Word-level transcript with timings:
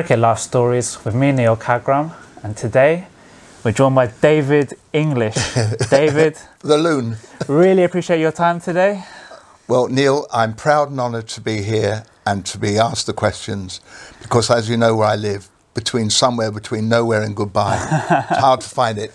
Cricket 0.00 0.18
Life 0.18 0.38
Stories 0.38 1.04
with 1.04 1.14
me, 1.14 1.30
Neil 1.30 1.58
Kagram, 1.58 2.14
and 2.42 2.56
today 2.56 3.06
we're 3.62 3.72
joined 3.72 3.94
by 3.94 4.06
David 4.06 4.72
English. 4.94 5.34
David, 5.90 6.38
The 6.60 6.78
loon. 6.78 7.18
really 7.48 7.84
appreciate 7.84 8.18
your 8.18 8.32
time 8.32 8.62
today. 8.62 9.04
Well, 9.68 9.88
Neil, 9.88 10.26
I'm 10.32 10.54
proud 10.54 10.88
and 10.88 10.98
honoured 10.98 11.28
to 11.28 11.42
be 11.42 11.60
here 11.60 12.04
and 12.24 12.46
to 12.46 12.56
be 12.56 12.78
asked 12.78 13.08
the 13.08 13.12
questions 13.12 13.82
because, 14.22 14.48
as 14.48 14.70
you 14.70 14.78
know, 14.78 14.96
where 14.96 15.08
I 15.08 15.16
live, 15.16 15.50
between 15.74 16.08
somewhere 16.08 16.50
between 16.50 16.88
nowhere 16.88 17.20
and 17.20 17.36
goodbye, 17.36 17.76
it's 18.30 18.40
hard 18.40 18.62
to 18.62 18.68
find 18.70 18.96
it. 18.96 19.12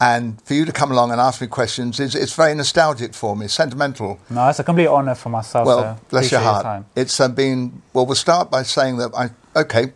And 0.00 0.40
for 0.42 0.54
you 0.54 0.64
to 0.64 0.70
come 0.72 0.92
along 0.92 1.10
and 1.10 1.20
ask 1.20 1.40
me 1.40 1.48
questions 1.48 1.98
is 1.98 2.14
it's 2.14 2.34
very 2.36 2.54
nostalgic 2.54 3.14
for 3.14 3.34
me, 3.34 3.48
sentimental. 3.48 4.20
No, 4.30 4.48
it's 4.48 4.60
a 4.60 4.64
complete 4.64 4.86
honour 4.86 5.16
for 5.16 5.30
myself. 5.30 5.66
Well, 5.66 5.96
so 5.98 6.06
bless 6.08 6.30
your 6.30 6.40
heart. 6.40 6.62
time. 6.62 6.86
it's 6.94 7.18
uh, 7.18 7.26
been 7.26 7.82
well. 7.92 8.06
We'll 8.06 8.14
start 8.14 8.48
by 8.48 8.62
saying 8.62 8.98
that 8.98 9.10
I 9.12 9.30
okay, 9.60 9.92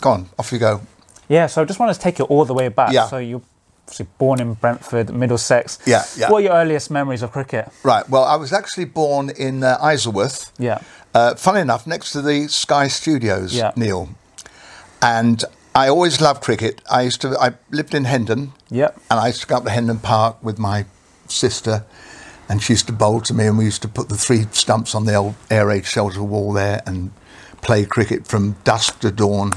go 0.00 0.10
on, 0.10 0.28
off 0.38 0.52
you 0.52 0.58
go. 0.58 0.80
Yeah, 1.28 1.46
so 1.46 1.62
I 1.62 1.64
just 1.64 1.78
wanted 1.80 1.94
to 1.94 2.00
take 2.00 2.18
you 2.18 2.24
all 2.26 2.44
the 2.44 2.54
way 2.54 2.68
back. 2.68 2.92
Yeah. 2.92 3.06
So 3.06 3.18
you're 3.18 3.42
obviously 3.86 4.06
born 4.18 4.40
in 4.40 4.54
Brentford, 4.54 5.12
Middlesex. 5.14 5.78
Yeah, 5.86 6.04
yeah. 6.16 6.30
What 6.30 6.38
are 6.38 6.42
your 6.42 6.52
earliest 6.52 6.90
memories 6.90 7.22
of 7.22 7.32
cricket? 7.32 7.68
Right. 7.82 8.08
Well, 8.08 8.24
I 8.24 8.36
was 8.36 8.52
actually 8.52 8.86
born 8.86 9.30
in 9.30 9.62
uh, 9.64 9.78
Isleworth. 9.80 10.52
Yeah. 10.58 10.80
Uh, 11.14 11.34
funny 11.34 11.60
enough, 11.60 11.86
next 11.86 12.12
to 12.12 12.22
the 12.22 12.48
Sky 12.48 12.88
Studios, 12.88 13.54
Yeah. 13.54 13.72
Neil. 13.76 14.08
And 15.00 15.44
I 15.74 15.88
always 15.88 16.20
loved 16.20 16.42
cricket. 16.42 16.80
I 16.90 17.02
used 17.02 17.20
to. 17.22 17.36
I 17.40 17.52
lived 17.70 17.94
in 17.94 18.04
Hendon. 18.04 18.52
Yep. 18.70 19.00
And 19.10 19.18
I 19.20 19.28
used 19.28 19.40
to 19.42 19.46
go 19.46 19.56
up 19.56 19.64
to 19.64 19.70
Hendon 19.70 19.98
Park 19.98 20.36
with 20.42 20.58
my 20.58 20.84
sister, 21.28 21.84
and 22.48 22.62
she 22.62 22.74
used 22.74 22.86
to 22.86 22.92
bowl 22.92 23.20
to 23.22 23.34
me, 23.34 23.46
and 23.46 23.58
we 23.58 23.64
used 23.64 23.82
to 23.82 23.88
put 23.88 24.08
the 24.08 24.16
three 24.16 24.46
stumps 24.52 24.94
on 24.94 25.06
the 25.06 25.14
old 25.14 25.34
air 25.50 25.66
raid 25.66 25.86
shelter 25.86 26.22
wall 26.22 26.52
there 26.52 26.82
and 26.86 27.10
play 27.62 27.84
cricket 27.84 28.26
from 28.26 28.56
dusk 28.64 29.00
to 29.00 29.10
dawn, 29.10 29.52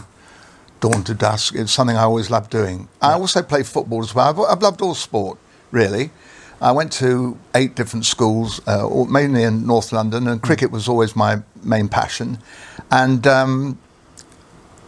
dawn 0.85 1.03
to 1.03 1.13
dusk. 1.13 1.55
It's 1.55 1.71
something 1.71 1.97
I 1.97 2.03
always 2.03 2.29
loved 2.29 2.51
doing. 2.51 2.87
I 3.01 3.13
also 3.13 3.41
played 3.41 3.65
football 3.65 4.01
as 4.03 4.13
well. 4.15 4.27
I've, 4.29 4.39
I've 4.57 4.61
loved 4.61 4.81
all 4.81 4.93
sport, 4.95 5.37
really. 5.71 6.11
I 6.61 6.71
went 6.71 6.91
to 6.93 7.37
eight 7.53 7.75
different 7.75 8.05
schools, 8.05 8.61
uh, 8.67 8.87
mainly 9.09 9.43
in 9.43 9.65
North 9.65 9.91
London, 9.91 10.27
and 10.27 10.41
cricket 10.41 10.71
was 10.71 10.87
always 10.87 11.15
my 11.15 11.41
main 11.63 11.87
passion. 11.89 12.37
And 12.91 13.25
um, 13.27 13.77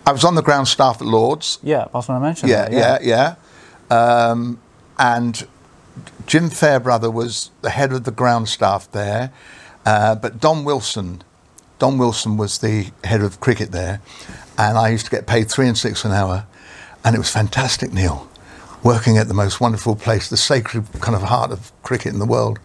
I 0.05 0.11
was 0.11 0.23
on 0.23 0.35
the 0.35 0.41
ground 0.43 0.67
staff 0.67 1.01
at 1.01 1.07
Lords. 1.07 1.59
Yeah, 1.63 1.85
I 1.93 1.97
was 1.97 2.07
going 2.07 2.19
to 2.21 2.25
mention 2.25 2.47
Yeah, 2.49 2.69
that. 2.69 3.03
yeah, 3.03 3.35
yeah. 3.91 4.29
Um, 4.29 4.59
and 4.97 5.45
Jim 6.25 6.49
Fairbrother 6.49 7.11
was 7.11 7.51
the 7.61 7.69
head 7.71 7.91
of 7.91 8.03
the 8.03 8.11
ground 8.11 8.47
staff 8.49 8.89
there, 8.91 9.31
uh, 9.85 10.15
but 10.15 10.39
Don 10.39 10.63
Wilson, 10.63 11.23
Don 11.79 11.97
Wilson 11.97 12.37
was 12.37 12.59
the 12.59 12.91
head 13.03 13.21
of 13.21 13.39
cricket 13.39 13.71
there, 13.71 13.99
and 14.57 14.77
I 14.77 14.89
used 14.89 15.05
to 15.05 15.11
get 15.11 15.27
paid 15.27 15.49
three 15.49 15.67
and 15.67 15.77
six 15.77 16.03
an 16.05 16.11
hour, 16.11 16.45
and 17.03 17.15
it 17.15 17.19
was 17.19 17.29
fantastic, 17.29 17.93
Neil, 17.93 18.29
working 18.83 19.17
at 19.17 19.27
the 19.27 19.33
most 19.33 19.59
wonderful 19.61 19.95
place, 19.95 20.29
the 20.29 20.37
sacred 20.37 20.85
kind 21.01 21.15
of 21.15 21.23
heart 21.23 21.51
of 21.51 21.71
cricket 21.83 22.13
in 22.13 22.19
the 22.19 22.25
world. 22.25 22.59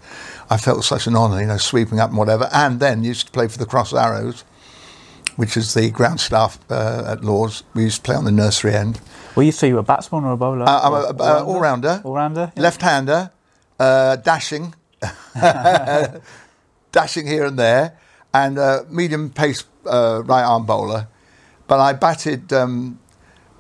I 0.51 0.57
felt 0.57 0.85
such 0.85 1.07
an 1.07 1.17
honour, 1.17 1.41
you 1.41 1.47
know, 1.47 1.57
sweeping 1.57 1.99
up 2.01 2.11
and 2.11 2.19
whatever, 2.19 2.49
and 2.53 2.79
then 2.81 3.05
used 3.05 3.27
to 3.27 3.33
play 3.33 3.49
for 3.49 3.59
the 3.59 3.67
Cross 3.67 3.93
Arrows. 3.95 4.45
Which 5.37 5.57
is 5.57 5.73
the 5.73 5.91
ground 5.91 6.21
staff 6.21 6.59
uh, 6.71 7.05
at 7.07 7.25
Lords. 7.25 7.63
We 7.73 7.85
used 7.85 7.97
to 7.97 8.03
play 8.03 8.15
on 8.17 8.27
the 8.27 8.31
nursery 8.31 8.75
end. 8.75 9.01
Were 9.35 9.43
you 9.45 9.51
so 9.53 9.65
you 9.65 9.75
were 9.75 9.81
a 9.81 9.83
batsman 9.83 10.25
or 10.25 10.33
a 10.33 10.37
bowler? 10.37 10.69
Uh, 10.69 10.81
I'm 10.83 10.93
a, 10.93 11.23
a, 11.23 11.43
all 11.45 11.59
rounder, 11.59 12.03
All 12.05 12.13
rounder. 12.13 12.53
Yeah. 12.55 12.63
left-hander, 12.63 13.31
uh, 13.81 14.17
dashing, 14.17 14.75
dashing 16.93 17.27
here 17.27 17.47
and 17.47 17.59
there, 17.59 17.99
and 18.35 18.59
uh, 18.59 18.83
medium 18.91 19.31
pace 19.31 19.65
uh, 19.87 20.23
right 20.27 20.43
arm 20.43 20.67
bowler. 20.67 21.09
But 21.73 21.81
I 21.81 21.95
batted. 21.95 22.53
Um, 22.53 22.99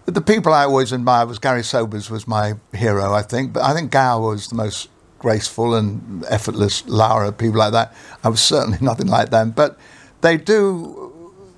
the 0.05 0.21
people 0.21 0.53
I 0.53 0.65
always 0.65 0.93
admired 0.93 1.31
was 1.31 1.39
Gary 1.39 1.65
Sobers 1.65 2.11
was 2.11 2.29
my 2.29 2.57
hero, 2.75 3.15
I 3.15 3.23
think. 3.23 3.55
But 3.55 3.63
I 3.63 3.73
think 3.73 3.91
Gower 3.91 4.29
was 4.33 4.49
the 4.49 4.55
most 4.55 4.91
graceful 5.19 5.75
and 5.75 6.23
effortless. 6.27 6.87
Lara, 6.87 7.33
people 7.33 7.57
like 7.57 7.73
that. 7.73 7.95
I 8.23 8.29
was 8.29 8.43
certainly 8.43 8.77
nothing 8.83 9.07
like 9.07 9.31
them. 9.31 9.53
But 9.53 9.79
they 10.21 10.37
do. 10.37 11.11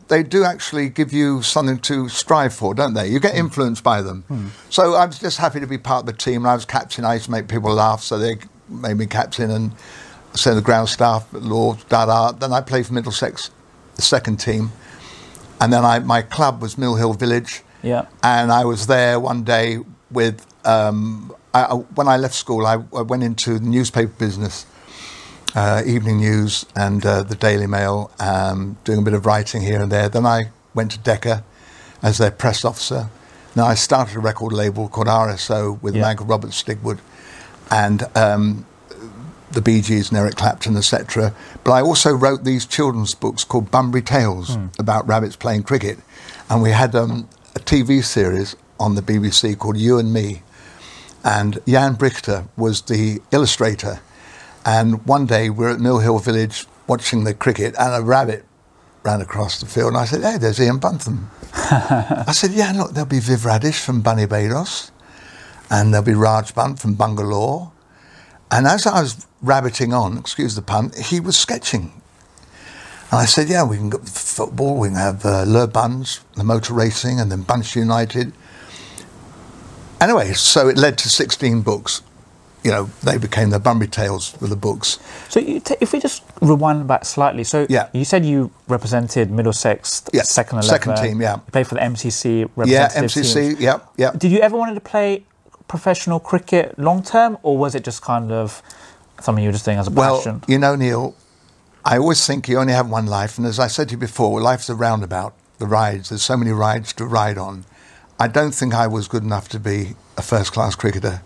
They 0.07 0.23
do 0.23 0.45
actually 0.45 0.91
give 0.91 1.13
you 1.13 1.43
something 1.43 1.79
to 1.91 2.09
strive 2.09 2.55
for, 2.55 2.73
don't 2.73 2.95
they? 2.95 3.09
You 3.09 3.19
get 3.19 3.35
influenced 3.35 3.83
by 3.83 4.01
them. 4.01 4.53
So 4.71 4.95
I 4.95 5.07
was 5.07 5.19
just 5.19 5.39
happy 5.39 5.59
to 5.59 5.67
be 5.67 5.77
part 5.77 6.03
of 6.03 6.07
the 6.07 6.13
team. 6.13 6.43
And 6.43 6.47
I 6.47 6.55
was 6.55 6.65
captain. 6.65 7.05
I 7.05 7.15
used 7.15 7.25
to 7.25 7.33
make 7.33 7.49
people 7.49 7.73
laugh, 7.73 8.01
so 8.01 8.17
they 8.17 8.37
made 8.69 8.97
me 8.97 9.07
captain 9.07 9.51
and 9.51 9.73
send 10.35 10.57
the 10.57 10.63
ground 10.63 10.89
staff, 10.89 11.27
Lord, 11.33 11.79
da 11.89 12.07
da. 12.07 12.31
Then 12.31 12.53
I 12.53 12.61
played 12.61 12.87
for 12.87 12.95
Middlesex, 12.95 13.51
the 13.97 14.03
second 14.03 14.37
team, 14.37 14.71
and 15.65 15.73
then 15.73 15.85
I 15.85 15.99
my 16.01 16.21
club 16.23 16.61
was 16.63 16.77
Mill 16.77 16.97
Hill 16.97 17.15
Village. 17.15 17.63
Yeah. 17.83 18.07
And 18.23 18.53
I 18.53 18.65
was 18.65 18.87
there 18.87 19.19
one 19.19 19.45
day 19.45 19.79
with, 20.11 20.47
um, 20.67 21.35
I, 21.53 21.65
I- 21.65 21.85
when 21.97 22.09
I 22.09 22.17
left 22.19 22.35
school, 22.35 22.67
I, 22.67 22.75
I 22.75 23.03
went 23.03 23.23
into 23.23 23.59
the 23.59 23.67
newspaper 23.67 24.13
business, 24.19 24.67
uh, 25.55 25.83
evening 25.87 26.19
news 26.19 26.65
and 26.75 27.05
uh, 27.05 27.23
the 27.23 27.35
Daily 27.35 27.67
Mail, 27.67 28.11
um, 28.21 28.77
doing 28.85 28.99
a 29.01 29.03
bit 29.03 29.15
of 29.15 29.27
writing 29.27 29.63
here 29.63 29.81
and 29.83 29.91
there. 29.93 30.09
Then 30.09 30.27
I 30.27 30.51
went 30.75 30.91
to 30.93 30.99
Decca 30.99 31.45
as 32.03 32.19
their 32.19 32.31
press 32.31 32.65
officer. 32.65 33.09
Now 33.57 33.67
I 33.67 33.75
started 33.75 34.17
a 34.17 34.21
record 34.21 34.53
label 34.53 34.89
called 34.89 35.07
RSO 35.09 35.81
with 35.83 35.95
Yeah. 35.95 36.03
a 36.03 36.07
man 36.07 36.17
called 36.17 36.31
Robert 36.31 36.51
Stigwood 36.53 36.99
and 37.71 38.03
um, 38.17 38.67
the 39.55 39.63
Bee 39.63 39.81
Gees 39.81 40.11
and 40.11 40.19
Eric 40.19 40.37
Clapton, 40.37 40.77
etc. 40.77 41.35
But 41.63 41.73
I 41.73 41.81
also 41.81 42.13
wrote 42.13 42.45
these 42.45 42.67
children's 42.67 43.15
books 43.15 43.45
called 43.45 43.71
Bunbury 43.71 44.03
Tales 44.03 44.57
about 44.79 45.07
rabbits 45.07 45.37
playing 45.37 45.63
cricket. 45.63 45.99
And 46.51 46.63
we 46.63 46.71
had 46.71 46.95
um, 46.95 47.29
a 47.55 47.61
TV 47.61 48.05
series 48.05 48.57
on 48.79 48.95
the 48.95 49.03
BBC 49.03 49.59
called 49.59 49.77
You 49.77 49.99
and 49.99 50.13
Me. 50.13 50.43
And 51.25 51.61
Jan 51.67 51.97
Brychta 51.97 52.49
was 52.57 52.83
the 52.83 53.21
illustrator. 53.31 54.01
And 54.67 55.05
one 55.07 55.27
day 55.27 55.51
we 55.51 55.65
we're 55.65 55.73
at 55.73 55.81
Mill 55.81 55.99
Hill 55.99 56.19
Village 56.19 56.67
watching 56.87 57.25
the 57.25 57.35
cricket, 57.35 57.75
and 57.79 57.95
a 57.95 58.03
rabbit 58.03 58.45
ran 59.03 59.21
across 59.21 59.61
the 59.61 59.67
field. 59.67 59.89
And 59.89 59.97
I 59.97 60.05
said, 60.05 60.23
Hey, 60.23 60.39
there's 60.39 60.61
Ian 60.61 60.79
Buntham. 60.79 61.31
I 61.53 62.33
said, 62.33 62.53
Yeah, 62.53 62.73
look, 62.73 62.93
there'll 62.93 63.09
be 63.09 63.21
Viv 63.21 63.45
Radish 63.45 63.81
from 63.81 64.01
Bunny 64.01 64.27
Bados, 64.27 64.91
and 65.71 65.93
there'll 65.93 66.05
be 66.05 66.15
Raj 66.15 66.55
Bunt 66.55 66.79
from 66.79 66.95
Bangalore. 66.95 67.73
And 68.51 68.67
as 68.67 68.87
I 68.87 69.03
was 69.03 69.27
rabbiting 69.49 69.93
on, 69.93 70.19
excuse 70.19 70.55
the 70.55 70.63
pun, 70.63 70.93
he 71.03 71.21
was 71.21 71.37
sketching. 71.37 71.93
And 73.11 73.21
I 73.21 73.27
said, 73.27 73.49
Yeah, 73.49 73.65
we 73.65 73.77
can 73.77 73.91
go 73.91 73.99
football, 73.99 74.79
we 74.79 74.89
can 74.89 74.97
have 74.97 75.25
uh, 75.25 75.45
Le 75.47 75.67
Buns, 75.69 76.21
the 76.37 76.45
motor 76.45 76.75
racing, 76.75 77.21
and 77.21 77.31
then 77.31 77.43
Bunch 77.43 77.77
United. 77.77 78.33
Anyway, 80.01 80.33
so 80.33 80.69
it 80.69 80.77
led 80.77 80.99
to 80.99 81.09
16 81.09 81.63
books. 81.63 82.03
You 82.63 82.71
know, 82.71 82.85
they 83.03 83.19
became 83.19 83.51
the 83.51 83.59
Bunbury 83.61 83.89
Tales 83.89 84.31
for 84.31 84.47
the 84.47 84.57
books. 84.57 84.99
So 85.29 85.39
you 85.39 85.61
t- 85.61 85.77
if 85.83 85.93
we 85.93 86.01
just 86.01 86.23
rewind 86.41 86.87
back 86.89 87.05
slightly, 87.05 87.45
so 87.45 87.67
Yeah. 87.69 87.89
you 87.93 88.07
said 88.07 88.25
you 88.25 88.51
represented 88.69 89.31
Middlesex 89.31 90.03
Yeah, 90.15 90.23
second 90.23 90.61
eleven, 90.61 90.71
second 90.95 90.97
team, 90.97 91.21
yeah. 91.21 91.35
You 91.37 91.43
played 91.53 91.67
for 91.67 91.75
the 91.75 91.83
MCC 91.83 92.41
Yeah, 92.41 92.47
representative 92.57 93.23
MCC, 93.23 93.35
teams. 93.49 93.61
yeah, 93.61 93.79
yeah. 93.99 94.13
Did 94.17 94.33
you 94.33 94.39
ever 94.41 94.57
wanted 94.57 94.75
to 94.77 94.81
play 94.81 95.25
professional 95.69 96.19
cricket 96.21 96.79
long 96.79 97.03
term, 97.03 97.37
or 97.43 97.59
was 97.59 97.75
it 97.75 97.85
just 97.85 98.01
kind 98.01 98.33
of 98.33 98.63
something 99.25 99.43
you 99.43 99.49
were 99.49 99.53
just 99.53 99.65
doing 99.65 99.79
as 99.79 99.89
a 99.89 99.91
question. 99.91 100.33
Well, 100.33 100.41
passion? 100.41 100.53
you 100.53 100.59
know, 100.59 100.77
Neil, 100.77 101.17
I 101.85 101.99
always 101.99 102.27
think 102.27 102.49
you 102.49 102.59
only 102.59 102.73
have 102.73 102.89
one 102.89 103.07
life. 103.07 103.39
And 103.39 103.47
as 103.47 103.59
I 103.59 103.67
said 103.67 103.89
to 103.89 103.93
you 103.93 103.99
before, 103.99 104.41
life's 104.41 104.69
a 104.69 104.75
roundabout, 104.75 105.35
the 105.59 105.67
rides. 105.67 106.09
There's 106.09 106.23
so 106.23 106.37
many 106.37 106.51
rides 106.51 106.93
to 106.95 107.05
ride 107.05 107.39
on. 107.39 107.65
I 108.19 108.29
don't 108.29 108.53
think 108.53 108.75
I 108.75 108.87
was 108.87 109.09
good 109.09 109.23
enough 109.23 109.49
to 109.51 109.59
be 109.59 109.95
a 110.17 110.23
first 110.23 110.53
class 110.53 110.75
cricketer. 110.75 111.23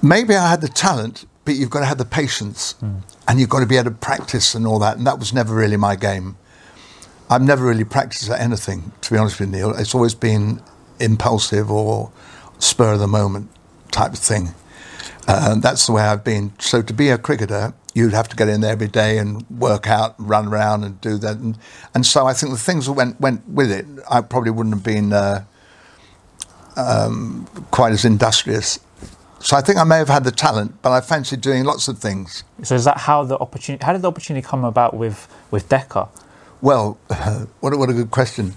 Maybe 0.00 0.34
I 0.34 0.48
had 0.48 0.60
the 0.60 0.68
talent, 0.68 1.26
but 1.44 1.56
you've 1.56 1.70
got 1.70 1.80
to 1.80 1.86
have 1.86 1.98
the 1.98 2.04
patience 2.04 2.72
hmm. 2.72 2.98
and 3.26 3.40
you've 3.40 3.48
got 3.48 3.60
to 3.60 3.66
be 3.66 3.76
able 3.76 3.90
to 3.90 3.96
practice 3.96 4.54
and 4.54 4.66
all 4.66 4.78
that. 4.78 4.96
And 4.96 5.06
that 5.06 5.18
was 5.18 5.32
never 5.32 5.54
really 5.54 5.76
my 5.76 5.96
game. 5.96 6.36
I've 7.28 7.42
never 7.42 7.64
really 7.64 7.84
practiced 7.84 8.30
at 8.30 8.40
anything, 8.40 8.92
to 9.00 9.10
be 9.10 9.16
honest 9.18 9.40
with 9.40 9.48
you, 9.48 9.56
Neil. 9.56 9.74
It's 9.74 9.94
always 9.94 10.14
been 10.14 10.62
impulsive 11.00 11.70
or 11.70 12.12
spur 12.58 12.92
of 12.92 13.00
the 13.00 13.08
moment 13.08 13.50
type 13.90 14.12
of 14.12 14.18
thing. 14.18 14.54
Uh, 15.28 15.54
that's 15.56 15.86
the 15.86 15.92
way 15.92 16.02
I've 16.02 16.24
been. 16.24 16.52
So 16.58 16.82
to 16.82 16.92
be 16.92 17.10
a 17.10 17.18
cricketer, 17.18 17.74
you'd 17.94 18.12
have 18.12 18.28
to 18.28 18.36
get 18.36 18.48
in 18.48 18.60
there 18.60 18.72
every 18.72 18.88
day 18.88 19.18
and 19.18 19.48
work 19.50 19.86
out, 19.86 20.18
and 20.18 20.28
run 20.28 20.48
around, 20.48 20.84
and 20.84 21.00
do 21.00 21.16
that. 21.18 21.36
And, 21.36 21.58
and 21.94 22.04
so 22.04 22.26
I 22.26 22.32
think 22.32 22.52
the 22.52 22.58
things 22.58 22.86
that 22.86 22.92
went 22.92 23.20
went 23.20 23.48
with 23.48 23.70
it, 23.70 23.86
I 24.10 24.20
probably 24.20 24.50
wouldn't 24.50 24.74
have 24.74 24.84
been 24.84 25.12
uh, 25.12 25.44
um, 26.76 27.46
quite 27.70 27.92
as 27.92 28.04
industrious. 28.04 28.78
So 29.40 29.56
I 29.56 29.60
think 29.60 29.78
I 29.78 29.84
may 29.84 29.98
have 29.98 30.08
had 30.08 30.22
the 30.22 30.30
talent, 30.30 30.80
but 30.82 30.92
I 30.92 31.00
fancied 31.00 31.40
doing 31.40 31.64
lots 31.64 31.88
of 31.88 31.98
things. 31.98 32.44
so 32.62 32.76
is 32.76 32.84
that 32.84 32.98
how 32.98 33.24
the 33.24 33.36
opportunity? 33.38 33.84
How 33.84 33.92
did 33.92 34.02
the 34.02 34.08
opportunity 34.08 34.46
come 34.46 34.64
about 34.64 34.94
with 34.94 35.28
with 35.50 35.68
Decca? 35.68 36.08
Well, 36.60 36.98
what 37.60 37.72
a, 37.72 37.76
what 37.76 37.90
a 37.90 37.92
good 37.92 38.10
question. 38.10 38.56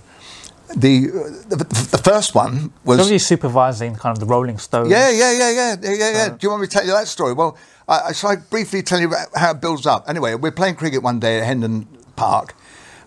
The, 0.69 1.07
the 1.47 1.57
the 1.91 2.01
first 2.03 2.33
one 2.33 2.73
was 2.83 2.99
Obviously 2.99 3.19
supervising 3.19 3.95
kind 3.95 4.15
of 4.15 4.19
the 4.19 4.25
Rolling 4.25 4.57
Stones. 4.57 4.89
Yeah, 4.89 5.09
yeah, 5.11 5.31
yeah, 5.31 5.51
yeah, 5.51 5.75
yeah, 5.81 5.93
yeah, 5.93 6.11
yeah. 6.11 6.29
Do 6.29 6.37
you 6.41 6.49
want 6.49 6.61
me 6.61 6.67
to 6.67 6.73
tell 6.73 6.85
you 6.85 6.91
that 6.91 7.07
story? 7.07 7.33
Well, 7.33 7.57
I, 7.87 7.99
I, 7.99 8.11
shall 8.13 8.31
I 8.31 8.37
briefly 8.37 8.81
tell 8.81 8.99
you 8.99 9.13
how 9.35 9.51
it 9.51 9.61
builds 9.61 9.85
up? 9.85 10.09
Anyway, 10.09 10.33
we're 10.35 10.51
playing 10.51 10.75
cricket 10.75 11.03
one 11.03 11.19
day 11.19 11.37
at 11.39 11.45
Hendon 11.45 11.87
Park, 12.15 12.55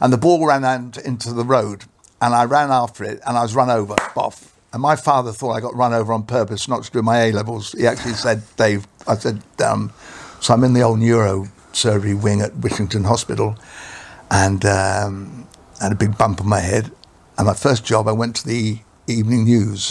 and 0.01 0.13
the 0.13 0.17
ball 0.19 0.47
ran 0.47 0.65
out 0.65 0.99
into 0.99 1.33
the 1.33 1.45
road, 1.45 1.85
and 2.23 2.35
I 2.35 2.45
ran 2.45 2.71
after 2.71 3.03
it, 3.05 3.21
and 3.27 3.37
I 3.37 3.43
was 3.43 3.55
run 3.55 3.71
over. 3.71 3.95
Boff. 4.15 4.53
And 4.73 4.83
my 4.83 4.97
father 4.97 5.33
thought 5.33 5.53
I 5.53 5.61
got 5.61 5.75
run 5.75 5.93
over 5.95 6.13
on 6.13 6.25
purpose, 6.25 6.69
not 6.69 6.85
to 6.85 6.91
do 6.91 7.03
my 7.03 7.25
A 7.25 7.33
levels. 7.33 7.73
He 7.73 7.87
actually 7.87 8.15
said, 8.15 8.43
"Dave," 8.57 8.87
I 9.07 9.17
said, 9.17 9.43
um, 9.65 9.93
"So 10.41 10.55
I'm 10.55 10.63
in 10.63 10.75
the 10.75 10.83
old 10.83 11.01
neuro 11.01 11.49
surgery 11.73 12.15
wing 12.15 12.41
at 12.41 12.55
Whittington 12.57 13.05
Hospital, 13.05 13.57
and 14.31 14.65
um, 14.65 15.49
had 15.81 15.93
a 15.93 15.97
big 15.97 16.17
bump 16.17 16.41
on 16.41 16.49
my 16.49 16.61
head. 16.61 16.93
And 17.39 17.47
my 17.47 17.55
first 17.55 17.85
job, 17.85 18.09
I 18.09 18.13
went 18.13 18.37
to 18.37 18.47
the 18.47 18.81
Evening 19.07 19.45
News 19.45 19.91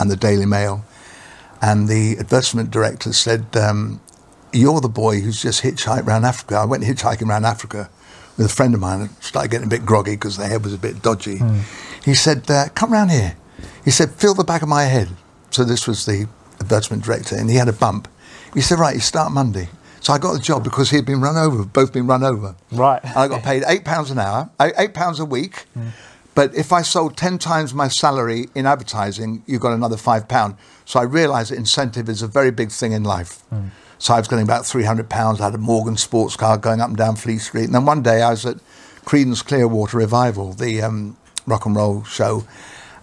and 0.00 0.10
the 0.10 0.16
Daily 0.16 0.46
Mail, 0.46 0.84
and 1.62 1.88
the 1.88 2.18
advertisement 2.18 2.70
director 2.70 3.12
said, 3.12 3.46
um, 3.56 4.00
"You're 4.52 4.80
the 4.80 4.88
boy 4.88 5.20
who's 5.20 5.40
just 5.40 5.62
hitchhiked 5.62 6.06
around 6.06 6.24
Africa." 6.24 6.56
I 6.56 6.64
went 6.64 6.84
hitchhiking 6.84 7.28
around 7.28 7.44
Africa 7.46 7.88
with 8.36 8.46
a 8.46 8.50
friend 8.50 8.74
of 8.74 8.80
mine. 8.80 9.00
and 9.02 9.10
started 9.20 9.50
getting 9.50 9.66
a 9.66 9.70
bit 9.70 9.86
groggy 9.86 10.12
because 10.12 10.36
the 10.36 10.46
head 10.46 10.64
was 10.64 10.74
a 10.74 10.78
bit 10.78 11.00
dodgy. 11.02 11.40
He 12.04 12.14
said, 12.14 12.50
uh, 12.50 12.68
"Come 12.74 12.92
round 12.92 13.10
here." 13.10 13.34
He 13.84 13.90
said, 13.90 14.10
"Feel 14.12 14.34
the 14.34 14.44
back 14.44 14.62
of 14.62 14.68
my 14.68 14.84
head." 14.84 15.08
So 15.50 15.64
this 15.64 15.86
was 15.86 16.04
the 16.04 16.26
advertisement 16.60 17.04
director, 17.04 17.36
and 17.36 17.48
he 17.48 17.56
had 17.56 17.68
a 17.68 17.72
bump. 17.72 18.08
He 18.54 18.60
said, 18.60 18.78
"Right, 18.78 18.94
you 18.94 19.00
start 19.00 19.32
Monday." 19.32 19.68
So 20.00 20.12
I 20.12 20.18
got 20.18 20.32
the 20.32 20.38
job 20.38 20.62
because 20.64 20.90
he'd 20.90 21.04
been 21.06 21.20
run 21.20 21.36
over, 21.36 21.64
both 21.64 21.92
been 21.92 22.06
run 22.06 22.22
over. 22.22 22.54
Right. 22.70 23.00
And 23.02 23.16
I 23.16 23.28
got 23.28 23.42
paid 23.42 23.64
eight 23.66 23.84
pounds 23.84 24.10
an 24.10 24.18
hour, 24.18 24.50
eight 24.60 24.74
eight 24.78 24.94
pounds 24.94 25.20
a 25.20 25.24
week. 25.24 25.66
But 26.38 26.54
if 26.54 26.72
I 26.72 26.82
sold 26.82 27.16
ten 27.16 27.36
times 27.38 27.74
my 27.74 27.88
salary 27.88 28.46
in 28.54 28.64
advertising, 28.64 29.42
you 29.48 29.58
got 29.58 29.72
another 29.72 29.96
five 29.96 30.28
pound. 30.28 30.54
So 30.84 31.00
I 31.00 31.02
realised 31.02 31.50
that 31.50 31.56
incentive 31.56 32.08
is 32.08 32.22
a 32.22 32.28
very 32.28 32.52
big 32.52 32.70
thing 32.70 32.92
in 32.92 33.02
life. 33.02 33.42
So 33.98 34.14
I 34.14 34.18
was 34.18 34.28
getting 34.28 34.44
about 34.44 34.64
three 34.64 34.84
hundred 34.84 35.08
pounds. 35.10 35.40
I 35.40 35.46
had 35.46 35.56
a 35.56 35.58
Morgan 35.58 35.96
sports 35.96 36.36
car 36.36 36.56
going 36.56 36.80
up 36.80 36.90
and 36.90 36.96
down 36.96 37.16
Fleet 37.16 37.38
Street. 37.38 37.64
And 37.64 37.74
then 37.74 37.86
one 37.86 38.02
day 38.02 38.22
I 38.22 38.30
was 38.30 38.46
at 38.46 38.58
Creedence 39.04 39.44
Clearwater 39.44 39.96
Revival, 39.96 40.52
the 40.52 40.80
um, 40.80 41.16
rock 41.44 41.66
and 41.66 41.74
roll 41.74 42.04
show, 42.04 42.46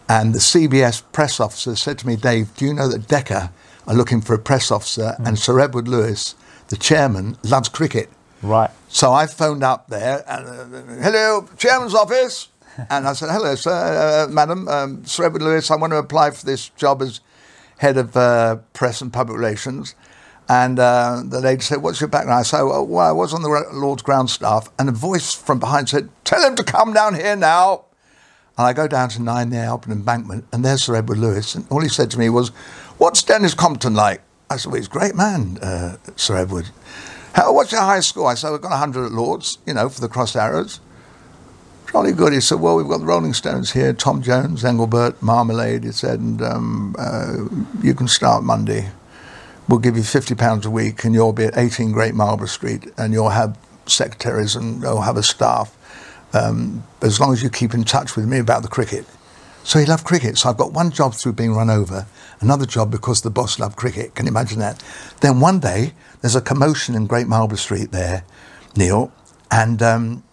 and 0.07 0.33
the 0.33 0.39
CBS 0.39 1.03
press 1.11 1.41
officer 1.41 1.75
said 1.75 1.99
to 1.99 2.07
me, 2.07 2.15
"Dave, 2.15 2.55
do 2.55 2.63
you 2.63 2.73
know 2.73 2.87
that 2.87 3.09
Decca 3.09 3.51
are 3.85 3.93
looking 3.93 4.21
for 4.21 4.33
a 4.33 4.39
press 4.39 4.71
officer, 4.71 5.13
and 5.25 5.37
Sir 5.37 5.59
Edward 5.59 5.89
Lewis, 5.89 6.35
the 6.69 6.77
chairman, 6.77 7.35
loves 7.43 7.67
cricket." 7.67 8.09
Right. 8.41 8.71
So 8.87 9.11
I 9.11 9.27
phoned 9.27 9.61
up 9.61 9.89
there, 9.89 10.23
and, 10.25 10.47
uh, 10.47 11.01
hello, 11.03 11.49
chairman's 11.57 11.93
office. 11.93 12.47
And 12.89 13.07
I 13.07 13.13
said, 13.13 13.29
hello, 13.29 13.55
sir, 13.55 13.71
uh, 14.27 14.31
madam, 14.31 14.67
um, 14.67 15.05
Sir 15.05 15.25
Edward 15.25 15.41
Lewis, 15.41 15.71
I 15.71 15.75
want 15.75 15.91
to 15.91 15.97
apply 15.97 16.31
for 16.31 16.45
this 16.45 16.69
job 16.69 17.01
as 17.01 17.21
head 17.77 17.97
of 17.97 18.15
uh, 18.17 18.57
press 18.73 19.01
and 19.01 19.11
public 19.11 19.37
relations. 19.37 19.95
And 20.47 20.77
uh, 20.77 21.23
the 21.25 21.41
lady 21.41 21.61
said, 21.61 21.81
what's 21.81 21.99
your 21.99 22.09
background? 22.09 22.39
I 22.39 22.43
said, 22.43 22.61
oh, 22.61 22.83
well, 22.83 23.07
I 23.07 23.11
was 23.11 23.33
on 23.33 23.41
the 23.41 23.65
Lord's 23.73 24.03
ground 24.03 24.29
staff. 24.29 24.69
And 24.77 24.89
a 24.89 24.91
voice 24.91 25.33
from 25.33 25.59
behind 25.59 25.89
said, 25.89 26.09
tell 26.23 26.45
him 26.45 26.55
to 26.55 26.63
come 26.63 26.93
down 26.93 27.15
here 27.15 27.35
now. 27.35 27.85
And 28.57 28.67
I 28.67 28.73
go 28.73 28.87
down 28.87 29.09
to 29.09 29.21
9 29.21 29.49
the 29.49 29.57
Albert 29.57 29.91
Embankment, 29.91 30.45
and 30.53 30.63
there's 30.63 30.83
Sir 30.83 30.95
Edward 30.95 31.17
Lewis. 31.17 31.55
And 31.55 31.65
all 31.69 31.81
he 31.81 31.89
said 31.89 32.09
to 32.11 32.19
me 32.19 32.29
was, 32.29 32.49
What's 32.97 33.21
Denis 33.21 33.53
Compton 33.53 33.95
like? 33.95 34.21
I 34.49 34.55
said, 34.55 34.71
Well, 34.71 34.77
he's 34.77 34.87
a 34.87 34.91
great 34.91 35.13
man, 35.13 35.57
uh, 35.57 35.97
Sir 36.15 36.37
Edward. 36.37 36.69
How, 37.33 37.51
what's 37.51 37.73
your 37.73 37.81
high 37.81 37.99
score? 37.99 38.31
I 38.31 38.35
said, 38.35 38.51
We've 38.51 38.61
got 38.61 38.71
100 38.71 39.07
at 39.07 39.11
Lords, 39.11 39.57
you 39.65 39.73
know, 39.73 39.89
for 39.89 39.99
the 39.99 40.07
cross 40.07 40.37
arrows. 40.37 40.79
Jolly 41.95 42.11
good. 42.11 42.33
He 42.33 42.41
said, 42.41 42.59
Well, 42.59 42.75
we've 42.75 42.89
got 42.89 42.97
the 42.97 43.05
Rolling 43.05 43.31
Stones 43.31 43.71
here, 43.71 43.93
Tom 43.93 44.21
Jones, 44.21 44.65
Engelbert, 44.65 45.21
Marmalade. 45.21 45.85
He 45.85 45.93
said, 45.93 46.19
And 46.19 46.41
um, 46.41 46.93
uh, 46.99 47.45
you 47.81 47.93
can 47.95 48.09
start 48.09 48.43
Monday. 48.43 48.89
We'll 49.69 49.79
give 49.79 49.95
you 49.95 50.03
£50 50.03 50.65
a 50.65 50.69
week, 50.69 51.05
and 51.05 51.13
you'll 51.13 51.31
be 51.31 51.45
at 51.45 51.57
18 51.57 51.93
Great 51.93 52.13
Marlborough 52.13 52.47
Street, 52.47 52.91
and 52.97 53.13
you'll 53.13 53.29
have 53.29 53.57
secretaries 53.85 54.57
and 54.57 54.81
you'll 54.81 55.03
have 55.03 55.15
a 55.15 55.23
staff 55.23 55.73
um, 56.33 56.83
as 57.01 57.21
long 57.21 57.31
as 57.31 57.41
you 57.41 57.49
keep 57.49 57.73
in 57.73 57.85
touch 57.85 58.17
with 58.17 58.27
me 58.27 58.39
about 58.39 58.61
the 58.61 58.67
cricket. 58.67 59.05
So 59.63 59.79
he 59.79 59.85
loved 59.85 60.03
cricket. 60.03 60.37
So 60.37 60.49
I've 60.49 60.57
got 60.57 60.73
one 60.73 60.91
job 60.91 61.13
through 61.13 61.31
being 61.31 61.53
run 61.53 61.69
over, 61.69 62.07
another 62.41 62.65
job 62.65 62.91
because 62.91 63.21
the 63.21 63.29
boss 63.29 63.57
loved 63.57 63.77
cricket. 63.77 64.15
Can 64.15 64.25
you 64.25 64.31
imagine 64.31 64.59
that? 64.59 64.83
Then 65.21 65.39
one 65.39 65.61
day 65.61 65.93
there's 66.19 66.35
a 66.35 66.41
commotion 66.41 66.93
in 66.93 67.07
Great 67.07 67.27
Marlborough 67.27 67.55
Street 67.55 67.93
there, 67.93 68.25
Neil, 68.75 69.13
and 69.49 69.81
um, 69.81 70.23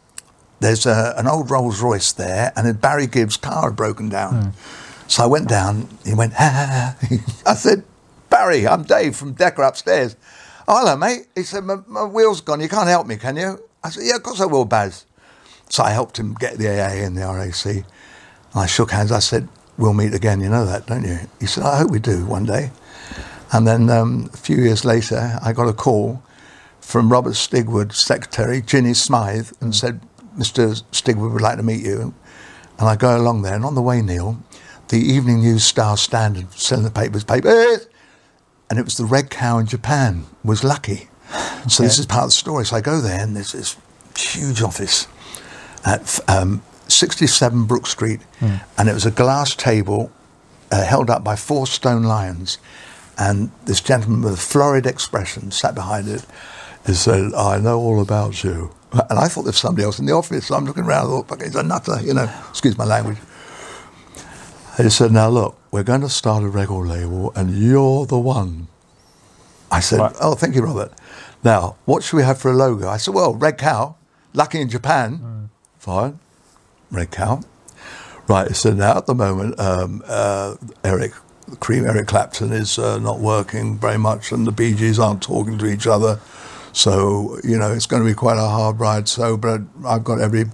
there's 0.63 0.87
a, 0.87 1.15
an 1.17 1.27
old 1.27 1.51
Rolls 1.51 1.81
Royce 1.83 2.13
there, 2.13 2.53
and 2.57 2.67
then 2.67 2.77
Barry 2.77 3.07
Gibb's 3.07 3.37
car 3.37 3.69
had 3.69 3.77
broken 3.77 4.09
down. 4.09 4.53
So 5.09 5.25
I 5.25 5.27
went 5.27 5.49
down. 5.49 5.89
He 6.05 6.15
went, 6.15 6.33
ha. 6.35 6.97
I 7.47 7.55
said, 7.55 7.85
Barry, 8.31 8.67
I'm 8.67 8.83
Dave 8.85 9.15
from 9.15 9.33
Decca 9.35 9.61
upstairs. 9.61 10.17
Oh, 10.67 10.79
hello, 10.79 10.97
mate. 10.97 11.27
He 11.35 11.43
said, 11.43 11.65
my, 11.65 11.77
my 11.87 12.05
wheel's 12.05 12.41
gone. 12.41 12.61
You 12.61 12.69
can't 12.69 12.89
help 12.89 13.07
me, 13.07 13.17
can 13.17 13.37
you? 13.37 13.63
I 13.85 13.91
said, 13.91 14.05
yeah, 14.07 14.17
of 14.17 14.23
course 14.23 14.41
I 14.41 14.47
will, 14.47 14.65
Baz. 14.65 15.05
So 15.69 15.83
I 15.83 15.91
helped 15.91 16.19
him 16.19 16.35
get 16.35 16.57
the 16.57 16.69
AA 16.69 17.05
and 17.05 17.17
the 17.17 17.23
RAC. 17.23 17.67
And 17.67 17.85
I 18.55 18.67
shook 18.67 18.91
hands. 18.91 19.13
I 19.13 19.19
said, 19.19 19.49
we'll 19.77 19.93
meet 19.93 20.15
again. 20.15 20.41
You 20.41 20.49
know 20.49 20.65
that, 20.65 20.87
don't 20.87 21.05
you? 21.05 21.19
He 21.41 21.47
said, 21.47 21.65
I 21.65 21.79
hope 21.79 21.91
we 21.91 21.99
do 21.99 22.25
one 22.25 22.45
day. 22.45 22.71
And 23.53 23.67
then 23.67 23.91
um, 23.91 24.31
a 24.33 24.37
few 24.37 24.57
years 24.57 24.85
later, 24.85 25.39
I 25.43 25.53
got 25.53 25.69
a 25.69 25.75
call 25.75 26.23
from 26.81 27.11
Robert 27.11 27.35
Stigwood, 27.35 27.93
secretary, 27.93 28.63
Ginny 28.63 28.95
Smythe, 28.95 29.51
and 29.61 29.75
said, 29.75 30.01
Mr. 30.37 30.83
Stigwood 30.93 31.33
would 31.33 31.43
like 31.43 31.57
to 31.57 31.63
meet 31.63 31.85
you. 31.85 32.15
And 32.79 32.89
I 32.89 32.97
go 32.97 33.17
along 33.17 33.43
there, 33.43 33.55
and 33.55 33.65
on 33.65 33.75
the 33.75 33.83
way, 33.83 34.03
Neil, 34.03 34.39
the 34.89 34.99
Evening 34.99 35.41
News 35.41 35.65
Star 35.65 35.97
Standard 35.97 36.53
selling 36.53 36.85
the 36.85 36.91
papers, 36.91 37.25
papers, 37.25 37.87
and 38.69 38.79
it 38.79 38.85
was 38.85 38.97
the 38.97 39.05
red 39.05 39.31
cow 39.31 39.59
in 39.59 39.67
Japan 39.67 40.25
was 40.45 40.65
lucky. 40.65 41.09
So 41.69 41.83
this 41.83 41.99
is 41.99 42.07
part 42.07 42.25
of 42.25 42.29
the 42.29 42.35
story. 42.35 42.65
So 42.67 42.77
I 42.77 42.81
go 42.81 43.01
there, 43.01 43.21
and 43.21 43.37
there's 43.37 43.53
this 43.53 43.77
huge 44.17 44.63
office 44.63 45.07
at 45.85 46.19
um, 46.29 46.63
67 46.89 47.65
Brook 47.65 47.87
Street, 47.87 48.21
and 48.77 48.89
it 48.89 48.95
was 48.95 49.07
a 49.07 49.11
glass 49.11 49.55
table 49.55 50.11
uh, 50.71 50.85
held 50.85 51.09
up 51.11 51.23
by 51.23 51.37
four 51.37 51.67
stone 51.67 52.03
lions. 52.03 52.59
And 53.19 53.51
this 53.67 53.81
gentleman 53.81 54.23
with 54.23 54.35
a 54.35 54.37
florid 54.39 54.87
expression 54.87 55.51
sat 55.51 55.75
behind 55.75 56.09
it 56.09 56.25
and 56.87 56.97
said, 56.97 57.33
I 57.35 57.59
know 57.59 57.79
all 57.79 58.01
about 58.01 58.43
you. 58.43 58.75
And 58.93 59.19
I 59.19 59.29
thought 59.29 59.43
there 59.43 59.51
was 59.51 59.57
somebody 59.57 59.85
else 59.85 59.99
in 59.99 60.07
the 60.07 60.13
office. 60.13 60.47
So 60.47 60.55
I'm 60.55 60.67
looking 60.67 60.85
around, 60.85 61.07
I 61.07 61.09
thought, 61.09 61.29
"Fuck, 61.29 61.43
he's 61.43 61.55
a 61.55 61.63
nutter, 61.63 62.01
you 62.03 62.13
know, 62.15 62.31
excuse 62.51 62.77
my 62.77 62.85
language. 62.85 63.19
And 64.77 64.85
he 64.87 64.91
said, 64.91 65.13
Now 65.13 65.29
look, 65.29 65.59
we're 65.71 65.83
going 65.83 66.01
to 66.03 66.09
start 66.09 66.45
a 66.45 66.49
record 66.49 66.89
label, 66.89 67.33
and 67.35 67.51
you're 67.51 68.07
the 68.07 68.19
one. 68.19 68.69
I 69.71 69.81
said, 69.81 69.99
Right. 70.01 70.15
Oh, 70.21 70.35
thank 70.35 70.55
you, 70.55 70.63
Robert. 70.63 70.93
Now, 71.45 71.77
what 71.85 72.03
should 72.03 72.17
we 72.19 72.23
have 72.23 72.39
for 72.39 72.51
a 72.51 72.55
logo? 72.55 72.89
I 72.89 72.97
said, 72.99 73.15
Well, 73.15 73.35
Red 73.35 73.59
Cow, 73.59 73.97
lucky 74.35 74.61
in 74.61 74.69
Japan. 74.69 75.51
Fine. 75.79 76.19
Red 76.91 77.11
Cow. 77.11 77.41
Right, 78.29 78.49
he 78.49 78.55
said, 78.55 78.77
Now, 78.77 78.97
at 78.99 79.07
the 79.07 79.15
moment, 79.15 79.59
um, 79.59 80.03
uh, 80.07 80.57
Eric, 80.85 81.13
Cream 81.61 81.85
Eric 81.85 82.07
Clapton 82.07 82.53
is 82.53 82.79
uh, 82.79 82.99
not 82.99 83.19
working 83.19 83.79
very 83.79 83.99
much, 83.99 84.33
and 84.33 84.47
the 84.47 84.53
Bee 84.53 84.75
Gees 84.75 84.99
aren't 84.99 85.23
talking 85.23 85.59
to 85.59 85.67
each 85.67 85.87
other. 85.87 86.21
So, 86.73 87.39
you 87.45 87.59
know, 87.59 87.73
it's 87.73 87.87
going 87.87 88.03
to 88.03 88.09
be 88.09 88.15
quite 88.15 88.39
a 88.39 88.49
hard 88.49 88.81
ride. 88.81 89.09
So, 89.09 89.37
but 89.37 89.61
I've 89.87 90.05
got 90.05 90.21
every 90.21 90.45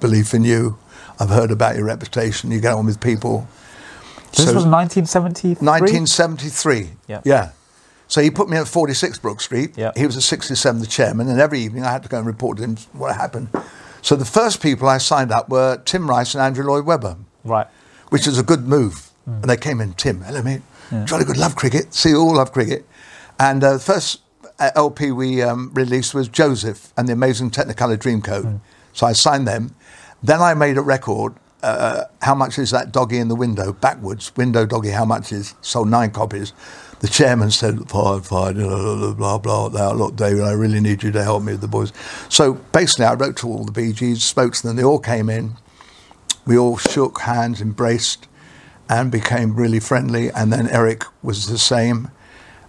belief 0.00 0.34
in 0.34 0.44
you. 0.44 0.78
I've 1.20 1.28
heard 1.30 1.50
about 1.50 1.76
your 1.76 1.84
reputation. 1.84 2.50
You 2.50 2.60
get 2.60 2.72
on 2.74 2.86
with 2.86 3.00
people. 3.00 3.46
This 4.32 4.46
So- 4.46 4.54
was 4.54 4.64
1973. 4.66 5.66
1973. 5.66 6.90
Yeah. 7.08 7.20
Yeah. 7.24 7.50
So 8.08 8.20
he 8.20 8.30
put 8.30 8.48
me 8.48 8.56
at 8.56 8.68
46 8.68 9.18
Brook 9.18 9.40
Street. 9.40 9.72
Yeah. 9.76 9.90
He 9.96 10.06
was 10.06 10.16
at 10.16 10.22
67, 10.22 10.80
the 10.80 10.86
chairman, 10.86 11.28
and 11.28 11.40
every 11.40 11.60
evening 11.60 11.84
I 11.84 11.90
had 11.90 12.02
to 12.04 12.08
go 12.08 12.18
and 12.18 12.26
report 12.26 12.58
to 12.58 12.62
him 12.64 12.76
what 12.92 13.16
happened. 13.16 13.48
So 14.00 14.14
the 14.14 14.24
first 14.24 14.62
people 14.62 14.88
I 14.88 14.98
signed 14.98 15.32
up 15.32 15.48
were 15.48 15.78
Tim 15.84 16.08
Rice 16.08 16.34
and 16.34 16.42
Andrew 16.42 16.64
Lloyd 16.64 16.86
Webber, 16.86 17.16
Right. 17.44 17.66
which 18.10 18.26
is 18.28 18.38
a 18.38 18.44
good 18.44 18.68
move. 18.68 19.10
And 19.26 19.42
they 19.44 19.56
came 19.56 19.80
in, 19.80 19.94
Tim, 19.94 20.20
hello 20.20 20.40
mate, 20.40 20.62
jolly 21.04 21.24
good, 21.24 21.36
love 21.36 21.56
cricket. 21.56 21.92
See, 21.94 22.10
you 22.10 22.20
all 22.20 22.36
love 22.36 22.52
cricket. 22.52 22.86
And 23.40 23.64
uh, 23.64 23.72
the 23.72 23.78
first 23.80 24.20
LP 24.58 25.12
we 25.12 25.42
um, 25.42 25.70
released 25.74 26.14
was 26.14 26.28
Joseph 26.28 26.92
and 26.96 27.08
the 27.08 27.12
Amazing 27.12 27.50
Technicolor 27.50 27.96
Dreamcoat. 27.98 28.60
So 28.92 29.06
I 29.06 29.12
signed 29.12 29.46
them. 29.46 29.74
Then 30.22 30.40
I 30.40 30.54
made 30.54 30.78
a 30.78 30.82
record. 30.82 31.34
Uh, 31.62 32.04
how 32.22 32.34
much 32.34 32.58
is 32.58 32.70
that 32.70 32.92
doggy 32.92 33.18
in 33.18 33.28
the 33.28 33.34
window? 33.34 33.72
Backwards, 33.72 34.34
window 34.36 34.66
doggy. 34.66 34.90
How 34.90 35.04
much 35.04 35.32
is? 35.32 35.54
Sold 35.60 35.88
nine 35.88 36.10
copies. 36.10 36.52
The 37.00 37.08
chairman 37.08 37.50
said, 37.50 37.90
"Fine, 37.90 38.22
fine." 38.22 38.56
Know, 38.58 39.14
blah 39.14 39.38
blah. 39.38 39.68
Now, 39.68 39.92
look, 39.92 40.16
David, 40.16 40.42
I 40.42 40.52
really 40.52 40.80
need 40.80 41.02
you 41.02 41.12
to 41.12 41.22
help 41.22 41.42
me 41.42 41.52
with 41.52 41.60
the 41.60 41.68
boys. 41.68 41.92
So 42.28 42.54
basically, 42.72 43.04
I 43.04 43.14
wrote 43.14 43.36
to 43.38 43.48
all 43.48 43.64
the 43.64 43.72
Bee 43.72 43.92
Gees, 43.92 44.24
spoke 44.24 44.54
to 44.54 44.66
them. 44.66 44.76
They 44.76 44.84
all 44.84 44.98
came 44.98 45.28
in. 45.28 45.56
We 46.46 46.56
all 46.56 46.78
shook 46.78 47.20
hands, 47.20 47.60
embraced, 47.60 48.28
and 48.88 49.10
became 49.10 49.56
really 49.56 49.80
friendly. 49.80 50.30
And 50.30 50.52
then 50.52 50.68
Eric 50.68 51.04
was 51.22 51.48
the 51.48 51.58
same. 51.58 52.10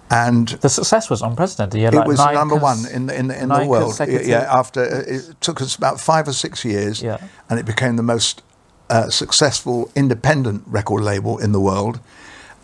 And 0.10 0.48
The 0.48 0.70
success 0.70 1.10
was 1.10 1.22
unprecedented. 1.22 1.82
It 1.82 1.94
like 1.94 2.08
was 2.08 2.20
number 2.20 2.56
one 2.56 2.86
in 2.88 3.08
the, 3.08 3.18
in 3.20 3.28
the, 3.28 3.42
in 3.42 3.50
the 3.50 3.66
world. 3.66 4.00
Yeah, 4.00 4.48
after 4.50 4.84
it 4.84 5.36
took 5.42 5.62
us 5.62 5.76
about 5.76 6.00
five 6.00 6.28
or 6.28 6.34
six 6.34 6.64
years, 6.64 7.02
Yeah. 7.02 7.18
and 7.50 7.60
it 7.60 7.66
became 7.66 7.98
the 7.98 8.04
most 8.04 8.42
uh, 8.90 9.10
successful 9.10 9.92
independent 9.96 10.64
record 10.66 11.04
label 11.04 11.38
in 11.38 11.52
the 11.52 11.60
world. 11.60 12.00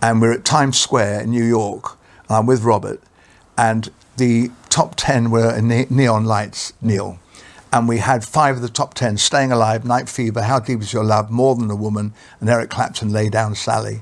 And 0.01 0.21
we're 0.21 0.31
at 0.33 0.45
Times 0.45 0.77
Square 0.79 1.21
in 1.21 1.31
New 1.31 1.43
York. 1.43 1.97
And 2.29 2.37
I'm 2.37 2.45
with 2.45 2.63
Robert, 2.63 3.01
and 3.57 3.89
the 4.15 4.49
top 4.69 4.95
ten 4.95 5.29
were 5.29 5.53
in 5.53 5.67
ne- 5.67 5.87
neon 5.89 6.23
lights, 6.25 6.71
Neil. 6.81 7.19
and 7.73 7.87
we 7.89 7.97
had 7.97 8.23
five 8.23 8.55
of 8.55 8.61
the 8.61 8.69
top 8.69 8.93
ten: 8.93 9.17
"Staying 9.17 9.51
Alive," 9.51 9.83
"Night 9.83 10.07
Fever," 10.07 10.43
"How 10.43 10.59
Deep 10.59 10.81
Is 10.81 10.93
Your 10.93 11.03
Love," 11.03 11.29
"More 11.29 11.55
Than 11.55 11.69
a 11.69 11.75
Woman," 11.75 12.13
and 12.39 12.49
Eric 12.49 12.69
Clapton, 12.69 13.11
"Lay 13.11 13.27
Down, 13.29 13.55
Sally." 13.55 14.01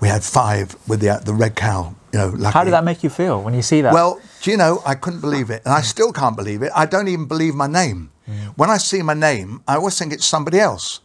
We 0.00 0.08
had 0.08 0.22
five 0.24 0.76
with 0.86 1.00
the 1.00 1.20
the 1.24 1.32
Red 1.32 1.54
Cow. 1.56 1.94
You 2.12 2.18
know, 2.18 2.50
How 2.50 2.62
did 2.62 2.72
that 2.72 2.84
make 2.84 3.02
you 3.02 3.08
feel 3.08 3.42
when 3.42 3.54
you 3.54 3.62
see 3.62 3.80
that? 3.80 3.94
Well, 3.94 4.20
do 4.42 4.50
you 4.50 4.56
know, 4.58 4.82
I 4.84 4.94
couldn't 4.94 5.20
believe 5.20 5.48
it, 5.48 5.62
and 5.64 5.72
I 5.72 5.80
still 5.80 6.12
can't 6.12 6.36
believe 6.36 6.62
it. 6.62 6.70
I 6.76 6.84
don't 6.84 7.08
even 7.08 7.26
believe 7.26 7.54
my 7.54 7.66
name. 7.66 8.12
Mm. 8.28 8.52
When 8.56 8.68
I 8.68 8.76
see 8.76 9.00
my 9.02 9.14
name, 9.14 9.62
I 9.66 9.76
always 9.76 9.98
think 9.98 10.12
it's 10.12 10.26
somebody 10.26 10.58
else. 10.60 11.00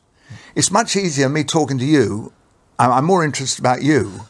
It's 0.53 0.69
much 0.69 0.95
easier 0.97 1.29
me 1.29 1.43
talking 1.45 1.77
to 1.79 1.85
you. 1.85 2.33
I'm 2.77 2.91
I'm 2.91 3.05
more 3.05 3.23
interested 3.23 3.59
about 3.61 3.81
you, 3.83 4.21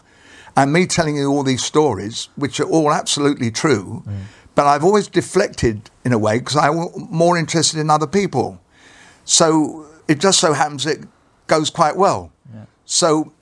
and 0.55 0.72
me 0.72 0.86
telling 0.86 1.15
you 1.15 1.31
all 1.31 1.43
these 1.43 1.63
stories, 1.63 2.29
which 2.36 2.60
are 2.60 2.69
all 2.69 2.91
absolutely 2.93 3.50
true. 3.50 4.03
Mm. 4.05 4.24
But 4.53 4.67
I've 4.67 4.84
always 4.84 5.07
deflected 5.07 5.89
in 6.05 6.13
a 6.13 6.17
way 6.17 6.39
because 6.39 6.57
I'm 6.57 6.89
more 7.10 7.38
interested 7.38 7.79
in 7.79 7.89
other 7.89 8.07
people. 8.07 8.60
So 9.25 9.86
it 10.07 10.19
just 10.19 10.39
so 10.39 10.53
happens 10.53 10.86
it 10.86 11.05
goes 11.48 11.69
quite 11.69 11.96
well. 11.96 12.31
So 12.86 13.34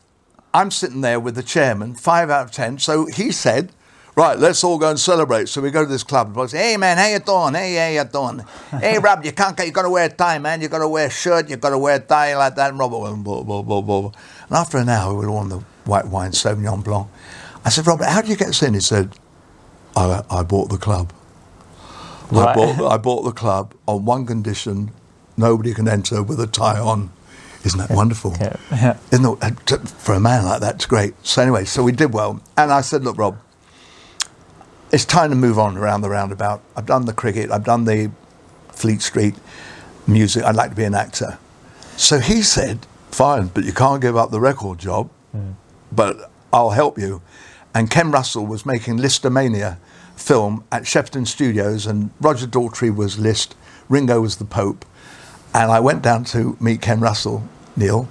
I'm 0.55 0.71
sitting 0.71 1.01
there 1.01 1.19
with 1.19 1.35
the 1.35 1.43
chairman, 1.43 1.95
five 1.95 2.29
out 2.29 2.45
of 2.45 2.51
ten. 2.51 2.79
So 2.79 3.07
he 3.07 3.29
said, 3.33 3.73
"Right, 4.15 4.39
let's 4.39 4.63
all 4.63 4.77
go 4.77 4.89
and 4.89 4.97
celebrate." 4.97 5.49
So 5.49 5.59
we 5.59 5.69
go 5.69 5.83
to 5.83 5.91
this 5.91 6.01
club. 6.03 6.27
And 6.29 6.37
I 6.37 6.45
say, 6.45 6.57
"Hey 6.71 6.77
man, 6.77 6.97
how 6.97 7.07
you 7.07 7.19
doing? 7.19 7.55
Hey, 7.55 7.75
how 7.75 8.03
you 8.03 8.09
doing? 8.09 8.45
hey 8.79 8.97
Rob, 8.97 9.25
you 9.25 9.33
can't 9.33 9.57
get. 9.57 9.67
You 9.67 9.73
got 9.73 9.81
to 9.81 9.89
wear 9.89 10.05
a 10.05 10.09
tie, 10.09 10.39
man. 10.39 10.61
You 10.61 10.69
got 10.69 10.79
to 10.79 10.87
wear 10.87 11.07
a 11.07 11.09
shirt. 11.09 11.49
You 11.49 11.57
got 11.57 11.71
to 11.71 11.77
wear 11.77 11.95
a 11.95 11.99
tie 11.99 12.37
like 12.37 12.55
that." 12.55 12.69
And 12.69 12.79
Robert 12.79 12.99
went 12.99 13.21
blah 13.25 13.43
blah 13.43 13.63
blah 13.63 13.81
blah. 13.81 14.11
And 14.47 14.57
after 14.57 14.77
an 14.77 14.87
hour, 14.87 15.13
we 15.13 15.25
were 15.25 15.33
on 15.33 15.49
the 15.49 15.59
white 15.83 16.07
wine 16.07 16.31
Sauvignon 16.31 16.85
Blanc. 16.85 17.09
I 17.65 17.69
said, 17.69 17.85
"Robert, 17.85 18.05
how 18.05 18.21
did 18.21 18.29
you 18.29 18.37
get 18.37 18.47
us 18.47 18.63
in?" 18.63 18.75
He 18.75 18.79
said, 18.79 19.09
"I, 19.93 20.23
I 20.29 20.43
bought 20.43 20.69
the 20.69 20.77
club. 20.77 21.11
I 22.31 22.55
bought 22.55 22.79
I 22.93 22.95
bought 22.95 23.23
the 23.23 23.33
club 23.33 23.73
on 23.89 24.05
one 24.05 24.25
condition: 24.25 24.91
nobody 25.35 25.73
can 25.73 25.89
enter 25.89 26.23
with 26.23 26.39
a 26.39 26.47
tie 26.47 26.79
on." 26.79 27.11
Isn't 27.65 27.79
that 27.79 27.89
wonderful? 27.89 28.35
Yeah, 28.39 28.55
yeah. 28.71 28.97
Isn't 29.11 29.25
it, 29.25 29.71
uh, 29.73 29.77
for 29.77 30.13
a 30.13 30.19
man 30.19 30.45
like 30.45 30.61
that, 30.61 30.75
it's 30.75 30.85
great. 30.85 31.13
So 31.25 31.41
anyway, 31.41 31.65
so 31.65 31.83
we 31.83 31.91
did 31.91 32.13
well, 32.13 32.39
and 32.55 32.71
I 32.71 32.81
said, 32.81 33.03
"Look, 33.03 33.17
Rob, 33.17 33.37
it's 34.91 35.05
time 35.05 35.31
to 35.31 35.35
move 35.35 35.57
on 35.57 35.77
around 35.77 36.01
the 36.01 36.09
roundabout. 36.09 36.61
I've 36.75 36.85
done 36.85 37.05
the 37.05 37.13
cricket, 37.13 37.51
I've 37.51 37.63
done 37.63 37.85
the 37.85 38.11
Fleet 38.69 39.01
Street 39.01 39.35
music. 40.05 40.43
I'd 40.43 40.55
like 40.55 40.69
to 40.69 40.75
be 40.75 40.83
an 40.83 40.93
actor." 40.95 41.39
So 41.97 42.19
he 42.19 42.41
said, 42.43 42.85
"Fine, 43.09 43.47
but 43.53 43.63
you 43.63 43.73
can't 43.73 44.01
give 44.01 44.15
up 44.15 44.29
the 44.29 44.39
record 44.39 44.77
job, 44.77 45.09
but 45.91 46.29
I'll 46.53 46.71
help 46.71 46.99
you." 46.99 47.21
And 47.73 47.89
Ken 47.89 48.11
Russell 48.11 48.45
was 48.45 48.65
making 48.65 48.99
Lisztomania 48.99 49.77
film 50.15 50.63
at 50.71 50.83
Shepperton 50.83 51.25
Studios, 51.25 51.85
and 51.85 52.11
Roger 52.21 52.47
Daltrey 52.47 52.95
was 52.95 53.17
Liszt, 53.17 53.55
Ringo 53.89 54.21
was 54.21 54.37
the 54.37 54.45
Pope, 54.45 54.85
and 55.53 55.71
I 55.71 55.79
went 55.79 56.01
down 56.01 56.23
to 56.25 56.55
meet 56.59 56.81
Ken 56.81 56.99
Russell, 57.01 57.43
Neil, 57.75 58.07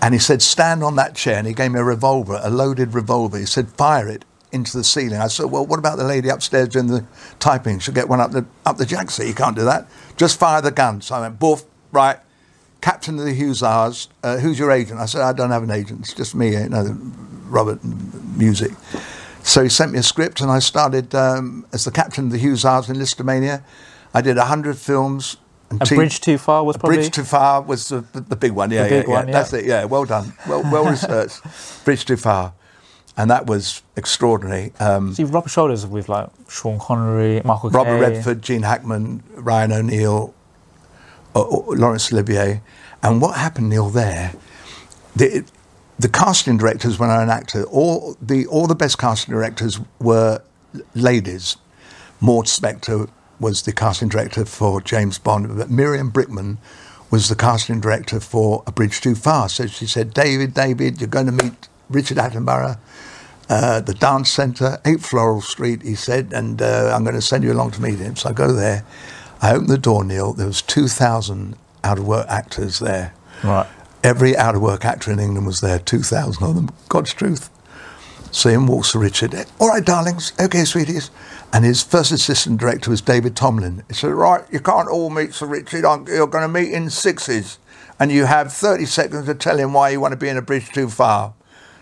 and 0.00 0.14
he 0.14 0.20
said, 0.20 0.42
"Stand 0.42 0.82
on 0.82 0.96
that 0.96 1.14
chair," 1.14 1.38
and 1.38 1.46
he 1.46 1.54
gave 1.54 1.72
me 1.72 1.80
a 1.80 1.84
revolver, 1.84 2.40
a 2.42 2.50
loaded 2.50 2.94
revolver. 2.94 3.38
He 3.38 3.46
said, 3.46 3.68
"Fire 3.68 4.08
it." 4.08 4.24
Into 4.52 4.76
the 4.76 4.84
ceiling. 4.84 5.18
I 5.18 5.28
said, 5.28 5.46
"Well, 5.46 5.64
what 5.64 5.78
about 5.78 5.96
the 5.96 6.04
lady 6.04 6.28
upstairs 6.28 6.68
doing 6.68 6.88
the 6.88 7.06
typing? 7.38 7.78
She'll 7.78 7.94
get 7.94 8.10
one 8.10 8.20
up 8.20 8.32
the 8.32 8.44
up 8.66 8.76
the 8.76 8.84
jack 8.84 9.10
seat. 9.10 9.26
You 9.26 9.34
can't 9.34 9.56
do 9.56 9.64
that. 9.64 9.88
Just 10.18 10.38
fire 10.38 10.60
the 10.60 10.70
gun." 10.70 11.00
So 11.00 11.14
I 11.14 11.20
went, 11.20 11.38
"Boof, 11.38 11.64
right." 11.90 12.18
Captain 12.82 13.16
of 13.18 13.24
the 13.24 13.34
Hussars, 13.34 14.08
uh, 14.24 14.38
who's 14.38 14.58
your 14.58 14.72
agent? 14.72 14.98
I 14.98 15.06
said, 15.06 15.22
I 15.22 15.32
don't 15.32 15.52
have 15.52 15.62
an 15.62 15.70
agent. 15.70 16.00
It's 16.00 16.14
just 16.14 16.34
me, 16.34 16.50
you 16.50 16.68
know, 16.68 16.98
Robert 17.46 17.78
Music. 18.36 18.72
So 19.44 19.62
he 19.62 19.68
sent 19.68 19.92
me 19.92 20.00
a 20.00 20.02
script, 20.02 20.40
and 20.40 20.50
I 20.50 20.58
started 20.58 21.14
um, 21.14 21.64
as 21.72 21.84
the 21.84 21.92
captain 21.92 22.26
of 22.26 22.32
the 22.32 22.38
Hussars 22.40 22.90
in 22.90 22.96
Lisztomania. 22.96 23.62
I 24.12 24.20
did 24.20 24.36
100 24.36 24.76
films. 24.76 25.36
And 25.72 25.80
A 25.80 25.86
two- 25.86 25.94
bridge 25.94 26.20
too 26.20 26.36
far 26.36 26.64
was 26.64 26.76
probably. 26.76 26.98
Bridge 26.98 27.12
Too 27.12 27.24
Far 27.24 27.62
was 27.62 27.88
the, 27.88 28.02
the, 28.12 28.36
big 28.36 28.52
one. 28.52 28.70
Yeah, 28.70 28.86
big 28.88 29.08
yeah, 29.08 29.14
one, 29.14 29.26
yeah. 29.26 29.32
That's 29.32 29.52
it. 29.54 29.64
Yeah, 29.64 29.84
well 29.86 30.04
done. 30.04 30.34
Well, 30.46 30.62
well 30.70 30.84
researched. 30.84 31.40
Bridge 31.86 32.04
Too 32.04 32.18
Far. 32.18 32.52
And 33.16 33.30
that 33.30 33.46
was 33.46 33.82
extraordinary. 33.96 34.72
Um, 34.80 35.14
See, 35.14 35.24
Robert 35.24 35.48
Shoulders 35.48 35.86
with 35.86 36.10
like 36.10 36.28
Sean 36.50 36.78
Connery, 36.78 37.40
Michael 37.42 37.70
Robert 37.70 38.00
Caine. 38.00 38.00
Redford, 38.00 38.42
Gene 38.42 38.62
Hackman, 38.62 39.22
Ryan 39.34 39.72
O'Neill, 39.72 40.34
uh, 41.34 41.40
uh, 41.40 41.62
Laurence 41.68 42.12
Olivier. 42.12 42.60
And 43.02 43.22
what 43.22 43.38
happened, 43.38 43.70
Neil, 43.70 43.88
there, 43.88 44.34
the, 45.16 45.42
the 45.98 46.08
casting 46.08 46.58
directors, 46.58 46.98
when 46.98 47.08
I 47.08 47.22
an 47.22 47.30
actor, 47.30 47.64
all 47.64 48.14
the, 48.20 48.46
all 48.46 48.66
the 48.66 48.74
best 48.74 48.98
casting 48.98 49.32
directors 49.32 49.80
were 49.98 50.42
ladies. 50.94 51.56
Maude 52.20 52.46
Spector 52.46 53.08
was 53.42 53.62
the 53.62 53.72
casting 53.72 54.08
director 54.08 54.46
for 54.46 54.80
James 54.80 55.18
Bond, 55.18 55.58
but 55.58 55.70
Miriam 55.70 56.10
Brickman 56.10 56.56
was 57.10 57.28
the 57.28 57.36
casting 57.36 57.80
director 57.80 58.20
for 58.20 58.62
A 58.66 58.72
Bridge 58.72 59.02
Too 59.02 59.14
Far. 59.14 59.50
So 59.50 59.66
she 59.66 59.86
said, 59.86 60.14
David, 60.14 60.54
David, 60.54 61.00
you're 61.00 61.08
going 61.08 61.26
to 61.26 61.32
meet 61.32 61.68
Richard 61.90 62.16
Attenborough 62.16 62.78
uh, 63.52 63.80
the 63.80 63.94
dance 63.94 64.30
centre, 64.30 64.78
8 64.84 65.00
Floral 65.00 65.42
Street, 65.42 65.82
he 65.82 65.94
said, 65.94 66.32
and 66.32 66.62
uh, 66.62 66.90
I'm 66.94 67.04
going 67.04 67.14
to 67.14 67.22
send 67.22 67.44
you 67.44 67.52
along 67.52 67.72
to 67.72 67.82
meet 67.82 67.98
him. 67.98 68.16
So 68.16 68.30
I 68.30 68.32
go 68.32 68.52
there. 68.52 68.84
I 69.42 69.52
open 69.52 69.66
the 69.66 69.78
door, 69.78 70.04
Neil. 70.04 70.32
There 70.32 70.46
was 70.46 70.62
2,000 70.62 71.56
out-of-work 71.84 72.26
actors 72.28 72.78
there. 72.78 73.12
Right. 73.44 73.66
Every 74.02 74.36
out-of-work 74.36 74.84
actor 74.84 75.12
in 75.12 75.18
England 75.18 75.46
was 75.46 75.60
there, 75.60 75.78
2,000 75.78 76.42
of 76.42 76.54
them. 76.54 76.70
God's 76.88 77.12
truth. 77.12 77.50
So 78.32 78.48
in 78.48 78.66
walks 78.66 78.94
Richard. 78.94 79.34
All 79.60 79.68
right, 79.68 79.84
darlings. 79.84 80.32
Okay, 80.40 80.64
sweeties. 80.64 81.10
And 81.52 81.66
his 81.66 81.82
first 81.82 82.10
assistant 82.12 82.58
director 82.58 82.90
was 82.90 83.02
David 83.02 83.36
Tomblin. 83.36 83.84
He 83.88 83.94
said, 83.94 84.08
right, 84.08 84.42
you 84.50 84.58
can't 84.58 84.88
all 84.88 85.10
meet 85.10 85.34
Sir 85.34 85.46
Richard. 85.46 85.82
You're 86.08 86.26
going 86.26 86.42
to 86.42 86.48
meet 86.48 86.72
in 86.72 86.88
sixes. 86.88 87.58
And 88.00 88.10
you 88.10 88.24
have 88.24 88.50
30 88.50 88.86
seconds 88.86 89.26
to 89.26 89.34
tell 89.34 89.58
him 89.58 89.74
why 89.74 89.90
you 89.90 90.00
want 90.00 90.12
to 90.12 90.16
be 90.16 90.30
in 90.30 90.38
a 90.38 90.42
bridge 90.42 90.70
too 90.70 90.88
far. 90.88 91.34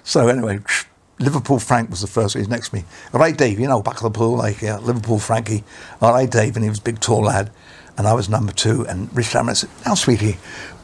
So 0.03 0.27
anyway, 0.27 0.59
Liverpool 1.21 1.61
Frank 1.61 1.89
was 1.89 2.01
the 2.01 2.09
first. 2.09 2.37
He's 2.37 2.49
next 2.49 2.71
to 2.71 2.77
me. 2.77 2.85
All 3.15 3.21
right, 3.21 3.37
Dave, 3.37 3.61
you 3.61 3.69
know, 3.69 3.81
back 3.81 3.97
of 3.97 4.03
the 4.03 4.11
pool, 4.11 4.37
like 4.37 4.61
yeah, 4.61 4.79
Liverpool 4.79 5.21
Frankie. 5.21 5.63
All 6.03 6.13
right, 6.13 6.29
Dave, 6.29 6.57
and 6.57 6.65
he 6.65 6.69
was 6.69 6.81
a 6.81 6.83
big, 6.83 6.99
tall 6.99 7.23
lad, 7.23 7.51
and 7.97 8.09
I 8.09 8.13
was 8.15 8.29
number 8.29 8.53
two. 8.53 8.85
And 8.87 9.15
Richard 9.17 9.39
Hammond 9.39 9.59
said, 9.59 9.71
"Now, 9.87 9.95
sweetie, 9.95 10.39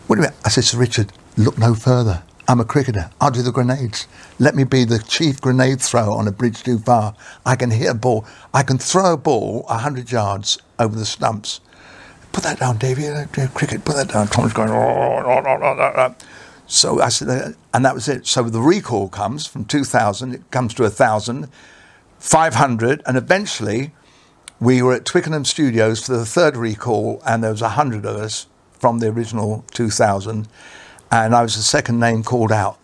what 0.06 0.16
do 0.16 0.22
you 0.22 0.28
mean?" 0.28 0.36
I 0.44 0.50
said 0.50 0.64
Sir 0.64 0.78
Richard, 0.78 1.12
"Look 1.36 1.58
no 1.58 1.74
further. 1.74 2.22
I'm 2.48 2.60
a 2.60 2.64
cricketer. 2.64 3.10
I'll 3.20 3.32
do 3.32 3.42
the 3.42 3.50
grenades. 3.50 4.06
Let 4.38 4.54
me 4.54 4.64
be 4.64 4.84
the 4.84 5.00
chief 5.00 5.40
grenade 5.40 5.80
thrower 5.80 6.16
on 6.16 6.28
a 6.28 6.32
bridge 6.32 6.62
too 6.62 6.78
far. 6.78 7.14
I 7.44 7.56
can 7.56 7.70
hit 7.70 7.90
a 7.90 7.94
ball. 7.94 8.24
I 8.54 8.62
can 8.62 8.78
throw 8.78 9.14
a 9.14 9.16
ball 9.16 9.64
hundred 9.68 10.12
yards 10.12 10.58
over 10.78 10.96
the 10.96 11.06
stumps." 11.06 11.60
Put 12.32 12.44
that 12.44 12.60
down, 12.60 12.76
Davey. 12.76 13.08
Uh, 13.08 13.22
uh, 13.22 13.46
Cricket, 13.54 13.84
put 13.84 13.96
that 13.96 14.08
down. 14.08 14.28
Tom's 14.28 14.52
going. 14.52 14.68
"Oh, 14.68 14.74
oh, 14.74 15.22
oh, 15.26 15.42
oh, 15.46 15.76
oh, 15.80 15.92
oh." 15.96 16.14
So 16.66 17.00
I 17.00 17.08
said, 17.08 17.28
uh, 17.28 17.52
and 17.72 17.84
that 17.84 17.94
was 17.94 18.08
it. 18.08 18.26
So 18.26 18.42
the 18.42 18.60
recall 18.60 19.08
comes 19.08 19.46
from 19.46 19.64
2,000, 19.64 20.34
it 20.34 20.50
comes 20.50 20.74
to 20.74 20.82
1,000, 20.82 21.48
500, 22.18 23.02
and 23.06 23.16
eventually 23.16 23.92
we 24.58 24.82
were 24.82 24.94
at 24.94 25.04
Twickenham 25.04 25.44
Studios 25.44 26.04
for 26.04 26.16
the 26.16 26.26
third 26.26 26.56
recall, 26.56 27.22
and 27.24 27.44
there 27.44 27.52
was 27.52 27.62
100 27.62 28.04
of 28.04 28.16
us 28.16 28.46
from 28.72 28.98
the 28.98 29.08
original 29.08 29.64
2,000, 29.72 30.48
and 31.10 31.34
I 31.34 31.42
was 31.42 31.56
the 31.56 31.62
second 31.62 32.00
name 32.00 32.22
called 32.22 32.52
out. 32.52 32.78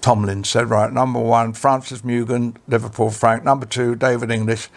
Tomblin 0.00 0.44
said, 0.44 0.70
right, 0.70 0.92
number 0.92 1.18
one, 1.18 1.52
Francis 1.52 2.02
Mugan, 2.02 2.56
Liverpool 2.68 3.10
Frank. 3.10 3.42
Number 3.42 3.66
two, 3.66 3.96
David 3.96 4.30
English. 4.30 4.68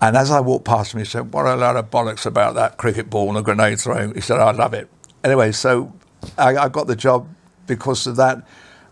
And 0.00 0.16
as 0.16 0.32
I 0.32 0.40
walked 0.40 0.64
past 0.64 0.92
him, 0.92 0.98
he 0.98 1.04
said, 1.04 1.32
what 1.32 1.46
a 1.46 1.54
load 1.54 1.76
of 1.76 1.90
bollocks 1.90 2.26
about 2.26 2.56
that 2.56 2.78
cricket 2.78 3.08
ball 3.08 3.28
and 3.28 3.38
a 3.38 3.42
grenade 3.42 3.78
throwing. 3.78 4.14
He 4.14 4.20
said, 4.20 4.40
I 4.40 4.50
love 4.50 4.74
it. 4.74 4.88
Anyway, 5.22 5.52
so 5.52 5.92
I, 6.36 6.56
I 6.56 6.68
got 6.68 6.88
the 6.88 6.96
job 6.96 7.28
because 7.68 8.08
of 8.08 8.16
that. 8.16 8.38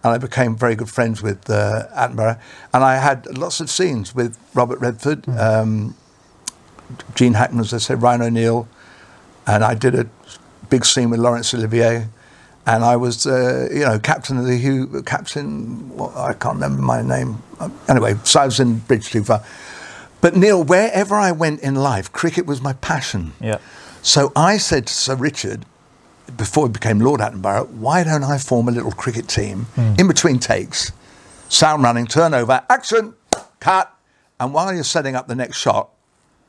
And 0.02 0.12
I 0.12 0.18
became 0.18 0.56
very 0.56 0.76
good 0.76 0.88
friends 0.88 1.20
with 1.20 1.50
uh, 1.50 1.86
Attenborough. 1.94 2.40
And 2.72 2.84
I 2.84 2.96
had 2.96 3.26
lots 3.36 3.60
of 3.60 3.68
scenes 3.68 4.14
with 4.14 4.38
Robert 4.54 4.78
Redford, 4.78 5.28
um, 5.28 5.96
Gene 7.16 7.34
Hackman, 7.34 7.60
as 7.60 7.74
I 7.74 7.78
said, 7.78 8.00
Ryan 8.00 8.22
O'Neill. 8.22 8.68
And 9.46 9.64
I 9.64 9.74
did 9.74 9.94
a 9.94 10.06
big 10.68 10.86
scene 10.86 11.10
with 11.10 11.18
Laurence 11.18 11.52
Olivier. 11.52 12.06
And 12.70 12.84
I 12.84 12.94
was, 12.94 13.26
uh, 13.26 13.68
you 13.72 13.80
know, 13.80 13.98
captain 13.98 14.38
of 14.38 14.44
the 14.44 14.56
Hugh, 14.56 15.02
captain, 15.04 15.96
well, 15.96 16.16
I 16.16 16.34
can't 16.34 16.54
remember 16.54 16.80
my 16.80 17.02
name. 17.02 17.42
Anyway, 17.88 18.14
so 18.22 18.42
I 18.42 18.44
was 18.44 18.60
in 18.60 18.78
Bridge 18.78 19.10
Too 19.10 19.24
Far. 19.24 19.42
But 20.20 20.36
Neil, 20.36 20.62
wherever 20.62 21.16
I 21.16 21.32
went 21.32 21.62
in 21.62 21.74
life, 21.74 22.12
cricket 22.12 22.46
was 22.46 22.60
my 22.62 22.74
passion. 22.74 23.32
Yeah. 23.40 23.58
So 24.02 24.30
I 24.36 24.56
said 24.56 24.86
to 24.86 24.92
Sir 24.92 25.16
Richard, 25.16 25.66
before 26.36 26.68
he 26.68 26.72
became 26.72 27.00
Lord 27.00 27.20
Attenborough, 27.20 27.68
why 27.70 28.04
don't 28.04 28.22
I 28.22 28.38
form 28.38 28.68
a 28.68 28.70
little 28.70 28.92
cricket 28.92 29.26
team 29.26 29.66
in 29.98 30.06
between 30.06 30.38
takes, 30.38 30.92
sound 31.48 31.82
running, 31.82 32.06
turnover, 32.06 32.62
action, 32.70 33.14
cut, 33.58 33.92
and 34.38 34.54
while 34.54 34.72
you're 34.72 34.84
setting 34.84 35.16
up 35.16 35.26
the 35.26 35.34
next 35.34 35.58
shot, 35.58 35.90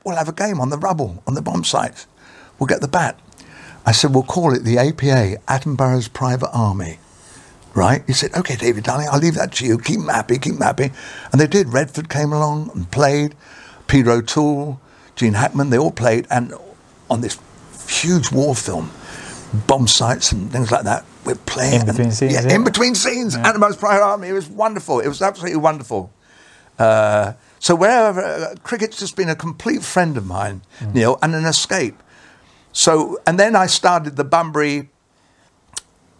we'll 0.05 0.17
have 0.17 0.29
a 0.29 0.33
game 0.33 0.61
on 0.61 0.69
the 0.69 0.77
rubble, 0.77 1.23
on 1.25 1.33
the 1.33 1.41
bomb 1.41 1.63
sites. 1.63 2.05
We'll 2.59 2.67
get 2.67 2.81
the 2.81 2.87
bat. 2.87 3.19
I 3.85 3.91
said, 3.93 4.13
we'll 4.13 4.23
call 4.23 4.53
it 4.53 4.63
the 4.63 4.77
APA, 4.77 5.37
Attenborough's 5.47 6.07
Private 6.07 6.49
Army. 6.53 6.99
Right? 7.73 8.03
He 8.05 8.13
said, 8.13 8.33
okay, 8.35 8.55
David, 8.57 8.83
darling, 8.83 9.07
I'll 9.11 9.19
leave 9.19 9.35
that 9.35 9.53
to 9.53 9.65
you. 9.65 9.77
Keep 9.77 9.99
them 10.01 10.09
happy, 10.09 10.37
keep 10.37 10.53
them 10.53 10.61
happy. 10.61 10.91
And 11.31 11.39
they 11.39 11.47
did. 11.47 11.69
Redford 11.69 12.09
came 12.09 12.33
along 12.33 12.69
and 12.75 12.89
played. 12.91 13.33
Peter 13.87 14.11
O'Toole, 14.11 14.79
Gene 15.15 15.33
Hackman, 15.33 15.69
they 15.69 15.77
all 15.77 15.91
played. 15.91 16.27
And 16.29 16.53
on 17.09 17.21
this 17.21 17.39
huge 17.87 18.31
war 18.31 18.55
film, 18.55 18.91
bomb 19.67 19.87
sites 19.87 20.31
and 20.33 20.51
things 20.51 20.69
like 20.71 20.83
that. 20.83 21.05
We're 21.25 21.35
playing 21.35 21.81
In 21.81 21.85
between 21.87 22.05
and- 22.07 22.13
scenes, 22.13 22.33
Yeah, 22.33 22.41
yeah. 22.47 22.55
in 22.55 22.63
between 22.65 22.93
scenes. 22.95 23.35
Animals 23.35 23.77
Private 23.77 24.03
Army. 24.03 24.27
It 24.29 24.33
was 24.33 24.49
wonderful. 24.49 24.99
It 24.99 25.07
was 25.07 25.21
absolutely 25.21 25.59
wonderful. 25.59 26.11
Uh, 26.77 27.33
so 27.59 27.75
wherever 27.75 28.21
uh, 28.21 28.55
cricket's 28.63 28.97
just 28.97 29.15
been 29.15 29.29
a 29.29 29.35
complete 29.35 29.83
friend 29.83 30.17
of 30.17 30.25
mine, 30.25 30.61
Mm. 30.79 30.93
Neil, 30.95 31.19
and 31.21 31.35
an 31.35 31.45
escape. 31.45 32.01
So 32.73 33.19
and 33.27 33.39
then 33.39 33.55
I 33.55 33.67
started 33.67 34.15
the 34.15 34.23
Bunbury. 34.23 34.89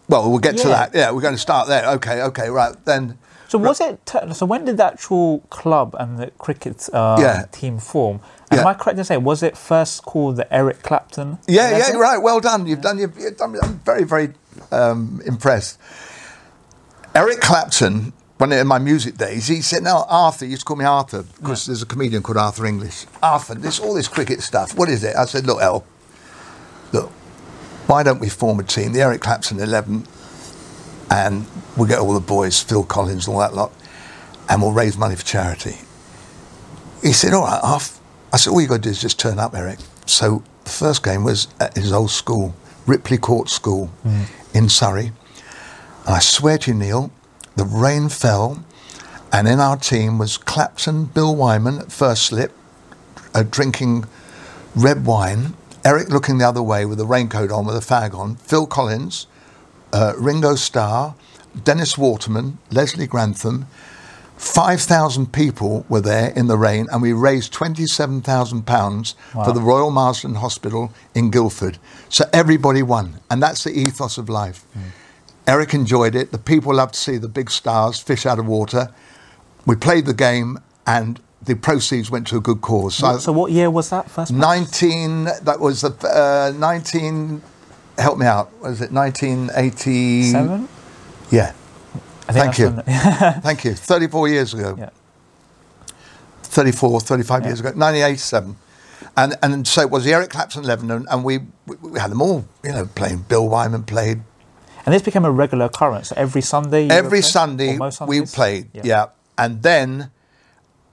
Well, 0.08 0.28
we'll 0.28 0.40
get 0.40 0.56
to 0.58 0.68
that. 0.68 0.94
Yeah, 0.94 1.10
we're 1.12 1.22
going 1.22 1.34
to 1.34 1.40
start 1.40 1.68
there. 1.68 1.86
Okay, 1.92 2.20
okay, 2.22 2.50
right 2.50 2.74
then. 2.84 3.18
So 3.48 3.58
was 3.58 3.80
it? 3.80 4.00
So 4.32 4.46
when 4.46 4.64
did 4.64 4.78
the 4.78 4.84
actual 4.86 5.40
club 5.50 5.94
and 5.98 6.18
the 6.18 6.30
cricket 6.38 6.88
uh, 6.92 7.16
Yeah. 7.20 7.44
team 7.52 7.78
form? 7.78 8.20
And 8.50 8.56
Yeah. 8.58 8.60
am 8.62 8.66
I 8.66 8.74
correct 8.74 8.98
in 8.98 9.04
saying 9.04 9.24
was 9.24 9.42
it 9.42 9.56
first 9.56 10.04
called 10.04 10.36
the 10.36 10.52
Eric 10.52 10.82
Clapton? 10.82 11.38
Yeah, 11.46 11.76
yeah, 11.76 11.92
right. 11.92 12.18
Well 12.18 12.40
done. 12.40 12.66
You've 12.66 12.80
done. 12.82 12.98
You've, 12.98 13.16
you've 13.18 13.36
done. 13.36 13.56
I'm 13.62 13.78
very, 13.84 14.04
very 14.04 14.32
um, 14.70 15.20
impressed. 15.24 15.78
Eric 17.14 17.40
Clapton, 17.40 18.12
when 18.38 18.52
in 18.52 18.66
my 18.66 18.78
music 18.78 19.16
days, 19.16 19.46
he 19.48 19.60
said, 19.62 19.82
"No, 19.82 20.04
Arthur." 20.08 20.44
He 20.46 20.50
used 20.52 20.62
to 20.62 20.66
call 20.66 20.76
me 20.76 20.84
Arthur 20.84 21.22
because 21.22 21.66
there's 21.66 21.82
a 21.82 21.86
comedian 21.86 22.22
called 22.22 22.38
Arthur 22.38 22.66
English. 22.66 23.06
Arthur, 23.22 23.54
this 23.54 23.78
all 23.80 23.94
this 23.94 24.08
cricket 24.08 24.40
stuff. 24.42 24.74
What 24.76 24.88
is 24.88 25.04
it? 25.04 25.14
I 25.16 25.26
said, 25.26 25.46
"Look, 25.46 25.60
El, 25.60 25.84
look, 26.92 27.10
why 27.86 28.02
don't 28.02 28.20
we 28.20 28.28
form 28.28 28.60
a 28.60 28.62
team, 28.62 28.92
the 28.92 29.00
Eric 29.02 29.20
Clapton 29.20 29.58
Eleven, 29.60 30.06
and 31.10 31.46
we'll 31.76 31.88
get 31.88 31.98
all 31.98 32.14
the 32.14 32.20
boys, 32.20 32.62
Phil 32.62 32.84
Collins, 32.84 33.26
and 33.26 33.34
all 33.34 33.40
that 33.40 33.54
lot, 33.54 33.72
and 34.48 34.62
we'll 34.62 34.72
raise 34.72 34.96
money 34.96 35.16
for 35.16 35.24
charity." 35.24 35.76
He 37.02 37.12
said, 37.12 37.32
"All 37.34 37.44
right." 37.44 37.60
Arf. 37.62 38.00
I 38.32 38.36
said, 38.36 38.50
"All 38.50 38.60
you 38.60 38.68
got 38.68 38.76
to 38.76 38.80
do 38.82 38.90
is 38.90 39.00
just 39.00 39.18
turn 39.18 39.38
up, 39.38 39.54
Eric." 39.54 39.78
So 40.06 40.42
the 40.64 40.70
first 40.70 41.02
game 41.02 41.24
was 41.24 41.48
at 41.60 41.76
his 41.76 41.92
old 41.92 42.10
school, 42.10 42.54
Ripley 42.86 43.18
Court 43.18 43.48
School, 43.50 43.90
in 44.54 44.68
Surrey. 44.68 45.12
And 46.06 46.16
I 46.16 46.18
swear 46.20 46.58
to 46.58 46.70
you, 46.70 46.76
Neil, 46.76 47.10
the 47.56 47.64
rain 47.64 48.08
fell, 48.08 48.64
and 49.32 49.46
in 49.48 49.60
our 49.60 49.76
team 49.76 50.18
was 50.18 50.36
Clapton, 50.38 51.06
Bill 51.06 51.34
Wyman 51.34 51.78
at 51.78 51.92
first 51.92 52.22
slip, 52.24 52.52
uh, 53.34 53.42
drinking 53.42 54.04
red 54.74 55.04
wine. 55.06 55.54
Eric 55.84 56.08
looking 56.10 56.38
the 56.38 56.48
other 56.48 56.62
way 56.62 56.84
with 56.84 57.00
a 57.00 57.04
raincoat 57.06 57.50
on, 57.50 57.66
with 57.66 57.76
a 57.76 57.80
fag 57.80 58.14
on. 58.14 58.36
Phil 58.36 58.66
Collins, 58.66 59.26
uh, 59.92 60.12
Ringo 60.16 60.54
Starr, 60.54 61.14
Dennis 61.64 61.98
Waterman, 61.98 62.58
Leslie 62.70 63.06
Grantham. 63.06 63.66
5,000 64.36 65.32
people 65.32 65.84
were 65.88 66.00
there 66.00 66.30
in 66.30 66.46
the 66.48 66.56
rain, 66.56 66.88
and 66.90 67.00
we 67.02 67.12
raised 67.12 67.52
£27,000 67.52 69.14
Wow. 69.34 69.44
for 69.44 69.52
the 69.52 69.60
Royal 69.60 69.90
Marsden 69.90 70.36
Hospital 70.36 70.92
in 71.14 71.30
Guildford. 71.30 71.78
So 72.08 72.24
everybody 72.32 72.82
won, 72.82 73.20
and 73.30 73.42
that's 73.42 73.62
the 73.64 73.70
ethos 73.72 74.18
of 74.18 74.28
life. 74.28 74.64
Eric 75.46 75.74
enjoyed 75.74 76.14
it. 76.14 76.30
The 76.32 76.38
people 76.38 76.74
loved 76.74 76.94
to 76.94 77.00
see 77.00 77.18
the 77.18 77.28
big 77.28 77.50
stars 77.50 77.98
fish 78.00 78.26
out 78.26 78.38
of 78.38 78.46
water. 78.46 78.90
We 79.66 79.76
played 79.76 80.06
the 80.06 80.14
game, 80.14 80.58
and 80.86 81.20
the 81.44 81.54
proceeds 81.54 82.10
went 82.10 82.26
to 82.28 82.36
a 82.36 82.40
good 82.40 82.60
cause. 82.60 82.94
So, 82.96 83.18
So 83.18 83.32
what 83.32 83.50
year 83.52 83.70
was 83.70 83.90
that 83.90 84.10
first? 84.10 84.32
19, 84.32 85.24
that 85.24 85.58
was 85.58 85.80
the 85.82 85.90
uh, 86.08 86.52
19, 86.58 87.42
help 87.98 88.18
me 88.18 88.26
out, 88.26 88.52
was 88.60 88.80
it 88.80 88.92
1980? 88.92 90.22
Seven. 90.30 90.68
Yeah, 91.30 91.52
Thank 92.28 92.58
you. 92.58 92.70
thank 93.42 93.64
you. 93.64 93.74
34 93.74 94.28
years 94.28 94.54
ago. 94.54 94.76
yeah. 94.78 94.90
34, 96.44 97.00
35 97.00 97.44
years 97.44 97.60
ago, 97.60 97.68
1987. 97.70 98.56
And, 99.16 99.34
and 99.42 99.66
so 99.66 99.82
it 99.82 99.90
was 99.90 100.04
the 100.04 100.12
Eric 100.12 100.30
Clapton 100.30 100.64
11, 100.64 100.90
and, 100.90 101.06
and 101.10 101.24
we, 101.24 101.38
we, 101.66 101.76
we 101.76 101.98
had 101.98 102.10
them 102.10 102.22
all, 102.22 102.44
you 102.62 102.72
know, 102.72 102.86
playing. 102.94 103.22
Bill 103.28 103.48
Wyman 103.48 103.84
played. 103.84 104.22
And 104.84 104.94
this 104.94 105.02
became 105.02 105.24
a 105.24 105.30
regular 105.30 105.66
occurrence. 105.66 106.12
Every 106.16 106.40
Sunday. 106.42 106.88
Every? 106.88 107.22
Sunday 107.22 107.78
we 108.06 108.22
played, 108.22 108.68
yeah. 108.72 109.06
And 109.38 109.62
then 109.62 110.10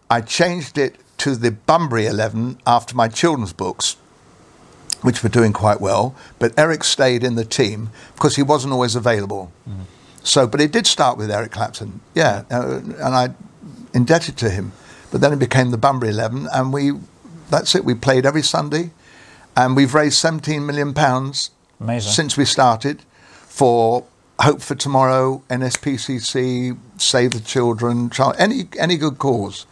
I 0.10 0.22
changed 0.22 0.78
it 0.78 0.96
to 1.20 1.36
the 1.36 1.52
Bunbury 1.52 2.06
11 2.06 2.60
after 2.66 2.96
my 2.96 3.08
children's 3.08 3.54
books, 3.54 3.98
which 5.02 5.22
were 5.22 5.30
doing 5.30 5.54
quite 5.54 5.80
well. 5.80 6.16
But 6.40 6.58
Eric 6.58 6.84
stayed 6.84 7.24
in 7.24 7.36
the 7.36 7.46
team 7.46 7.90
because 8.16 8.36
he 8.36 8.44
wasn't 8.44 8.74
always 8.74 8.96
available. 8.96 9.52
Mm. 9.70 9.84
So, 10.24 10.48
but 10.48 10.62
it 10.62 10.72
did 10.72 10.88
start 10.88 11.18
with 11.18 11.32
Eric 11.32 11.52
Clapton, 11.52 12.02
yeah, 12.14 12.44
uh, 12.52 12.80
and 12.80 13.16
I 13.16 13.30
indebted 13.94 14.38
to 14.38 14.50
him. 14.50 14.74
But 15.12 15.22
then 15.22 15.34
it 15.34 15.40
became 15.40 15.72
the 15.72 15.78
Bunbury 15.78 16.12
11, 16.12 16.48
and 16.54 16.74
we, 16.74 16.92
that's 17.50 17.74
it. 17.74 17.86
We 17.86 17.96
played 17.96 18.26
every 18.26 18.44
Sunday, 18.44 18.92
and 19.56 19.76
we've 19.76 19.94
raised 19.94 20.18
17 20.18 20.66
million 20.66 20.94
pounds 20.94 21.52
Amazing. 21.80 22.12
since 22.12 22.38
we 22.38 22.46
started 22.46 23.04
for 23.32 24.06
Hope 24.40 24.62
for 24.62 24.76
Tomorrow, 24.76 25.44
NSPCC, 25.50 26.78
Save 26.98 27.32
the 27.32 27.40
Children, 27.40 28.10
child, 28.10 28.36
any 28.38 28.70
any 28.78 28.98
good 28.98 29.18
cause. 29.18 29.66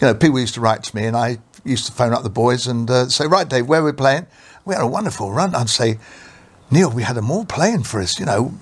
You 0.00 0.08
know, 0.08 0.14
people 0.14 0.40
used 0.40 0.54
to 0.54 0.60
write 0.60 0.82
to 0.84 0.96
me, 0.96 1.04
and 1.04 1.16
I 1.16 1.38
used 1.64 1.86
to 1.86 1.92
phone 1.92 2.12
up 2.12 2.22
the 2.22 2.30
boys 2.30 2.66
and 2.66 2.90
uh, 2.90 3.08
say, 3.08 3.26
"Right, 3.26 3.48
Dave, 3.48 3.66
where 3.66 3.80
are 3.80 3.84
we 3.84 3.92
playing?" 3.92 4.26
We 4.64 4.74
had 4.74 4.82
a 4.82 4.86
wonderful 4.86 5.32
run. 5.32 5.54
I'd 5.54 5.70
say, 5.70 5.98
"Neil, 6.70 6.90
we 6.90 7.02
had 7.02 7.16
them 7.16 7.30
all 7.30 7.44
playing 7.44 7.84
for 7.84 8.00
us." 8.00 8.18
You 8.18 8.26
know, 8.26 8.54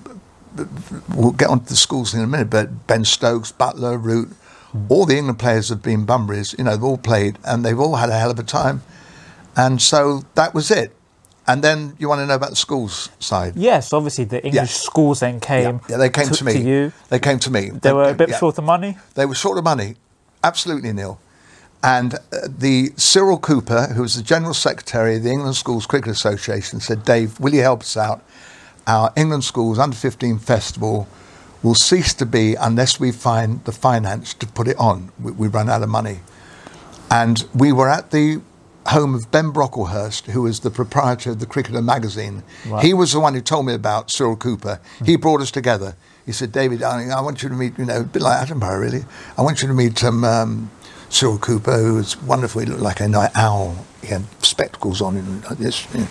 we'll 1.15 1.31
get 1.31 1.49
on 1.49 1.61
to 1.61 1.69
the 1.69 1.75
schools 1.75 2.13
in 2.13 2.21
a 2.21 2.27
minute, 2.27 2.49
but 2.49 2.87
Ben 2.87 3.05
Stokes, 3.05 3.51
Buttler, 3.51 4.01
Root, 4.01 4.29
all 4.89 5.05
the 5.05 5.17
England 5.17 5.39
players 5.39 5.69
have 5.69 5.81
been 5.81 6.05
Bunburys. 6.05 6.57
You 6.57 6.63
know, 6.65 6.71
they've 6.71 6.83
all 6.83 6.97
played, 6.97 7.37
and 7.43 7.65
they've 7.65 7.79
all 7.79 7.95
had 7.95 8.09
a 8.09 8.17
hell 8.17 8.31
of 8.31 8.39
a 8.39 8.43
time. 8.43 8.81
And 9.55 9.81
so 9.81 10.23
that 10.35 10.53
was 10.53 10.71
it. 10.71 10.95
And 11.47 11.63
then 11.63 11.95
you 11.97 12.07
want 12.07 12.19
to 12.19 12.27
know 12.27 12.35
about 12.35 12.51
the 12.51 12.55
schools 12.55 13.09
side? 13.17 13.55
Yes, 13.55 13.91
obviously 13.91 14.25
the 14.25 14.45
English 14.45 14.69
schools 14.69 15.21
then 15.21 15.39
came. 15.39 15.81
Yeah, 15.89 15.97
they 15.97 16.11
came 16.11 16.29
to, 16.29 16.45
me. 16.45 16.61
you. 16.61 16.93
They 17.09 17.17
came 17.17 17.39
to 17.39 17.49
me. 17.49 17.71
They 17.71 17.91
were 17.91 18.09
a 18.09 18.13
bit 18.13 18.29
yeah. 18.29 18.37
short 18.37 18.59
of 18.59 18.65
money. 18.65 18.99
They 19.15 19.25
were 19.25 19.33
short 19.33 19.57
of 19.57 19.63
money, 19.63 19.95
absolutely, 20.43 20.93
Neil. 20.93 21.19
And 21.81 22.15
uh, 22.15 22.47
the 22.47 22.91
Cyril 22.97 23.39
Cooper, 23.39 23.87
who 23.87 24.01
was 24.01 24.15
the 24.15 24.23
General 24.23 24.53
Secretary 24.53 25.15
of 25.15 25.23
the 25.23 25.31
England 25.31 25.55
Schools 25.55 25.85
Cricket 25.85 26.11
Association, 26.11 26.79
said, 26.79 27.05
Dave, 27.05 27.39
will 27.39 27.53
you 27.53 27.61
help 27.61 27.81
us 27.81 27.95
out? 27.95 28.23
Our 28.85 29.13
England 29.15 29.43
Schools 29.43 29.79
Under 29.79 29.95
15 29.95 30.39
Festival 30.39 31.07
will 31.63 31.75
cease 31.75 32.13
to 32.15 32.25
be 32.25 32.55
unless 32.55 32.99
we 32.99 33.11
find 33.11 33.63
the 33.65 33.71
finance 33.71 34.33
to 34.35 34.47
put 34.47 34.67
it 34.67 34.77
on. 34.77 35.11
We, 35.21 35.31
we 35.31 35.47
run 35.47 35.69
out 35.69 35.83
of 35.83 35.89
money. 35.89 36.19
And 37.11 37.47
we 37.53 37.71
were 37.71 37.89
at 37.89 38.11
the 38.11 38.41
home 38.87 39.13
of 39.13 39.29
Ben 39.31 39.51
Brocklehurst, 39.51 40.25
who 40.31 40.43
was 40.43 40.61
the 40.61 40.71
proprietor 40.71 41.31
of 41.31 41.39
the 41.39 41.45
Cricketer 41.45 41.81
magazine. 41.81 42.43
Right. 42.67 42.83
He 42.83 42.93
was 42.93 43.13
the 43.13 43.19
one 43.19 43.33
who 43.33 43.41
told 43.41 43.65
me 43.65 43.73
about 43.73 44.11
Cyril 44.11 44.35
Cooper. 44.35 44.79
He 45.05 45.15
brought 45.15 45.41
us 45.41 45.51
together. 45.51 45.95
He 46.29 46.33
said, 46.33 46.51
David, 46.51 46.81
darling, 46.81 47.11
I 47.11 47.21
want 47.21 47.41
you 47.41 47.49
to 47.49 47.55
meet, 47.55 47.75
you 47.79 47.85
know, 47.85 48.01
a 48.01 48.03
bit 48.03 48.21
like 48.21 48.47
Attenborough, 48.47 48.79
really. 48.79 49.03
I 49.35 49.41
want 49.41 49.63
you 49.63 49.67
to 49.67 49.73
meet 49.73 50.03
um, 50.03 50.23
um, 50.23 50.69
Cyril 51.09 51.39
Cooper, 51.39 51.75
who 51.75 51.95
was 51.95 52.21
wonderful. 52.21 52.61
He 52.61 52.67
looked 52.67 52.83
like 52.83 52.99
a 52.99 53.07
night 53.07 53.31
owl. 53.33 53.83
He 54.01 54.09
had 54.09 54.25
spectacles 54.45 55.01
on 55.01 55.17
and 55.17 55.43
like 55.45 55.57
this. 55.57 55.91
And 55.95 56.07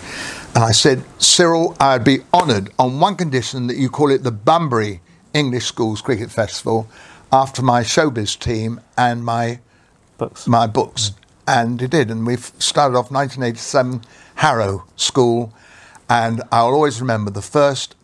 I 0.57 0.71
said, 0.71 1.05
Cyril, 1.19 1.73
I'd 1.79 2.03
be 2.03 2.19
honoured 2.33 2.69
on 2.77 2.99
one 2.99 3.15
condition 3.15 3.67
that 3.67 3.77
you 3.77 3.89
call 3.89 4.11
it 4.11 4.23
the 4.23 4.31
Bunbury 4.33 4.99
English 5.33 5.67
Schools 5.67 6.01
Cricket 6.01 6.31
Festival 6.31 6.89
after 7.31 7.61
my 7.61 7.83
showbiz 7.83 8.37
team 8.37 8.81
and 8.97 9.23
my 9.23 9.61
Books. 10.17 10.47
my 10.47 10.67
books. 10.67 11.13
And 11.47 11.79
he 11.79 11.87
did. 11.87 12.11
And 12.11 12.27
we 12.27 12.35
started 12.35 12.97
off 12.97 13.09
1987, 13.09 14.01
Harrow 14.35 14.83
School. 14.97 15.53
And 16.09 16.43
I'll 16.51 16.73
always 16.73 16.99
remember 16.99 17.31
the 17.31 17.41
first 17.41 17.95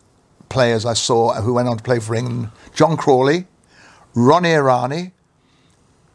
players 0.48 0.84
I 0.84 0.94
saw 0.94 1.34
who 1.34 1.54
went 1.54 1.68
on 1.68 1.76
to 1.76 1.82
play 1.82 1.98
for 1.98 2.14
England 2.14 2.50
John 2.74 2.96
Crawley, 2.96 3.46
Ronnie 4.14 4.50
Irani 4.50 5.12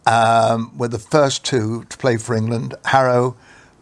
um, 0.06 0.78
were 0.78 0.88
the 0.88 1.00
first 1.00 1.46
two 1.46 1.86
to 1.86 1.98
play 1.98 2.17
for 2.17 2.36
England. 2.36 2.76
Harrow, 2.86 3.36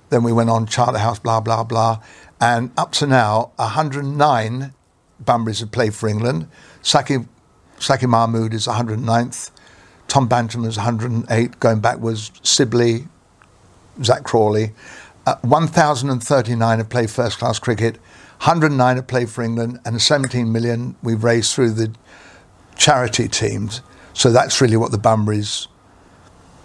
then 0.10 0.24
we 0.24 0.34
went 0.34 0.50
on 0.50 0.66
Charterhouse, 0.66 1.20
blah, 1.20 1.40
blah, 1.40 1.64
blah. 1.64 2.02
And 2.42 2.72
up 2.78 2.92
to 2.94 3.08
now, 3.08 3.52
109 3.58 4.74
Bunburys 5.24 5.60
have 5.60 5.72
played 5.72 5.94
for 5.94 6.08
England. 6.08 6.48
Saki, 6.82 7.20
Saki 7.80 8.06
Mahmood 8.06 8.54
is 8.54 8.68
109th. 8.68 9.52
Tom 10.08 10.28
Banton 10.28 10.66
is 10.66 10.78
108. 10.78 11.60
Going 11.60 11.80
back 11.80 12.00
was 12.00 12.32
Sibley, 12.42 13.08
Zak 14.04 14.24
Crawley. 14.24 14.72
Uh, 15.26 15.36
1,039 15.42 16.78
have 16.78 16.90
played 16.90 17.12
first 17.12 17.40
class 17.40 17.60
cricket. 17.60 17.98
109 18.40 18.96
have 18.96 19.08
played 19.08 19.30
for 19.30 19.44
England. 19.44 19.80
And 19.86 20.02
17 20.02 20.52
million 20.52 20.96
we've 21.04 21.24
raised 21.24 21.54
through 21.54 21.72
the 21.72 21.94
charity 22.76 23.28
teams. 23.28 23.82
So 24.14 24.32
that's 24.32 24.62
really 24.62 24.78
what 24.78 24.92
the 24.92 24.98
Bunburys 24.98 25.68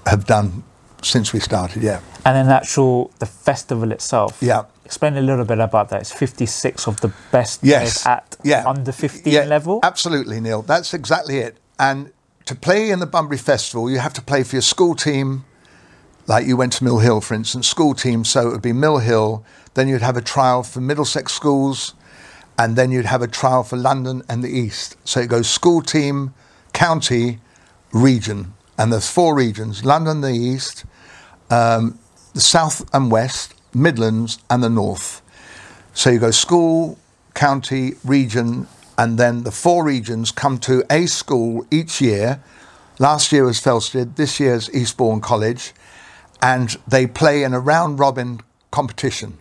have 0.07 0.27
done 0.27 0.63
since 1.03 1.33
we 1.33 1.41
started, 1.41 1.83
yeah. 1.83 2.01
And 2.25 2.37
then 2.37 2.49
actual 2.49 3.11
the 3.19 3.27
festival 3.27 3.93
itself. 3.93 4.39
Yeah. 4.41 4.65
Explain 4.85 5.17
a 5.17 5.21
little 5.23 5.45
bit 5.45 5.59
about 5.59 5.89
that. 5.91 6.01
It's 6.01 6.13
56 6.13 6.87
of 6.89 7.01
the 7.01 7.13
best 7.31 7.61
Yes. 7.63 8.07
at 8.07 8.37
yeah. 8.43 8.65
under 8.67 8.93
15 8.93 9.33
Yeah, 9.33 9.45
level. 9.45 9.81
Absolutely, 9.83 10.41
Neil. 10.41 10.63
That's 10.63 10.95
exactly 10.95 11.39
it. 11.39 11.59
And 11.79 12.13
to 12.47 12.55
play 12.55 12.91
in 12.91 13.01
the 13.01 13.07
Bunbury 13.07 13.39
Festival, 13.39 13.91
you 13.91 13.99
have 13.99 14.13
to 14.15 14.23
play 14.23 14.43
for 14.45 14.57
your 14.57 14.63
school 14.63 14.95
team 14.95 15.45
like 16.27 16.47
you 16.47 16.57
went 16.57 16.73
to 16.75 16.85
Mill 16.85 16.99
Hill, 16.99 17.21
for 17.21 17.35
instance, 17.35 17.69
school 17.69 17.95
team, 17.95 18.25
so 18.25 18.49
it 18.49 18.53
would 18.53 18.63
be 18.63 18.73
Mill 18.73 18.99
Hill, 18.99 19.45
then 19.75 19.89
you'd 19.89 20.03
have 20.03 20.17
a 20.17 20.23
trial 20.23 20.63
for 20.63 20.81
Middlesex 20.81 21.33
schools, 21.33 21.95
and 22.59 22.77
then 22.77 22.91
you'd 22.91 23.07
have 23.07 23.23
a 23.23 23.29
trial 23.29 23.65
for 23.65 23.77
London 23.77 24.23
and 24.29 24.43
the 24.43 24.49
East. 24.49 24.97
So 25.05 25.21
it 25.21 25.29
goes 25.29 25.49
school 25.49 25.83
team, 25.83 26.35
county, 26.73 27.41
region, 27.93 28.55
and 28.79 28.93
there's 28.93 29.09
four 29.11 29.35
regions 29.35 29.85
London, 29.85 30.21
the 30.21 30.33
East, 30.33 30.85
um, 31.51 31.99
the 32.33 32.41
South 32.41 32.89
and 32.95 33.11
West, 33.11 33.55
Midlands, 33.73 34.39
and 34.51 34.63
the 34.63 34.71
North. 34.71 35.23
So 35.93 36.11
you 36.11 36.19
go 36.19 36.31
school, 36.31 36.99
county, 37.35 37.95
region, 38.05 38.67
and 38.99 39.19
then 39.19 39.43
the 39.43 39.53
four 39.53 39.85
regions 39.85 40.31
come 40.31 40.59
to 40.59 40.85
a 40.91 41.07
school 41.07 41.67
each 41.71 42.01
year. 42.01 42.43
Last 42.99 43.33
year 43.33 43.45
was 43.45 43.61
Felsted, 43.61 44.17
this 44.17 44.39
year's 44.39 44.73
Eastbourne 44.73 45.21
College, 45.21 45.73
and 46.41 46.77
they 46.87 47.07
play 47.07 47.43
in 47.43 47.55
a 47.55 47.61
round 47.61 47.99
robin 47.99 48.41
competition. 48.71 49.39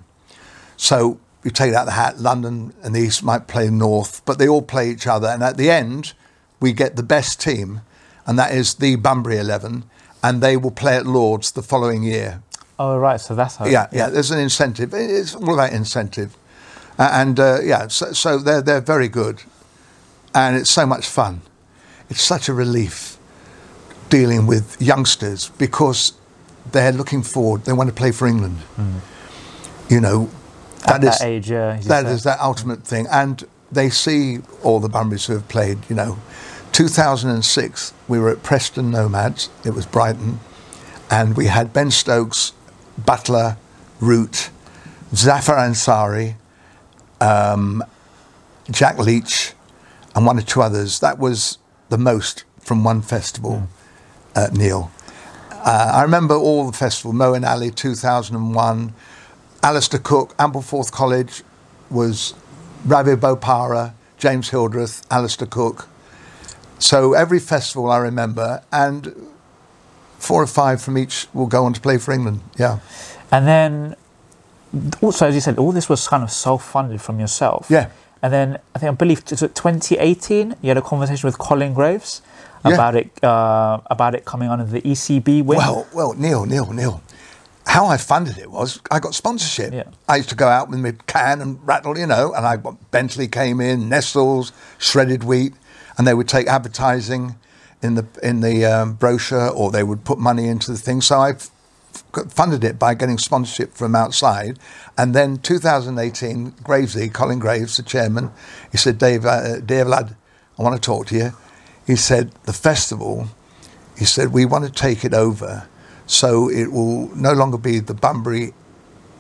So 0.83 1.17
you 1.45 1.49
take 1.49 1.73
out 1.73 1.85
the 1.85 1.91
hat, 1.91 2.19
London 2.19 2.73
and 2.83 2.93
the 2.93 2.99
East 2.99 3.23
might 3.23 3.47
play 3.47 3.69
North, 3.69 4.21
but 4.25 4.37
they 4.37 4.49
all 4.49 4.61
play 4.61 4.89
each 4.89 5.07
other. 5.07 5.29
And 5.29 5.41
at 5.41 5.55
the 5.55 5.71
end, 5.71 6.11
we 6.59 6.73
get 6.73 6.97
the 6.97 7.03
best 7.03 7.39
team, 7.39 7.79
and 8.27 8.37
that 8.37 8.53
is 8.53 8.73
the 8.75 8.97
Bunbury 8.97 9.37
11, 9.37 9.85
and 10.21 10.43
they 10.43 10.57
will 10.57 10.71
play 10.71 10.97
at 10.97 11.05
Lords 11.05 11.53
the 11.53 11.63
following 11.63 12.03
year. 12.03 12.43
Oh, 12.77 12.97
right. 12.97 13.21
So 13.21 13.33
that's 13.33 13.55
how. 13.55 13.65
Yeah, 13.65 13.87
yeah, 13.93 14.09
there's 14.09 14.29
an 14.31 14.39
incentive. 14.39 14.93
It's 14.93 15.35
all 15.35 15.53
about 15.53 15.71
incentive. 15.71 16.35
Uh, 16.99 17.11
and 17.13 17.39
uh, 17.39 17.59
yeah, 17.63 17.87
so, 17.87 18.11
so 18.11 18.37
they're, 18.37 18.61
they're 18.61 18.81
very 18.81 19.07
good. 19.07 19.41
And 20.35 20.57
it's 20.57 20.69
so 20.69 20.85
much 20.85 21.07
fun. 21.07 21.43
It's 22.09 22.21
such 22.21 22.49
a 22.49 22.53
relief 22.53 23.17
dealing 24.09 24.47
with 24.47 24.81
youngsters 24.81 25.47
because 25.51 26.11
they're 26.73 26.91
looking 26.91 27.23
forward. 27.23 27.63
They 27.63 27.71
want 27.71 27.87
to 27.87 27.95
play 27.95 28.11
for 28.11 28.27
England. 28.27 28.57
You 29.89 30.01
know, 30.01 30.29
At 30.85 31.01
that 31.01 31.03
is 31.03 31.19
that 31.19 31.27
age, 31.27 31.49
yeah. 31.49 31.77
that 31.83 32.05
is 32.05 32.23
that 32.23 32.39
ultimate 32.39 32.83
thing. 32.83 33.07
And 33.11 33.43
they 33.71 33.89
see 33.89 34.39
all 34.63 34.79
the 34.79 34.89
Bunburys 34.89 35.27
who 35.27 35.33
have 35.33 35.47
played, 35.47 35.79
you 35.89 35.95
know. 35.95 36.17
2006, 36.73 37.93
we 38.07 38.19
were 38.19 38.29
at 38.29 38.41
Preston 38.41 38.89
Nomads, 38.89 39.49
it 39.63 39.71
was 39.71 39.85
Brighton, 39.85 40.39
and 41.09 41.37
we 41.37 41.45
had 41.45 41.71
Ben 41.71 41.91
Stokes, 41.91 42.53
Buttler, 42.99 43.57
Root, 43.99 44.49
Zafar 45.13 45.57
Ansari, 45.57 46.35
um, 47.21 47.83
Jack 48.71 48.97
Leach, 48.97 49.53
and 50.15 50.25
one 50.25 50.37
or 50.37 50.41
two 50.41 50.61
others. 50.61 50.99
That 50.99 51.19
was 51.19 51.59
the 51.89 51.97
most 51.97 52.43
from 52.59 52.83
one 52.83 53.01
festival, 53.01 53.67
uh, 54.35 54.47
Neil. 54.51 54.91
Uh, 55.51 55.91
I 55.93 56.01
remember 56.01 56.35
all 56.35 56.65
the 56.65 56.77
festival, 56.77 57.13
Moeen 57.13 57.47
Ali 57.47 57.69
2001, 57.71 58.93
Alastair 59.63 59.99
Cook, 59.99 60.35
Ampleforth 60.37 60.91
College 60.91 61.41
was 61.89 62.33
Ravi 62.85 63.15
Bopara, 63.15 63.93
James 64.17 64.49
Hildreth, 64.49 65.05
Alastair 65.09 65.47
Cook. 65.47 65.87
So 66.79 67.13
every 67.13 67.39
festival 67.39 67.89
I 67.89 67.97
remember, 67.97 68.61
and 68.71 69.15
four 70.19 70.43
or 70.43 70.47
five 70.47 70.81
from 70.81 70.97
each 70.97 71.27
will 71.33 71.47
go 71.47 71.63
on 71.65 71.73
to 71.73 71.79
play 71.81 71.97
for 71.97 72.11
England. 72.13 72.41
Yeah. 72.57 72.79
And 73.31 73.47
then, 73.47 73.95
also, 75.01 75.27
as 75.27 75.35
you 75.35 75.41
said, 75.41 75.57
all 75.57 75.71
this 75.71 75.87
was 75.87 76.07
kind 76.07 76.23
of 76.23 76.31
self 76.31 76.65
funded 76.69 77.01
from 77.01 77.19
yourself. 77.19 77.67
Yeah. 77.69 77.89
And 78.21 78.31
then 78.33 78.59
I 78.75 78.79
think 78.79 78.91
I 78.91 78.95
believe 78.95 79.19
it 79.19 79.31
was 79.31 79.39
2018. 79.41 80.55
You 80.61 80.69
had 80.69 80.77
a 80.77 80.81
conversation 80.81 81.27
with 81.27 81.37
Colin 81.37 81.73
Graves 81.73 82.21
Yeah. 82.65 82.73
about 82.73 82.95
it 82.95 83.23
uh, 83.23 83.79
about 83.87 84.15
it 84.15 84.23
coming 84.25 84.49
under 84.49 84.63
the 84.65 84.81
ECB 84.81 85.43
wing. 85.43 85.57
Well, 85.57 85.85
well, 85.93 86.13
Neil, 86.13 86.45
Neil, 86.45 86.71
Neil. 86.71 87.01
How 87.65 87.85
I 87.87 87.97
funded 87.97 88.37
it 88.37 88.51
was 88.51 88.79
I 88.91 88.99
got 88.99 89.15
sponsorship. 89.15 89.73
Yeah. 89.73 89.83
I 90.07 90.17
used 90.17 90.29
to 90.29 90.35
go 90.35 90.47
out 90.47 90.69
with 90.69 90.79
my 90.79 90.93
can 91.07 91.41
and 91.41 91.65
rattle, 91.65 91.97
you 91.97 92.05
know, 92.05 92.33
and 92.33 92.45
I 92.45 92.57
Bentley 92.91 93.27
came 93.27 93.61
in, 93.61 93.89
Nestles, 93.89 94.51
shredded 94.77 95.23
wheat, 95.23 95.53
and 95.97 96.05
they 96.05 96.13
would 96.13 96.27
take 96.27 96.47
advertising 96.47 97.35
in 97.81 97.95
the 97.95 98.05
in 98.21 98.41
the 98.41 98.65
um, 98.65 98.93
brochure, 98.93 99.49
or 99.49 99.71
they 99.71 99.83
would 99.83 100.03
put 100.03 100.19
money 100.19 100.47
into 100.47 100.71
the 100.71 100.77
thing. 100.77 101.01
So 101.01 101.19
I 101.19 101.31
f- 101.31 101.51
funded 102.29 102.63
it 102.63 102.77
by 102.77 102.93
getting 102.93 103.17
sponsorship 103.17 103.73
from 103.73 103.95
outside, 103.95 104.59
and 104.97 105.13
then 105.15 105.37
2018, 105.37 106.51
Gravesy, 106.63 107.11
Colin 107.13 107.39
Graves, 107.39 107.77
the 107.77 107.83
chairman, 107.83 108.31
he 108.71 108.77
said, 108.77 108.97
"Dave, 108.97 109.25
uh, 109.25 109.59
dear 109.61 109.85
lad, 109.85 110.15
I 110.59 110.63
want 110.63 110.75
to 110.75 110.85
talk 110.85 111.07
to 111.07 111.15
you." 111.15 111.31
He 111.87 111.95
said, 111.95 112.31
"The 112.43 112.53
festival." 112.53 113.29
He 113.97 114.05
said, 114.05 114.33
We 114.33 114.45
want 114.45 114.65
to 114.65 114.71
take 114.71 115.05
it 115.05 115.13
over 115.13 115.67
so 116.05 116.49
it 116.49 116.71
will 116.71 117.13
no 117.15 117.33
longer 117.33 117.57
be 117.57 117.79
the 117.79 117.93
Bunbury 117.93 118.53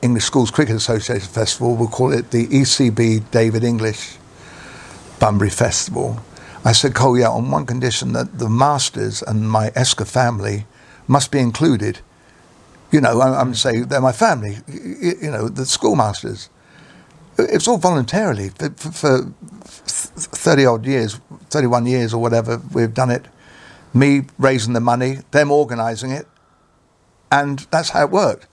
English 0.01 0.25
Schools 0.25 0.51
Cricket 0.51 0.75
Association 0.75 1.27
Festival. 1.27 1.75
We'll 1.75 1.87
call 1.87 2.11
it 2.13 2.31
the 2.31 2.47
ECB 2.47 3.31
David 3.31 3.63
English 3.63 4.17
Bunbury 5.19 5.49
Festival. 5.49 6.19
I 6.65 6.71
said, 6.71 6.93
Cole, 6.93 7.17
yeah, 7.17 7.29
on 7.29 7.51
one 7.51 7.65
condition 7.65 8.13
that 8.13 8.39
the 8.39 8.49
Masters 8.49 9.21
and 9.21 9.49
my 9.49 9.69
ESCA 9.71 10.07
family 10.07 10.65
must 11.07 11.31
be 11.31 11.39
included. 11.39 11.99
You 12.91 13.01
know, 13.01 13.19
I- 13.21 13.39
I'm 13.39 13.53
saying 13.55 13.87
they're 13.87 14.01
my 14.01 14.11
family, 14.13 14.57
y- 14.67 15.15
you 15.21 15.31
know, 15.31 15.49
the 15.49 15.65
schoolmasters. 15.65 16.49
It's 17.37 17.67
all 17.67 17.77
voluntarily 17.77 18.49
for, 18.49 18.69
for, 18.69 18.91
for 18.91 19.31
30 19.65 20.65
odd 20.65 20.85
years, 20.85 21.19
31 21.49 21.85
years 21.85 22.13
or 22.13 22.21
whatever, 22.21 22.61
we've 22.73 22.93
done 22.93 23.09
it. 23.09 23.25
Me 23.93 24.23
raising 24.37 24.73
the 24.73 24.79
money, 24.79 25.19
them 25.31 25.51
organising 25.51 26.11
it, 26.11 26.27
and 27.33 27.59
that's 27.71 27.89
how 27.89 28.03
it 28.03 28.11
worked. 28.11 28.47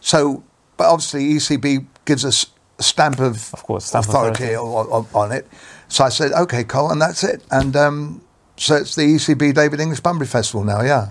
So, 0.00 0.42
but 0.78 0.88
obviously 0.90 1.34
ECB 1.34 1.86
gives 2.06 2.24
us 2.24 2.46
a 2.78 2.82
stamp 2.82 3.20
of, 3.20 3.52
Of 3.52 3.62
course, 3.64 3.84
stamp 3.84 4.06
authority 4.06 4.56
on, 4.56 4.86
on, 4.86 5.06
on 5.14 5.32
it. 5.32 5.46
So 5.88 6.02
I 6.02 6.08
said, 6.08 6.32
okay, 6.32 6.64
Cole, 6.64 6.90
and 6.90 7.00
that's 7.00 7.22
it. 7.22 7.44
And 7.50 7.76
um, 7.76 8.22
so 8.56 8.76
it's 8.76 8.94
the 8.94 9.02
ECB 9.02 9.54
David 9.54 9.80
English 9.80 10.00
Bunbury 10.00 10.26
Festival 10.26 10.64
now, 10.64 10.80
yeah. 10.80 11.10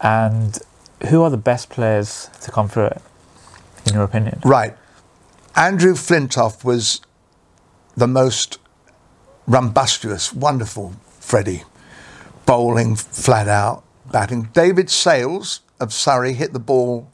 And 0.00 0.58
who 1.08 1.22
are 1.22 1.30
the 1.30 1.36
best 1.36 1.70
players 1.70 2.28
to 2.40 2.50
come 2.50 2.68
through 2.68 2.86
it, 2.86 3.02
in 3.86 3.94
your 3.94 4.02
opinion? 4.02 4.40
Right. 4.44 4.76
Andrew 5.54 5.94
Flintoff 5.94 6.64
was 6.64 7.02
the 7.96 8.08
most 8.08 8.58
rumbustious, 9.46 10.34
wonderful 10.34 10.94
Freddie. 11.20 11.62
Bowling 12.46 12.96
flat 12.96 13.46
out, 13.46 13.84
batting. 14.10 14.48
David 14.52 14.90
Sales 14.90 15.60
of 15.82 15.92
Surrey 15.92 16.32
hit 16.34 16.52
the 16.52 16.58
ball 16.60 17.10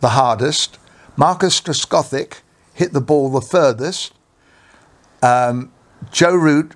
the 0.00 0.10
hardest. 0.10 0.78
Marcus 1.16 1.60
Trescothick 1.60 2.40
hit 2.74 2.92
the 2.92 3.00
ball 3.00 3.30
the 3.30 3.40
furthest. 3.40 4.12
Um, 5.22 5.72
Joe 6.10 6.34
Root 6.34 6.74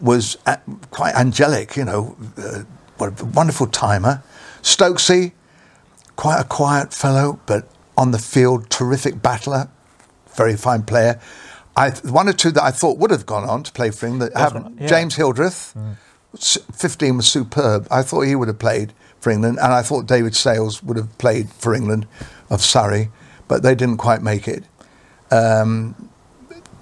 was 0.00 0.36
uh, 0.46 0.56
quite 0.90 1.14
angelic, 1.14 1.76
you 1.76 1.84
know, 1.84 2.16
uh, 2.36 2.62
what 2.98 3.20
a 3.20 3.24
wonderful 3.24 3.66
timer. 3.66 4.22
Stokesy, 4.62 5.32
quite 6.16 6.40
a 6.40 6.44
quiet 6.44 6.92
fellow, 6.92 7.40
but 7.46 7.68
on 7.96 8.10
the 8.10 8.18
field, 8.18 8.68
terrific 8.68 9.22
battler, 9.22 9.68
very 10.34 10.56
fine 10.56 10.82
player. 10.82 11.18
I, 11.74 11.90
one 11.90 12.28
or 12.28 12.32
two 12.34 12.50
that 12.52 12.62
I 12.62 12.70
thought 12.70 12.98
would 12.98 13.10
have 13.10 13.24
gone 13.26 13.48
on 13.48 13.62
to 13.62 13.72
play 13.72 13.90
for 13.90 14.06
England 14.06 14.32
haven't. 14.34 14.80
yeah. 14.80 14.86
James 14.86 15.14
Hildreth, 15.16 15.74
s- 16.34 16.58
15 16.74 17.16
was 17.18 17.26
superb. 17.26 17.86
I 17.90 18.02
thought 18.02 18.22
he 18.22 18.34
would 18.34 18.48
have 18.48 18.58
played 18.58 18.92
for 19.26 19.32
England, 19.32 19.58
and 19.60 19.72
I 19.72 19.82
thought 19.82 20.06
David 20.06 20.36
Sales 20.36 20.84
would 20.84 20.96
have 20.96 21.18
played 21.18 21.50
for 21.50 21.74
England 21.74 22.06
of 22.48 22.62
Surrey, 22.62 23.10
but 23.48 23.64
they 23.64 23.74
didn't 23.74 23.96
quite 23.96 24.22
make 24.22 24.46
it. 24.46 24.62
Um, 25.32 26.10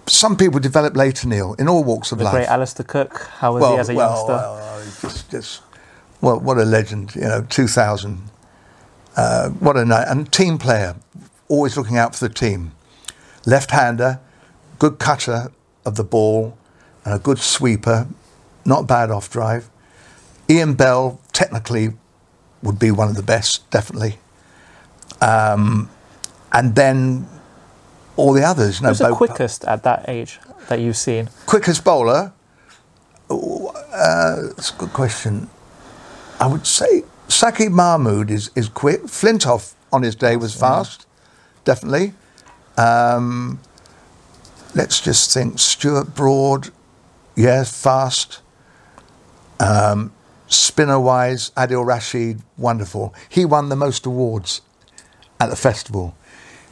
some 0.06 0.36
people 0.36 0.60
develop 0.60 0.94
later, 0.94 1.26
Neil, 1.26 1.54
in 1.54 1.68
all 1.68 1.82
walks 1.82 2.12
of 2.12 2.18
The 2.18 2.24
life 2.24 2.34
great 2.34 2.48
Alastair 2.48 2.84
Cook, 2.84 3.30
how 3.38 3.54
was 3.54 3.64
he 3.64 3.78
as 3.78 3.88
a 3.88 3.94
youngster? 3.94 4.32
well, 4.32 4.56
well, 4.56 4.84
just, 5.00 5.30
just 5.30 5.62
well, 6.20 6.38
what 6.38 6.58
a 6.58 6.66
legend! 6.66 7.14
You 7.14 7.22
know, 7.22 7.46
two 7.48 7.66
thousand. 7.66 8.30
Uh, 9.16 9.48
what 9.48 9.78
a 9.78 9.86
night! 9.86 10.06
And 10.08 10.30
team 10.30 10.58
player, 10.58 10.96
always 11.48 11.78
looking 11.78 11.96
out 11.96 12.14
for 12.14 12.28
the 12.28 12.34
team. 12.34 12.72
Left-hander, 13.46 14.20
good 14.78 14.98
cutter 14.98 15.50
of 15.86 15.94
the 15.96 16.04
ball, 16.04 16.58
and 17.06 17.14
a 17.14 17.18
good 17.18 17.38
sweeper. 17.38 18.06
Not 18.66 18.86
bad 18.86 19.10
off 19.10 19.30
drive. 19.30 19.70
Ian 20.50 20.74
Bell, 20.74 21.20
technically, 21.32 21.94
would 22.64 22.78
be 22.78 22.90
one 22.90 23.08
of 23.08 23.16
the 23.16 23.22
best, 23.22 23.68
definitely. 23.70 24.18
Um, 25.20 25.88
and 26.52 26.74
then 26.74 27.28
all 28.16 28.32
the 28.32 28.42
others. 28.42 28.80
You 28.80 28.84
know, 28.84 28.88
Who's 28.90 28.98
the 28.98 29.14
quickest 29.14 29.64
at 29.64 29.82
that 29.84 30.08
age 30.08 30.40
that 30.68 30.80
you've 30.80 30.96
seen? 30.96 31.28
quickest 31.46 31.84
bowler? 31.84 32.32
Uh, 33.30 34.36
that's 34.56 34.70
a 34.70 34.76
good 34.76 34.92
question. 34.92 35.48
I 36.40 36.46
would 36.46 36.66
say 36.66 37.04
Saki 37.28 37.68
Mahmood 37.68 38.30
is, 38.30 38.50
is 38.54 38.68
quick. 38.68 39.02
Flintoff 39.04 39.74
on 39.92 40.02
his 40.02 40.14
day 40.14 40.36
was 40.36 40.54
fast, 40.54 41.06
definitely. 41.64 42.14
Um, 42.76 43.60
let's 44.74 45.00
just 45.00 45.32
think. 45.32 45.58
Stuart 45.58 46.14
Broad, 46.14 46.70
yes, 47.36 47.80
fast. 47.82 48.40
Um, 49.60 50.12
spinner 50.46 51.00
wise, 51.00 51.50
Adil 51.50 51.84
Rashid, 51.84 52.42
wonderful. 52.56 53.14
He 53.28 53.44
won 53.44 53.68
the 53.68 53.76
most 53.76 54.06
awards 54.06 54.60
at 55.40 55.50
the 55.50 55.56
festival. 55.56 56.16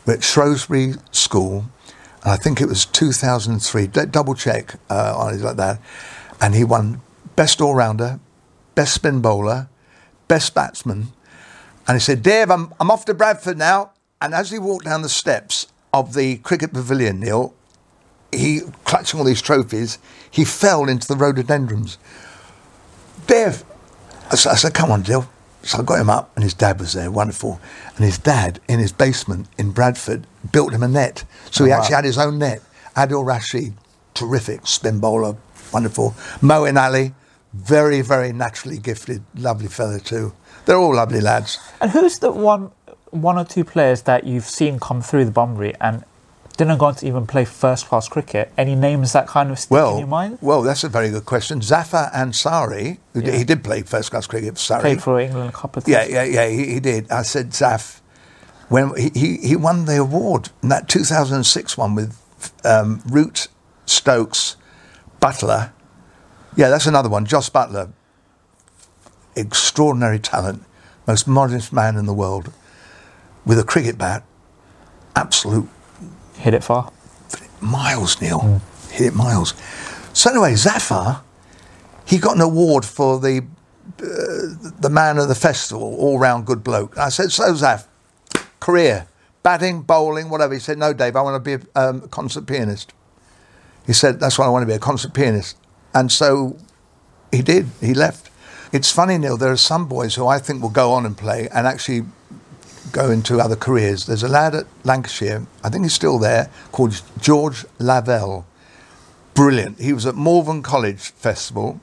At 0.06 0.24
Shrewsbury 0.24 0.94
School, 1.12 1.64
and 2.22 2.32
I 2.32 2.36
think 2.36 2.60
it 2.60 2.66
was 2.66 2.84
2003. 2.86 3.86
D- 3.86 4.06
double 4.06 4.34
check 4.34 4.74
uh, 4.88 5.14
on 5.16 5.34
it 5.34 5.40
like 5.40 5.56
that. 5.56 5.80
And 6.40 6.54
he 6.54 6.64
won 6.64 7.00
best 7.36 7.60
all 7.60 7.74
rounder, 7.74 8.20
best 8.74 8.94
spin 8.94 9.20
bowler, 9.20 9.68
best 10.28 10.54
batsman. 10.54 11.08
And 11.86 11.96
he 11.96 12.00
said, 12.00 12.22
Dave, 12.22 12.50
I'm, 12.50 12.72
I'm 12.78 12.90
off 12.90 13.04
to 13.06 13.14
Bradford 13.14 13.58
now. 13.58 13.92
And 14.20 14.34
as 14.34 14.50
he 14.50 14.58
walked 14.58 14.84
down 14.84 15.02
the 15.02 15.08
steps 15.08 15.66
of 15.92 16.14
the 16.14 16.36
cricket 16.38 16.72
pavilion, 16.72 17.20
Neil, 17.20 17.54
he, 18.30 18.60
clutching 18.84 19.18
all 19.18 19.26
these 19.26 19.42
trophies, 19.42 19.98
he 20.30 20.44
fell 20.44 20.88
into 20.88 21.06
the 21.08 21.16
rhododendrons. 21.16 21.98
Dave, 23.26 23.64
I 24.30 24.36
said, 24.36 24.50
I 24.50 24.54
said, 24.56 24.74
come 24.74 24.90
on, 24.90 25.02
Dill. 25.02 25.28
So 25.62 25.78
I 25.78 25.82
got 25.82 26.00
him 26.00 26.10
up, 26.10 26.32
and 26.34 26.42
his 26.42 26.54
dad 26.54 26.80
was 26.80 26.92
there, 26.92 27.10
wonderful. 27.10 27.60
And 27.96 28.04
his 28.04 28.18
dad, 28.18 28.58
in 28.68 28.80
his 28.80 28.90
basement 28.92 29.46
in 29.58 29.70
Bradford, 29.70 30.26
built 30.50 30.72
him 30.72 30.82
a 30.82 30.88
net. 30.88 31.24
So 31.52 31.64
he 31.64 31.70
Oh, 31.70 31.74
wow. 31.76 31.80
actually 31.80 31.94
had 31.94 32.04
his 32.04 32.18
own 32.18 32.38
net. 32.38 32.60
Adil 32.96 33.24
Rashid, 33.24 33.74
terrific 34.14 34.66
spin 34.66 34.98
bowler, 34.98 35.36
wonderful. 35.72 36.10
Moeen 36.40 36.76
Ali, 36.82 37.14
very, 37.52 38.00
very 38.00 38.32
naturally 38.32 38.78
gifted, 38.78 39.22
lovely 39.36 39.68
fellow 39.68 39.98
too. 39.98 40.32
They're 40.66 40.76
all 40.76 40.96
lovely 40.96 41.20
lads. 41.20 41.58
And 41.80 41.90
who's 41.92 42.18
the 42.18 42.32
one, 42.32 42.72
one 43.10 43.38
or 43.38 43.44
two 43.44 43.64
players 43.64 44.02
that 44.02 44.24
you've 44.24 44.44
seen 44.44 44.80
come 44.80 45.00
through 45.00 45.26
the 45.26 45.30
Bunbury 45.30 45.74
and 45.80 46.02
didn't 46.56 46.78
go 46.78 46.86
on 46.86 46.94
to 46.96 47.06
even 47.06 47.26
play 47.26 47.44
first 47.44 47.86
class 47.86 48.08
cricket? 48.08 48.52
Any 48.58 48.74
names 48.74 49.12
that 49.12 49.26
kind 49.26 49.50
of 49.50 49.58
stick 49.58 49.70
Well, 49.70 49.92
in 49.94 49.98
your 50.00 50.06
mind? 50.08 50.38
well, 50.40 50.62
that's 50.62 50.84
a 50.84 50.88
very 50.88 51.10
good 51.10 51.24
question. 51.24 51.62
Zafar 51.62 52.10
Ansari, 52.12 52.98
who 53.14 53.20
Yeah. 53.22 53.32
he 53.32 53.44
did 53.44 53.64
play 53.64 53.82
first 53.82 54.10
class 54.10 54.26
cricket 54.26 54.54
for 54.54 54.60
Surrey. 54.60 54.80
Played 54.82 55.02
for 55.02 55.18
England 55.20 55.48
a 55.48 55.52
couple 55.52 55.80
of 55.82 55.88
Yeah, 55.88 56.04
yeah, 56.04 56.24
yeah, 56.24 56.48
he, 56.48 56.66
he 56.74 56.80
did. 56.80 57.10
I 57.10 57.22
said, 57.22 57.50
Zaf, 57.50 58.00
when 58.68 58.94
he, 58.96 59.10
he, 59.14 59.36
he 59.38 59.56
won 59.56 59.86
the 59.86 59.96
award 59.98 60.50
in 60.62 60.68
that 60.68 60.88
2006 60.88 61.76
one 61.78 61.94
with 61.94 62.18
um, 62.64 63.02
Root, 63.06 63.48
Stokes, 63.86 64.56
Buttler. 65.20 65.72
Yeah, 66.56 66.68
that's 66.68 66.86
another 66.86 67.08
one. 67.08 67.24
Jos 67.24 67.48
Buttler, 67.48 67.92
extraordinary 69.36 70.18
talent, 70.18 70.62
most 71.06 71.26
modest 71.26 71.72
man 71.72 71.96
in 71.96 72.06
the 72.06 72.14
world, 72.14 72.52
with 73.46 73.58
a 73.58 73.64
cricket 73.64 73.96
bat, 73.98 74.22
absolute 75.16 75.68
Hit 76.42 76.54
it 76.54 76.64
far. 76.64 76.92
miles, 77.60 78.20
Neil. 78.20 78.60
Hit 78.90 79.06
it 79.06 79.14
miles. 79.14 79.54
So 80.12 80.30
anyway, 80.30 80.56
Zafar, 80.56 81.22
he 82.04 82.18
got 82.18 82.34
an 82.34 82.42
award 82.42 82.84
for 82.84 83.20
the 83.20 83.44
uh, 84.00 84.70
the 84.80 84.90
man 84.90 85.18
of 85.18 85.28
the 85.28 85.34
festival, 85.34 85.94
all 85.98 86.18
round 86.18 86.44
good 86.46 86.64
bloke. 86.64 86.98
I 86.98 87.08
said, 87.10 87.30
so 87.30 87.52
Zaf, 87.52 87.86
career, 88.58 89.06
batting, 89.44 89.82
bowling, 89.82 90.30
whatever. 90.30 90.54
He 90.54 90.60
said, 90.60 90.78
no, 90.78 90.92
Dave, 90.92 91.14
I 91.14 91.22
want 91.22 91.42
to 91.42 91.58
be 91.58 91.64
a 91.76 91.80
um, 91.80 92.08
concert 92.08 92.46
pianist. 92.46 92.92
He 93.86 93.92
said, 93.92 94.18
that's 94.18 94.38
what 94.38 94.46
I 94.46 94.50
want 94.50 94.62
to 94.62 94.66
be, 94.66 94.72
a 94.72 94.78
concert 94.80 95.14
pianist. 95.14 95.56
And 95.94 96.10
so 96.10 96.56
he 97.30 97.42
did. 97.42 97.68
He 97.80 97.94
left. 97.94 98.30
It's 98.72 98.90
funny, 98.90 99.18
Neil. 99.18 99.36
There 99.36 99.52
are 99.52 99.56
some 99.56 99.86
boys 99.86 100.16
who 100.16 100.26
I 100.26 100.38
think 100.38 100.62
will 100.62 100.70
go 100.70 100.92
on 100.92 101.06
and 101.06 101.16
play 101.16 101.48
and 101.54 101.66
actually 101.66 102.02
go 102.90 103.10
into 103.10 103.38
other 103.38 103.56
careers. 103.56 104.06
There's 104.06 104.22
a 104.22 104.28
lad 104.28 104.54
at 104.54 104.66
Lancashire, 104.84 105.46
I 105.62 105.68
think 105.68 105.84
he's 105.84 105.92
still 105.92 106.18
there, 106.18 106.50
called 106.72 107.00
George 107.20 107.64
Lavelle. 107.78 108.46
Brilliant. 109.34 109.80
He 109.80 109.92
was 109.92 110.04
at 110.06 110.14
Malvern 110.14 110.62
College 110.62 111.10
Festival 111.12 111.80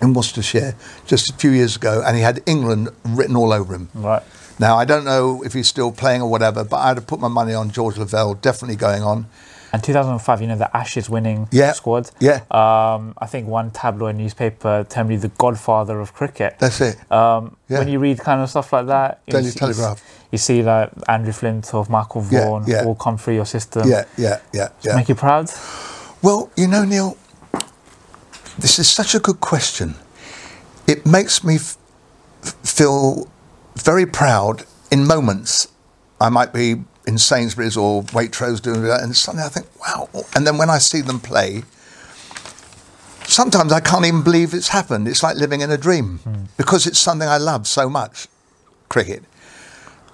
in 0.00 0.12
Worcestershire 0.12 0.74
just 1.06 1.30
a 1.30 1.34
few 1.34 1.50
years 1.50 1.76
ago, 1.76 2.02
and 2.04 2.16
he 2.16 2.22
had 2.22 2.42
England 2.46 2.90
written 3.04 3.36
all 3.36 3.52
over 3.52 3.74
him. 3.74 3.88
Right. 3.94 4.22
Now, 4.58 4.76
I 4.76 4.84
don't 4.84 5.04
know 5.04 5.42
if 5.42 5.54
he's 5.54 5.68
still 5.68 5.90
playing 5.90 6.22
or 6.22 6.30
whatever, 6.30 6.62
but 6.62 6.76
I'd 6.76 6.96
have 6.96 7.06
put 7.06 7.20
my 7.20 7.28
money 7.28 7.54
on 7.54 7.70
George 7.70 7.96
Lavelle, 7.96 8.34
definitely 8.34 8.76
going 8.76 9.02
on. 9.02 9.26
And 9.72 9.82
2005, 9.82 10.40
you 10.42 10.46
know, 10.48 10.56
the 10.56 10.74
Ashes 10.76 11.08
winning 11.08 11.48
Yeah. 11.50 11.72
squad. 11.72 12.10
Yeah. 12.18 12.40
Um, 12.50 13.14
I 13.18 13.26
think 13.26 13.48
one 13.48 13.70
tabloid 13.70 14.16
newspaper 14.16 14.84
termed 14.88 15.10
you 15.12 15.18
the 15.18 15.28
godfather 15.28 15.98
of 16.00 16.12
cricket. 16.12 16.56
That's 16.58 16.80
it. 16.80 16.96
Um, 17.10 17.56
Yeah. 17.68 17.78
When 17.78 17.88
you 17.88 17.98
read 17.98 18.18
kind 18.18 18.42
of 18.42 18.50
stuff 18.50 18.70
like 18.74 18.86
that, 18.88 19.20
you 19.26 19.32
Daily 19.32 19.50
see- 19.50 19.58
Telegraph. 19.58 20.02
You 20.30 20.36
see 20.38 20.62
like 20.62 20.90
Andrew 21.08 21.32
Flintoff, 21.32 21.88
Michael 21.88 22.24
Yeah, 22.30 22.44
Vaughan, 22.44 22.64
yeah. 22.66 22.84
all 22.84 22.94
come 22.94 23.16
through 23.16 23.34
your 23.34 23.46
system. 23.46 23.88
Yeah, 23.88 24.04
yeah, 24.18 24.38
yeah, 24.52 24.68
yeah. 24.82 24.94
Make 24.96 25.08
you 25.08 25.14
proud. 25.14 25.50
Well, 26.20 26.50
you 26.56 26.66
know, 26.68 26.84
Neil, 26.84 27.16
this 28.58 28.78
is 28.78 28.88
such 28.90 29.14
a 29.14 29.18
good 29.18 29.40
question. 29.40 29.94
It 30.86 31.06
makes 31.06 31.42
me 31.42 31.56
f- 31.56 31.76
feel 32.62 33.26
very 33.76 34.04
proud 34.06 34.64
in 34.90 35.06
moments. 35.06 35.68
I 36.20 36.28
might 36.28 36.52
be 36.52 36.84
in 37.06 37.18
Sainsbury's 37.18 37.76
or 37.76 38.02
Waitrose 38.04 38.60
doing 38.60 38.82
that, 38.82 39.02
and 39.02 39.16
suddenly 39.16 39.46
I 39.46 39.48
think, 39.48 39.66
wow. 39.80 40.08
And 40.36 40.46
then 40.46 40.58
when 40.58 40.70
I 40.70 40.78
see 40.78 41.00
them 41.00 41.20
play, 41.20 41.62
sometimes 43.24 43.72
I 43.72 43.80
can't 43.80 44.04
even 44.04 44.22
believe 44.22 44.54
it's 44.54 44.68
happened. 44.68 45.08
It's 45.08 45.22
like 45.22 45.36
living 45.36 45.60
in 45.60 45.70
a 45.70 45.78
dream 45.78 46.18
hmm. 46.18 46.44
because 46.56 46.86
it's 46.86 46.98
something 46.98 47.28
I 47.28 47.38
love 47.38 47.66
so 47.66 47.88
much 47.88 48.28
cricket. 48.88 49.24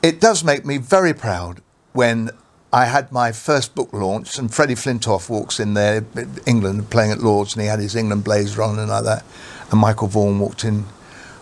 It 0.02 0.20
does 0.20 0.44
make 0.44 0.64
me 0.64 0.78
very 0.78 1.12
proud 1.12 1.60
when 1.92 2.30
I 2.72 2.84
had 2.84 3.10
my 3.10 3.32
first 3.32 3.74
book 3.74 3.92
launch 3.92 4.38
and 4.38 4.52
Freddie 4.52 4.74
Flintoff 4.74 5.28
walks 5.30 5.58
in 5.58 5.74
there, 5.74 6.04
England, 6.46 6.90
playing 6.90 7.10
at 7.10 7.18
Lords, 7.18 7.54
and 7.54 7.62
he 7.62 7.68
had 7.68 7.80
his 7.80 7.96
England 7.96 8.24
blazer 8.24 8.62
on 8.62 8.78
and 8.78 8.90
like 8.90 9.04
that. 9.04 9.24
And 9.70 9.80
Michael 9.80 10.08
Vaughan 10.08 10.38
walked 10.38 10.64
in. 10.64 10.84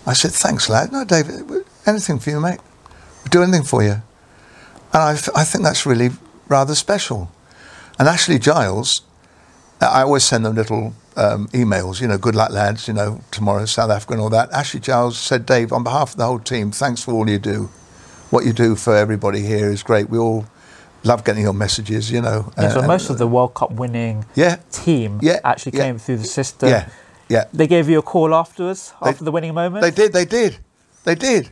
I 0.07 0.13
said, 0.13 0.31
Thanks, 0.31 0.69
lad. 0.69 0.93
No, 0.93 1.05
David, 1.05 1.65
anything 1.85 2.21
for 2.21 2.31
you, 2.31 2.41
mate. 2.41 2.61
We'll 3.19 3.31
do 3.31 3.43
anything 3.43 3.65
for 3.65 3.83
you. 3.83 4.03
And 4.97 5.03
I, 5.03 5.11
I 5.11 5.45
think 5.45 5.63
that's 5.63 5.85
really 5.85 6.09
rather 6.49 6.75
special. 6.75 7.31
And 7.99 8.09
Ashley 8.09 8.39
Giles, 8.39 9.03
I 9.79 10.01
always 10.01 10.25
send 10.25 10.47
them 10.47 10.55
little 10.55 10.95
um, 11.19 11.49
emails, 11.49 12.01
you 12.01 12.09
know, 12.09 12.17
good 12.17 12.35
luck, 12.35 12.51
lads, 12.51 12.89
you 12.89 12.95
know, 12.95 13.21
tomorrow, 13.31 13.67
South 13.67 13.91
Africa 13.91 14.15
and 14.15 14.23
all 14.23 14.31
that. 14.31 14.51
Ashley 14.53 14.81
Giles 14.81 15.19
said, 15.19 15.45
Dave, 15.45 15.71
on 15.71 15.83
behalf 15.85 16.13
of 16.13 16.17
the 16.17 16.25
whole 16.25 16.39
team, 16.39 16.71
thanks 16.71 17.03
for 17.03 17.13
all 17.13 17.29
you 17.29 17.39
do. 17.39 17.69
What 18.31 18.47
you 18.47 18.55
do 18.55 18.75
for 18.75 18.97
everybody 18.97 19.43
here 19.43 19.71
is 19.71 19.83
great. 19.83 20.09
We 20.09 20.17
all 20.17 20.47
love 21.05 21.25
getting 21.25 21.43
your 21.43 21.53
messages, 21.53 22.11
you 22.11 22.23
know. 22.23 22.51
Yeah, 22.57 22.71
so 22.71 22.81
Uh, 22.81 22.87
most 22.87 23.11
of 23.11 23.19
the 23.19 23.27
World 23.27 23.53
Cup 23.53 23.73
winning 23.73 24.25
Yeah. 24.35 24.57
team 24.73 25.19
Yeah, 25.23 25.41
actually 25.45 25.77
yeah. 25.77 25.85
came 25.85 25.99
through 25.99 26.17
the 26.17 26.25
system. 26.25 26.71
Yeah, 26.71 26.89
yeah. 27.29 27.45
They 27.53 27.67
gave 27.67 27.91
you 27.91 27.99
a 27.99 28.03
call 28.03 28.35
afterwards, 28.35 28.95
They- 29.03 29.11
after 29.11 29.25
the 29.25 29.31
winning 29.31 29.53
moment? 29.53 29.83
They 29.83 29.91
did, 29.91 30.15
they 30.15 30.25
did, 30.25 30.57
they 31.05 31.15
did. 31.15 31.51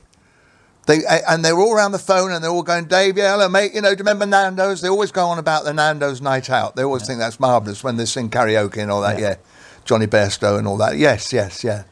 They 0.86 1.00
and 1.28 1.44
they 1.44 1.52
were 1.52 1.60
all 1.62 1.74
around 1.74 1.92
the 1.92 1.98
phone 1.98 2.30
and 2.30 2.42
they're 2.44 2.50
all 2.50 2.62
going, 2.62 2.84
Dave, 2.84 3.16
yeah, 3.16 3.32
hello, 3.32 3.48
mate. 3.48 3.74
You 3.74 3.80
know, 3.80 3.90
do 3.90 3.98
you 3.98 4.04
remember 4.04 4.26
Nando's? 4.26 4.80
They 4.82 4.88
always 4.88 5.12
go 5.12 5.26
on 5.26 5.38
about 5.38 5.64
the 5.64 5.72
Nando's 5.72 6.20
night 6.20 6.50
out. 6.50 6.76
They 6.76 6.82
always 6.82 7.06
think 7.06 7.18
that's 7.18 7.40
marvelous 7.40 7.82
when 7.82 7.96
they 7.96 8.04
sing 8.04 8.28
karaoke 8.30 8.78
and 8.78 8.90
all 8.90 9.00
that. 9.00 9.18
Yeah. 9.18 9.30
Yeah, 9.30 9.36
Johnny 9.84 10.06
Bairstow 10.06 10.58
and 10.58 10.66
all 10.68 10.76
that. 10.78 10.98
Yes, 10.98 11.32
yes, 11.32 11.64
yeah, 11.64 11.84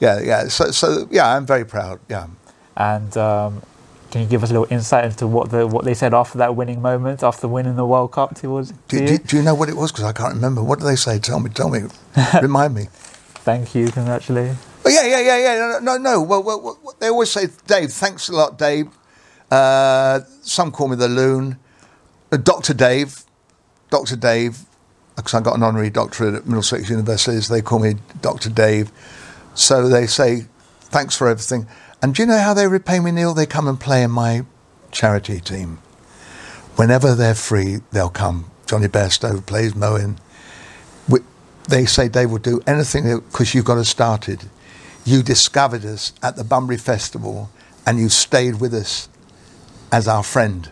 yeah, 0.00 0.20
yeah. 0.20 0.48
So, 0.48 0.70
so 0.70 1.06
yeah, 1.10 1.36
I'm 1.36 1.44
very 1.46 1.64
proud. 1.66 2.00
Yeah. 2.08 2.28
And 2.76 3.14
um, 3.18 3.62
can 4.10 4.22
you 4.22 4.26
give 4.28 4.42
us 4.42 4.50
a 4.50 4.54
little 4.54 4.72
insight 4.72 5.04
into 5.04 5.26
what 5.26 5.50
the 5.50 5.66
what 5.66 5.84
they 5.84 5.94
said 5.94 6.14
after 6.14 6.38
that 6.38 6.56
winning 6.56 6.80
moment, 6.80 7.22
after 7.22 7.46
winning 7.46 7.76
the 7.76 7.84
World 7.86 8.12
Cup 8.12 8.34
towards 8.34 8.70
to 8.70 8.76
Do, 8.88 9.00
you? 9.00 9.06
do, 9.06 9.18
do 9.18 9.36
you 9.36 9.42
know 9.42 9.54
what 9.54 9.68
it 9.68 9.76
was? 9.76 9.92
Because 9.92 10.04
I 10.04 10.12
can't 10.12 10.34
remember. 10.34 10.62
What 10.62 10.78
did 10.78 10.86
they 10.86 10.96
say? 10.96 11.18
Tell 11.18 11.40
me, 11.40 11.50
tell 11.50 11.68
me. 11.68 11.82
Remind 12.42 12.74
me. 12.74 12.88
Thank 13.44 13.74
you, 13.74 13.90
congratulations. 13.90 14.58
Oh, 14.88 14.90
yeah, 14.90 15.06
yeah, 15.06 15.20
yeah, 15.20 15.38
yeah. 15.38 15.78
No, 15.80 15.96
no, 15.96 15.98
no. 15.98 16.22
Well, 16.22 16.42
well, 16.42 16.60
well, 16.60 16.94
they 16.98 17.08
always 17.08 17.30
say, 17.30 17.48
Dave, 17.66 17.92
thanks 17.92 18.28
a 18.28 18.32
lot, 18.32 18.58
Dave. 18.58 18.88
Uh, 19.50 20.20
some 20.42 20.70
call 20.70 20.88
me 20.88 20.96
the 20.96 21.08
loon. 21.08 21.58
Uh, 22.32 22.36
Dr. 22.36 22.74
Dave. 22.74 23.24
Dr. 23.90 24.16
Dave, 24.16 24.58
because 25.16 25.32
I 25.34 25.40
got 25.40 25.56
an 25.56 25.62
honorary 25.62 25.90
doctorate 25.90 26.34
at 26.34 26.46
Middlesex 26.46 26.90
University, 26.90 27.40
so 27.40 27.54
they 27.54 27.62
call 27.62 27.78
me 27.78 27.94
Dr. 28.20 28.50
Dave. 28.50 28.92
So 29.54 29.88
they 29.88 30.06
say, 30.06 30.46
thanks 30.80 31.16
for 31.16 31.28
everything. 31.28 31.66
And 32.02 32.14
do 32.14 32.22
you 32.22 32.26
know 32.26 32.38
how 32.38 32.52
they 32.54 32.66
repay 32.66 33.00
me, 33.00 33.10
Neil? 33.10 33.32
They 33.34 33.46
come 33.46 33.66
and 33.66 33.80
play 33.80 34.02
in 34.02 34.10
my 34.10 34.44
charity 34.92 35.40
team. 35.40 35.78
Whenever 36.76 37.14
they're 37.14 37.34
free, 37.34 37.78
they'll 37.92 38.10
come. 38.10 38.50
Johnny 38.66 38.88
Bairstow 38.88 39.44
plays 39.44 39.72
Moeen. 39.72 40.18
They 41.68 41.84
say 41.84 42.08
they 42.08 42.24
will 42.24 42.38
do 42.38 42.62
anything 42.66 43.04
because 43.20 43.54
you've 43.54 43.66
got 43.66 43.76
us 43.76 43.90
started. 43.90 44.48
You 45.08 45.22
discovered 45.22 45.86
us 45.86 46.12
at 46.22 46.36
the 46.36 46.44
Bunbury 46.44 46.76
Festival 46.76 47.48
and 47.86 47.98
you 47.98 48.10
stayed 48.10 48.60
with 48.60 48.74
us 48.74 49.08
as 49.90 50.06
our 50.06 50.22
friend. 50.22 50.70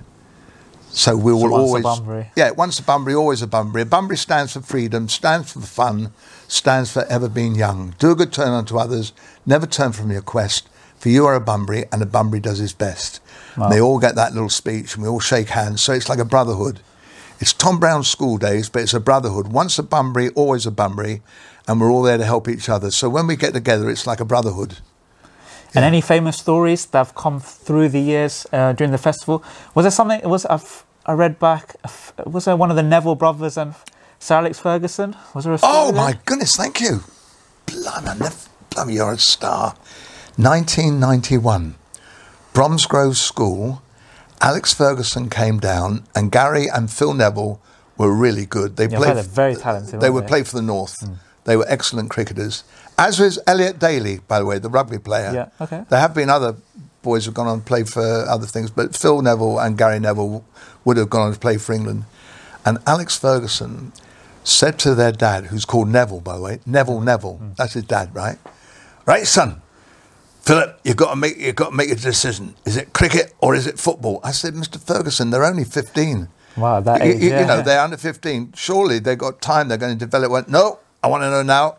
So 0.91 1.17
we 1.17 1.33
will 1.33 1.49
once 1.49 1.55
a 1.55 1.57
always. 1.57 1.83
Bunbury. 1.83 2.31
Yeah, 2.37 2.51
once 2.51 2.79
a 2.79 2.83
Bunbury, 2.83 3.15
always 3.15 3.41
a 3.41 3.47
Bunbury. 3.47 3.81
A 3.81 3.87
Bunbury 3.87 4.19
stands 4.19 4.53
for 4.53 4.61
freedom, 4.61 5.09
stands 5.09 5.55
for 5.55 5.63
fun, 5.63 6.13
stands 6.49 6.93
for 6.93 7.07
ever 7.07 7.31
being 7.31 7.55
young. 7.55 7.95
Do 7.99 8.11
a 8.11 8.15
good 8.15 8.31
turn 8.31 8.51
unto 8.51 8.77
others, 8.77 9.15
never 9.47 9.67
turn 9.67 9.93
from 9.93 10.13
your 10.13 10.21
quest, 10.21 10.69
for 10.99 11.09
you 11.09 11.25
are 11.25 11.35
a 11.35 11.41
Bunbury 11.41 11.87
and 11.91 12.03
a 12.03 12.07
Bunbury 12.07 12.41
does 12.41 12.59
his 12.59 12.75
best. 12.75 13.23
Wow. 13.57 13.65
And 13.65 13.73
they 13.73 13.81
all 13.81 13.99
get 13.99 14.17
that 14.17 14.35
little 14.35 14.51
speech 14.51 14.97
and 14.97 15.03
we 15.03 15.09
all 15.09 15.19
shake 15.21 15.49
hands. 15.49 15.81
So 15.81 15.95
it's 15.95 16.11
like 16.11 16.19
a 16.19 16.27
brotherhood. 16.27 16.81
It's 17.41 17.55
Tom 17.55 17.81
Brown's 17.81 18.09
school 18.09 18.37
days, 18.37 18.69
but 18.69 18.83
it's 18.83 18.95
a 18.95 19.01
brotherhood. 19.01 19.49
Once 19.49 19.79
a 19.79 19.83
Bunbury, 19.83 20.29
always 20.31 20.67
a 20.67 20.71
Bunbury. 20.71 21.23
And 21.67 21.81
we're 21.81 21.91
all 21.91 22.03
there 22.03 22.19
to 22.19 22.25
help 22.25 22.49
each 22.49 22.69
other. 22.69 22.91
So 22.91 23.09
when 23.09 23.27
we 23.27 23.37
get 23.37 23.53
together, 23.55 23.91
it's 23.91 24.07
like 24.07 24.21
a 24.21 24.25
brotherhood. 24.25 24.79
And 25.75 25.85
any 25.85 26.01
famous 26.01 26.39
stories 26.39 26.87
that 26.87 26.99
have 26.99 27.15
come 27.15 27.39
through 27.41 27.91
the 27.91 28.01
years 28.01 28.47
uh, 28.53 28.73
during 28.73 28.93
the 28.93 28.99
festival? 28.99 29.43
Was 29.75 29.85
there 29.85 29.91
something? 29.91 30.21
It 30.21 30.29
was 30.29 30.47
I've, 30.47 30.85
I 31.05 31.13
read 31.13 31.39
back? 31.39 31.75
Was 32.25 32.45
there 32.47 32.57
one 32.57 32.71
of 32.71 32.77
the 32.77 32.83
Neville 32.83 33.15
brothers 33.17 33.59
and 33.59 33.75
Sir 34.19 34.37
Alex 34.37 34.59
Ferguson? 34.59 35.15
Was 35.35 35.45
there 35.45 35.53
a 35.55 35.59
Oh 35.63 35.87
there? 35.93 36.01
my 36.01 36.19
goodness, 36.25 36.57
thank 36.57 36.81
you. 36.81 37.01
Blimey, 37.67 38.27
blimey, 38.71 38.95
you're 38.95 39.13
a 39.13 39.19
star. 39.19 39.75
1991, 40.37 41.75
Bromsgrove 42.55 43.17
School. 43.17 43.83
Alex 44.41 44.73
Ferguson 44.73 45.29
came 45.31 45.59
down, 45.59 46.05
and 46.15 46.31
Gary 46.31 46.69
and 46.69 46.91
Phil 46.91 47.13
Neville 47.15 47.61
were 47.99 48.13
really 48.13 48.47
good. 48.47 48.77
They 48.77 48.87
Yeah, 48.87 48.99
played. 48.99 49.17
they're 49.17 49.23
very 49.23 49.57
talented, 49.57 50.01
They 50.01 50.11
would 50.11 50.25
they? 50.25 50.29
play 50.29 50.43
for 50.43 50.57
the 50.57 50.63
North. 50.63 50.97
They 51.47 51.57
were 51.57 51.65
excellent 51.69 52.11
cricketers. 52.11 52.65
As 52.99 53.19
was 53.19 53.39
Elliot 53.47 53.79
Daly, 53.79 54.19
by 54.29 54.41
the 54.41 54.45
way, 54.45 54.59
the 54.59 54.69
rugby 54.69 54.99
player. 54.99 55.33
Yeah, 55.33 55.65
okay. 55.65 55.85
There 55.89 56.01
have 56.01 56.13
been 56.13 56.29
other 56.29 56.57
boys 57.03 57.25
who've 57.25 57.35
gone 57.35 57.47
on 57.47 57.61
to 57.61 57.65
play 57.65 57.85
for 57.85 58.03
other 58.03 58.47
things, 58.47 58.71
but 58.71 58.95
Phil 58.97 59.23
Neville 59.23 59.59
and 59.61 59.79
Gary 59.79 60.01
Neville 60.01 60.45
would 60.85 60.97
have 60.97 61.09
gone 61.09 61.29
on 61.29 61.33
to 61.33 61.39
play 61.39 61.57
for 61.57 61.73
England. 61.73 62.05
And 62.65 62.79
Alex 62.87 63.17
Ferguson 63.17 63.93
said 64.43 64.79
to 64.81 64.95
their 64.95 65.13
dad, 65.13 65.47
who's 65.47 65.65
called 65.65 65.89
Neville, 65.89 66.21
by 66.21 66.37
the 66.37 66.43
way, 66.43 66.59
Neville 66.67 67.01
Neville, 67.01 67.37
hmm. 67.37 67.51
that's 67.57 67.75
his 67.75 67.85
dad, 67.85 68.15
right? 68.15 68.39
Right, 69.07 69.27
son. 69.27 69.63
Philip, 70.43 70.81
you've 70.85 70.97
got 70.97 71.11
to 71.11 71.17
make 71.17 71.39
you've 71.39 71.57
got 71.57 71.71
to 71.71 71.77
make 71.77 71.91
a 71.91 71.97
decision. 71.97 72.55
Is 72.65 72.77
it 72.77 72.93
cricket 72.93 73.35
or 73.41 73.55
is 73.55 73.67
it 73.67 73.79
football? 73.79 74.21
I 74.23 74.31
said, 74.31 74.55
Mr. 74.55 74.81
Ferguson, 74.81 75.31
they're 75.31 75.45
only 75.45 75.65
fifteen. 75.65 76.29
Wow, 76.57 76.81
that 76.81 77.05
You- 77.05 77.13
age, 77.13 77.23
you, 77.23 77.29
you 77.31 77.47
know, 77.47 77.63
they're 77.63 77.81
under 77.81 77.97
fifteen. 77.97 78.53
Surely 78.55 79.01
they've 79.01 79.19
got 79.19 79.41
time. 79.41 79.67
They're 79.69 79.79
going 79.79 79.99
to 79.99 79.99
develop. 79.99 80.31
Went, 80.31 80.49
no, 80.49 80.79
I 81.07 81.09
want 81.09 81.23
to 81.23 81.31
know 81.31 81.45
now. 81.45 81.77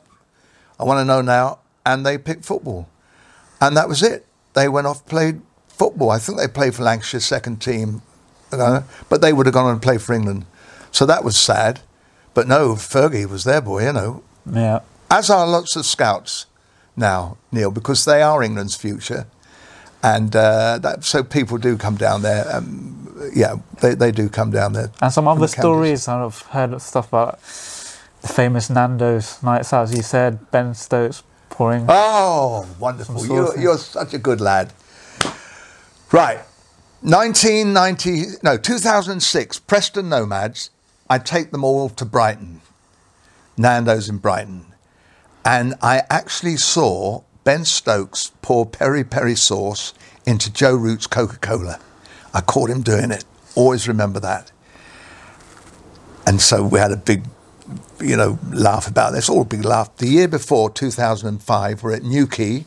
I 0.80 0.86
want 0.86 1.02
to 1.02 1.06
know 1.06 1.22
now. 1.22 1.60
And 1.86 2.06
they 2.06 2.18
picked 2.18 2.46
football, 2.46 2.88
and 3.60 3.76
that 3.76 3.90
was 3.90 4.02
it. 4.02 4.26
They 4.54 4.70
went 4.70 4.88
off 4.88 5.06
played 5.06 5.42
football. 5.68 6.12
I 6.12 6.18
think 6.18 6.38
they 6.38 6.48
played 6.48 6.76
for 6.76 6.84
Lancashire 6.84 7.20
second 7.20 7.62
team, 7.62 8.04
uh, 8.54 8.84
but 9.10 9.20
they 9.20 9.34
would 9.34 9.46
have 9.46 9.54
gone 9.54 9.66
on 9.66 9.74
and 9.74 9.82
played 9.82 10.02
for 10.02 10.14
England. 10.14 10.46
So 10.92 11.06
that 11.06 11.26
was 11.26 11.38
sad. 11.38 11.82
But 12.34 12.48
no, 12.48 12.76
Fergie 12.76 13.26
was 13.26 13.44
their 13.44 13.60
boy. 13.60 13.84
You 13.84 13.94
know, 13.94 14.24
yeah. 14.50 14.80
as 15.12 15.30
are 15.30 15.46
lots 15.46 15.76
of 15.76 15.86
scouts 15.86 16.46
now, 16.96 17.38
Neil, 17.52 17.72
because 17.72 18.06
they 18.06 18.22
are 18.22 18.42
England's 18.42 18.76
future, 18.78 19.28
and 20.02 20.34
uh, 20.38 20.78
that, 20.78 21.04
so 21.04 21.22
people 21.22 21.58
do 21.58 21.76
come 21.76 21.98
down 21.98 22.22
there. 22.22 22.46
Um, 22.56 23.32
yeah, 23.36 23.56
they, 23.82 23.94
they 23.94 24.12
do 24.14 24.30
come 24.30 24.52
down 24.52 24.72
there. 24.72 24.92
And 25.02 25.12
some 25.12 25.28
other 25.28 25.42
the 25.42 25.48
stories 25.50 26.08
I've 26.08 26.42
heard 26.44 26.72
of 26.72 26.82
stuff 26.82 27.10
about 27.10 27.40
the 28.28 28.34
famous 28.34 28.70
Nando's 28.70 29.42
nights 29.42 29.74
out. 29.74 29.84
As 29.84 29.96
you 29.96 30.04
said, 30.04 30.52
Ben 30.52 30.74
Stokes 30.74 31.24
pouring. 31.50 31.86
Oh, 31.90 32.68
wonderful! 32.80 33.26
You're, 33.26 33.58
you're 33.58 33.78
such 33.78 34.14
a 34.14 34.18
good 34.18 34.42
lad. 34.42 34.74
Right, 36.12 36.40
1990, 37.02 38.38
no, 38.44 38.58
2006, 38.58 39.60
Preston 39.60 40.10
Nomads. 40.10 40.70
I 41.10 41.20
take 41.20 41.52
them 41.52 41.64
all 41.64 41.90
to 41.90 42.06
Brighton, 42.06 42.62
Nando's 43.58 44.10
in 44.10 44.18
Brighton, 44.18 44.66
and 45.44 45.76
I 45.82 46.04
actually 46.10 46.58
saw 46.58 47.24
Ben 47.44 47.66
Stokes 47.66 48.32
pour 48.42 48.66
peri 48.66 49.04
peri 49.04 49.36
sauce 49.36 49.94
into 50.26 50.52
Joe 50.52 50.76
Root's 50.76 51.08
Coca 51.08 51.38
Cola. 51.38 51.80
I 52.34 52.42
caught 52.42 52.70
him 52.70 52.82
doing 52.82 53.12
it. 53.12 53.24
Always 53.56 53.88
remember 53.88 54.20
that. 54.20 54.52
And 56.26 56.42
so 56.42 56.62
we 56.62 56.80
had 56.80 56.92
a 56.92 56.98
big, 56.98 57.24
you 58.00 58.16
know, 58.16 58.40
laugh 58.52 58.88
about 58.88 59.14
this. 59.14 59.30
All 59.30 59.44
big 59.44 59.66
laugh. 59.66 59.96
The 59.98 60.08
year 60.08 60.28
before, 60.28 60.70
2005, 60.70 61.84
we're 61.84 61.96
at 61.96 62.04
Newquay, 62.04 62.66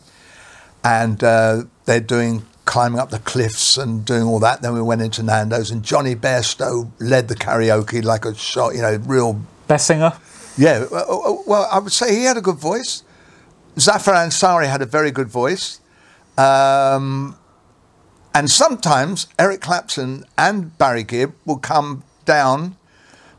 and 0.85 1.23
uh, 1.23 1.65
they're 1.85 2.01
doing 2.01 2.45
climbing 2.65 3.01
up 3.01 3.11
the 3.11 3.19
cliffs 3.19 3.77
and 3.77 4.05
doing 4.05 4.23
all 4.23 4.39
that. 4.41 4.63
Then 4.63 4.75
we 4.75 4.83
went 4.83 5.03
into 5.03 5.23
Nando's, 5.23 5.71
and 5.71 5.83
Jonny 5.83 6.15
Bairstow 6.15 6.91
led 7.01 7.29
the 7.29 7.35
karaoke 7.35 8.03
like 8.03 8.25
a 8.25 8.35
shot, 8.35 8.75
you 8.75 8.83
know, 8.83 8.97
real 9.07 9.41
Best 9.67 9.87
singer? 9.87 10.13
yeah, 10.57 10.85
well, 10.91 11.45
well, 11.47 11.69
I 11.71 11.79
would 11.79 11.93
say 11.93 12.15
he 12.15 12.25
had 12.25 12.37
a 12.37 12.41
good 12.41 12.59
voice. 12.59 13.03
Zafar 13.79 14.15
Ansari 14.15 14.69
had 14.69 14.83
a 14.83 14.87
very 14.87 15.11
good 15.11 15.29
voice. 15.29 15.81
Um, 16.37 17.37
and 18.35 18.51
sometimes 18.51 19.27
Eric 19.39 19.61
Clapton 19.61 20.25
and 20.39 20.77
Barry 20.79 21.03
Gibb 21.03 21.35
will 21.45 21.59
come 21.59 22.05
down, 22.25 22.77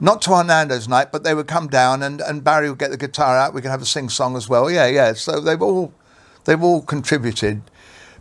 not 0.02 0.22
to 0.24 0.34
our 0.34 0.44
Nando's 0.44 0.88
night, 0.88 1.12
but 1.12 1.24
they 1.24 1.34
would 1.36 1.48
come 1.48 1.68
down 1.68 2.02
and, 2.02 2.20
and 2.22 2.44
Barry 2.44 2.70
would 2.70 2.80
get 2.80 2.90
the 2.90 2.98
guitar 2.98 3.38
out. 3.38 3.54
We 3.54 3.62
could 3.62 3.70
have 3.70 3.84
a 3.84 3.86
sing 3.86 4.10
song 4.10 4.36
as 4.36 4.50
well. 4.50 4.70
Yeah, 4.70 4.88
yeah. 4.88 5.14
So 5.14 5.40
they've 5.40 5.62
all 5.62 5.94
they've 6.46 6.62
all 6.62 6.82
contributed, 6.82 7.62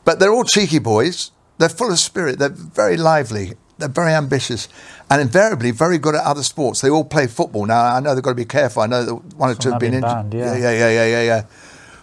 but 0.05 0.21
they're 0.21 0.33
all 0.33 0.45
cheeky 0.45 0.79
boys. 0.79 1.33
They're 1.59 1.71
full 1.71 1.91
of 1.91 1.99
spirit. 1.99 2.39
They're 2.39 2.51
very 2.51 2.97
lively. 2.97 3.55
They're 3.79 3.89
very 3.89 4.13
ambitious, 4.13 4.69
and 5.11 5.23
invariably 5.23 5.71
very 5.71 5.97
good 5.97 6.15
at 6.15 6.23
other 6.23 6.43
sports. 6.43 6.83
They 6.83 6.91
all 6.91 7.05
play 7.05 7.27
football 7.27 7.65
now. 7.65 7.83
I 7.97 8.01
know 8.01 8.15
they've 8.15 8.23
got 8.23 8.33
to 8.33 8.37
be 8.37 8.45
careful. 8.45 8.83
I 8.83 8.87
know 8.87 9.03
that 9.05 9.15
one 9.37 9.49
or 9.49 9.55
two 9.55 9.71
have 9.71 9.81
been 9.81 9.95
injured. 9.95 10.03
banned, 10.03 10.35
yeah. 10.35 10.55
yeah, 10.55 10.73
yeah, 10.73 10.91
yeah, 10.91 11.07
yeah, 11.07 11.23
yeah. 11.23 11.45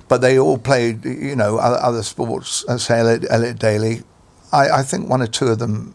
But 0.07 0.21
they 0.21 0.39
all 0.39 0.57
played, 0.57 1.05
you 1.05 1.35
know, 1.35 1.57
other, 1.59 1.77
other 1.77 2.01
sports. 2.01 2.65
I 2.67 2.77
say 2.77 2.99
Elliot, 2.99 3.25
Elliot 3.29 3.59
Daly. 3.59 4.01
I, 4.51 4.69
I 4.69 4.83
think 4.83 5.07
one 5.07 5.21
or 5.21 5.27
two 5.27 5.47
of 5.47 5.59
them. 5.59 5.93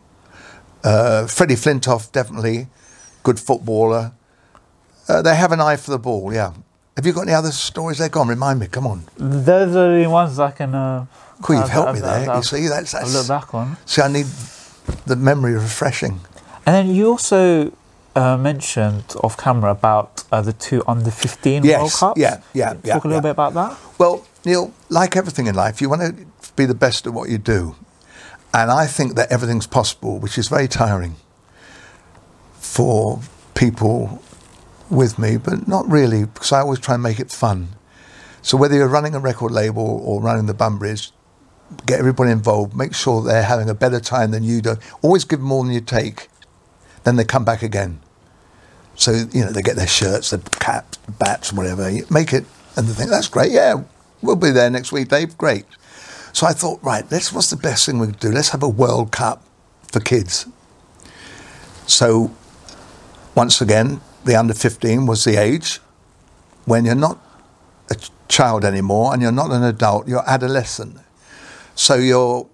Uh, 0.84 1.26
Freddie 1.26 1.54
Flintoff, 1.54 2.10
definitely, 2.12 2.68
good 3.22 3.38
footballer. 3.40 4.12
Uh, 5.08 5.22
they 5.22 5.34
have 5.34 5.52
an 5.52 5.60
eye 5.60 5.76
for 5.76 5.90
the 5.90 5.98
ball. 5.98 6.32
Yeah. 6.32 6.52
Have 6.96 7.06
you 7.06 7.12
got 7.12 7.22
any 7.22 7.32
other 7.32 7.50
stories? 7.52 7.98
They're 7.98 8.08
gone. 8.08 8.28
Remind 8.28 8.60
me. 8.60 8.66
Come 8.66 8.86
on. 8.86 9.04
Those 9.16 9.70
are 9.70 9.72
the 9.72 9.78
only 9.80 10.06
ones 10.06 10.38
I 10.38 10.50
can. 10.50 10.74
Uh, 10.74 11.06
Cool, 11.42 11.56
you've 11.56 11.64
I've- 11.64 11.72
helped 11.72 11.88
I've- 11.88 11.98
me 12.00 12.06
there. 12.06 12.30
I've- 12.30 12.36
you 12.36 12.42
see, 12.44 12.68
that's, 12.68 12.92
that's 12.92 13.26
back 13.26 13.52
on. 13.52 13.76
See, 13.84 14.00
I 14.00 14.06
need 14.08 14.26
the 15.06 15.16
memory 15.16 15.54
refreshing. 15.54 16.20
And 16.64 16.74
then 16.76 16.94
you 16.94 17.08
also 17.08 17.72
uh, 18.14 18.36
mentioned 18.36 19.04
off 19.24 19.36
camera 19.36 19.72
about 19.72 20.22
uh, 20.30 20.40
the 20.40 20.52
two 20.52 20.84
under 20.86 21.10
15 21.10 21.54
World 21.62 21.64
Yes, 21.64 21.98
Cups. 21.98 22.20
yeah, 22.20 22.40
yeah, 22.52 22.74
Talk 22.74 22.84
yeah, 22.84 22.94
a 22.94 22.96
little 22.98 23.12
yeah. 23.14 23.20
bit 23.20 23.30
about 23.30 23.54
that. 23.54 23.76
Well, 23.98 24.24
Neil, 24.44 24.72
like 24.88 25.16
everything 25.16 25.48
in 25.48 25.56
life, 25.56 25.80
you 25.80 25.88
want 25.88 26.02
to 26.02 26.52
be 26.54 26.64
the 26.64 26.74
best 26.74 27.06
at 27.08 27.12
what 27.12 27.28
you 27.28 27.38
do. 27.38 27.74
And 28.54 28.70
I 28.70 28.86
think 28.86 29.16
that 29.16 29.32
everything's 29.32 29.66
possible, 29.66 30.20
which 30.20 30.38
is 30.38 30.46
very 30.46 30.68
tiring 30.68 31.16
for 32.72 33.20
people 33.54 34.22
with 34.88 35.18
me, 35.18 35.36
but 35.36 35.68
not 35.68 35.86
really, 35.90 36.24
because 36.24 36.52
I 36.52 36.60
always 36.60 36.80
try 36.80 36.94
and 36.94 37.02
make 37.02 37.20
it 37.20 37.30
fun. 37.30 37.68
So 38.40 38.56
whether 38.56 38.74
you're 38.74 38.88
running 38.88 39.14
a 39.14 39.18
record 39.20 39.52
label 39.52 40.00
or 40.02 40.22
running 40.22 40.46
the 40.46 40.54
Bunbury's, 40.54 41.12
get 41.84 41.98
everybody 41.98 42.30
involved, 42.30 42.74
make 42.74 42.94
sure 42.94 43.22
they're 43.22 43.42
having 43.42 43.68
a 43.68 43.74
better 43.74 44.00
time 44.00 44.30
than 44.30 44.42
you 44.42 44.62
do. 44.62 44.76
Always 45.02 45.26
give 45.26 45.40
more 45.40 45.62
than 45.62 45.74
you 45.74 45.82
take, 45.82 46.28
then 47.04 47.16
they 47.16 47.24
come 47.24 47.44
back 47.44 47.62
again. 47.62 48.00
So, 48.94 49.12
you 49.30 49.44
know, 49.44 49.52
they 49.52 49.60
get 49.60 49.76
their 49.76 49.86
shirts, 49.86 50.30
their 50.30 50.40
caps, 50.40 50.96
bats, 51.18 51.52
whatever. 51.52 51.90
You 51.90 52.06
Make 52.10 52.32
it, 52.32 52.46
and 52.74 52.86
they 52.86 52.94
think, 52.94 53.10
that's 53.10 53.28
great, 53.28 53.52
yeah, 53.52 53.82
we'll 54.22 54.36
be 54.36 54.50
there 54.50 54.70
next 54.70 54.92
week, 54.92 55.08
Dave, 55.08 55.36
great. 55.36 55.66
So 56.32 56.46
I 56.46 56.54
thought, 56.54 56.82
right, 56.82 57.04
let's, 57.10 57.34
what's 57.34 57.50
the 57.50 57.56
best 57.56 57.84
thing 57.84 57.98
we 57.98 58.06
could 58.06 58.18
do? 58.18 58.30
Let's 58.30 58.48
have 58.48 58.62
a 58.62 58.68
World 58.68 59.12
Cup 59.12 59.44
for 59.92 60.00
kids. 60.00 60.46
So, 61.86 62.34
once 63.34 63.60
again, 63.60 64.00
the 64.24 64.36
under 64.36 64.54
15 64.54 65.06
was 65.06 65.24
the 65.24 65.36
age 65.36 65.80
when 66.64 66.84
you're 66.84 66.94
not 66.94 67.18
a 67.90 67.96
child 68.28 68.64
anymore 68.64 69.12
and 69.12 69.22
you're 69.22 69.32
not 69.32 69.50
an 69.50 69.62
adult, 69.62 70.08
you're 70.08 70.28
adolescent. 70.28 70.98
So 71.74 71.94
you're 71.94 72.48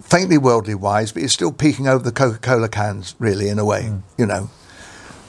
faintly 0.00 0.38
worldly 0.38 0.74
wise, 0.74 1.12
but 1.12 1.22
you're 1.22 1.28
still 1.28 1.52
peeking 1.52 1.88
over 1.88 2.04
the 2.04 2.12
Coca 2.12 2.38
Cola 2.38 2.68
cans, 2.68 3.14
really, 3.18 3.48
in 3.48 3.58
a 3.58 3.64
way, 3.64 3.84
mm. 3.84 4.02
you 4.18 4.26
know. 4.26 4.50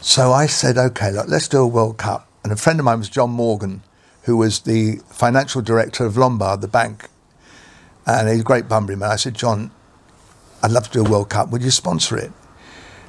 So 0.01 0.31
I 0.31 0.45
said, 0.45 0.77
okay, 0.77 1.11
look, 1.11 1.27
let's 1.27 1.47
do 1.47 1.59
a 1.59 1.67
World 1.67 1.97
Cup. 1.97 2.27
And 2.43 2.51
a 2.51 2.55
friend 2.55 2.79
of 2.79 2.85
mine 2.85 2.99
was 2.99 3.09
John 3.09 3.31
Morgan, 3.31 3.81
who 4.23 4.37
was 4.37 4.61
the 4.61 4.97
financial 5.09 5.61
director 5.61 6.05
of 6.05 6.17
Lombard, 6.17 6.61
the 6.61 6.67
bank. 6.67 7.07
And 8.05 8.29
he's 8.29 8.41
a 8.41 8.43
great 8.43 8.67
Bunbury 8.67 8.95
man. 8.95 9.11
I 9.11 9.15
said, 9.15 9.33
John, 9.33 9.71
I'd 10.61 10.71
love 10.71 10.91
to 10.91 10.91
do 10.91 11.05
a 11.05 11.09
World 11.09 11.29
Cup. 11.29 11.49
Would 11.49 11.63
you 11.63 11.71
sponsor 11.71 12.17
it? 12.17 12.31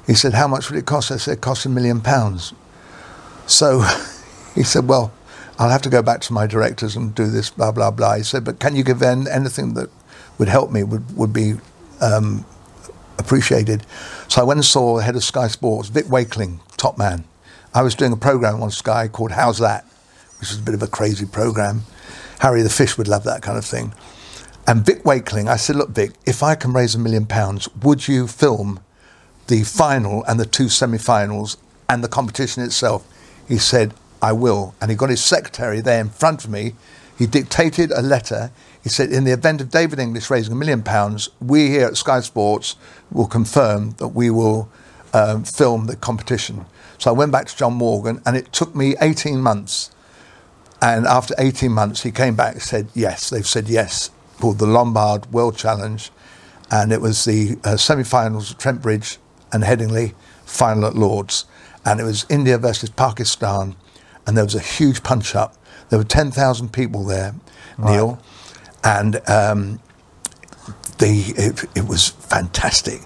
He 0.07 0.15
said, 0.15 0.33
how 0.33 0.47
much 0.47 0.69
would 0.69 0.79
it 0.79 0.85
cost? 0.85 1.11
I 1.11 1.17
said, 1.17 1.37
it 1.37 1.41
costs 1.41 1.65
a 1.65 1.69
million 1.69 2.01
pounds. 2.01 2.53
So 3.45 3.81
he 4.55 4.63
said, 4.63 4.87
well, 4.87 5.13
I'll 5.59 5.69
have 5.69 5.81
to 5.83 5.89
go 5.89 6.01
back 6.01 6.21
to 6.21 6.33
my 6.33 6.47
directors 6.47 6.95
and 6.95 7.13
do 7.13 7.27
this, 7.27 7.49
blah, 7.49 7.71
blah, 7.71 7.91
blah. 7.91 8.15
He 8.15 8.23
said, 8.23 8.43
but 8.43 8.59
can 8.59 8.75
you 8.75 8.83
give 8.83 9.01
in 9.01 9.27
anything 9.27 9.73
that 9.73 9.89
would 10.37 10.47
help 10.47 10.71
me, 10.71 10.83
would, 10.83 11.17
would 11.17 11.33
be 11.33 11.55
um, 12.01 12.45
appreciated. 13.17 13.85
So 14.27 14.41
I 14.41 14.43
went 14.43 14.59
and 14.59 14.65
saw 14.65 14.97
the 14.97 15.03
head 15.03 15.15
of 15.15 15.23
Sky 15.23 15.47
Sports, 15.47 15.89
Vic 15.89 16.05
Wakeling, 16.05 16.59
top 16.77 16.97
man. 16.97 17.25
I 17.73 17.81
was 17.81 17.95
doing 17.95 18.13
a 18.13 18.17
program 18.17 18.61
on 18.61 18.71
Sky 18.71 19.07
called 19.07 19.31
How's 19.31 19.59
That, 19.59 19.85
which 20.39 20.51
is 20.51 20.59
a 20.59 20.61
bit 20.61 20.73
of 20.73 20.81
a 20.81 20.87
crazy 20.87 21.25
program. 21.25 21.83
Harry 22.39 22.61
the 22.61 22.69
Fish 22.69 22.97
would 22.97 23.07
love 23.07 23.23
that 23.23 23.41
kind 23.41 23.57
of 23.57 23.65
thing. 23.65 23.93
And 24.67 24.85
Vic 24.85 25.03
Wakeling, 25.03 25.47
I 25.47 25.55
said, 25.55 25.75
look, 25.75 25.89
Vic, 25.89 26.11
if 26.25 26.43
I 26.43 26.55
can 26.55 26.73
raise 26.73 26.93
a 26.93 26.99
million 26.99 27.25
pounds, 27.25 27.69
would 27.75 28.07
you 28.07 28.27
film 28.27 28.79
the 29.47 29.63
final 29.63 30.23
and 30.25 30.39
the 30.39 30.45
two 30.45 30.69
semi-finals 30.69 31.57
and 31.89 32.03
the 32.03 32.07
competition 32.07 32.63
itself? 32.63 33.07
He 33.47 33.57
said, 33.57 33.93
I 34.21 34.33
will. 34.33 34.75
And 34.81 34.89
he 34.91 34.97
got 34.97 35.09
his 35.09 35.23
secretary 35.23 35.81
there 35.81 36.01
in 36.01 36.09
front 36.09 36.43
of 36.43 36.51
me. 36.51 36.73
He 37.17 37.27
dictated 37.27 37.91
a 37.91 38.01
letter. 38.01 38.51
He 38.83 38.89
said, 38.89 39.11
in 39.11 39.23
the 39.23 39.31
event 39.31 39.61
of 39.61 39.71
David 39.71 39.99
English 39.99 40.29
raising 40.29 40.53
a 40.53 40.55
million 40.55 40.83
pounds, 40.83 41.29
we 41.41 41.67
here 41.67 41.87
at 41.87 41.97
Sky 41.97 42.19
Sports 42.19 42.75
will 43.11 43.27
confirm 43.27 43.91
that 43.97 44.09
we 44.09 44.29
will 44.29 44.69
um, 45.13 45.43
film 45.43 45.87
the 45.87 45.95
competition. 45.95 46.65
So 46.97 47.11
I 47.11 47.13
went 47.13 47.31
back 47.31 47.47
to 47.47 47.55
John 47.55 47.73
Morgan, 47.73 48.21
and 48.25 48.35
it 48.35 48.51
took 48.51 48.75
me 48.75 48.95
18 49.01 49.41
months. 49.41 49.91
And 50.81 51.07
after 51.07 51.33
18 51.37 51.71
months, 51.71 52.03
he 52.03 52.11
came 52.11 52.35
back 52.35 52.53
and 52.53 52.61
said, 52.61 52.87
yes, 52.93 53.29
they've 53.29 53.47
said 53.47 53.67
yes 53.67 54.11
for 54.39 54.53
the 54.53 54.67
Lombard 54.67 55.31
World 55.31 55.57
Challenge. 55.57 56.11
And 56.69 56.91
it 56.91 57.01
was 57.01 57.25
the 57.25 57.57
uh, 57.63 57.77
semi 57.77 58.03
finals 58.03 58.51
at 58.51 58.59
Trent 58.59 58.81
Bridge 58.81 59.17
and 59.51 59.63
Headingley, 59.63 60.13
final 60.45 60.85
at 60.85 60.95
Lords. 60.95 61.45
And 61.85 61.99
it 61.99 62.03
was 62.03 62.25
India 62.29 62.57
versus 62.57 62.89
Pakistan. 62.89 63.75
And 64.25 64.35
there 64.35 64.43
was 64.43 64.55
a 64.55 64.59
huge 64.59 65.03
punch 65.03 65.35
up. 65.35 65.55
There 65.89 65.97
were 65.99 66.05
10,000 66.05 66.73
people 66.73 67.05
there, 67.05 67.33
Right. 67.77 67.93
Neil. 67.93 68.19
And 68.83 69.15
um, 69.29 69.79
the, 70.97 71.33
it, 71.37 71.63
it 71.75 71.87
was 71.87 72.09
fantastic. 72.09 73.01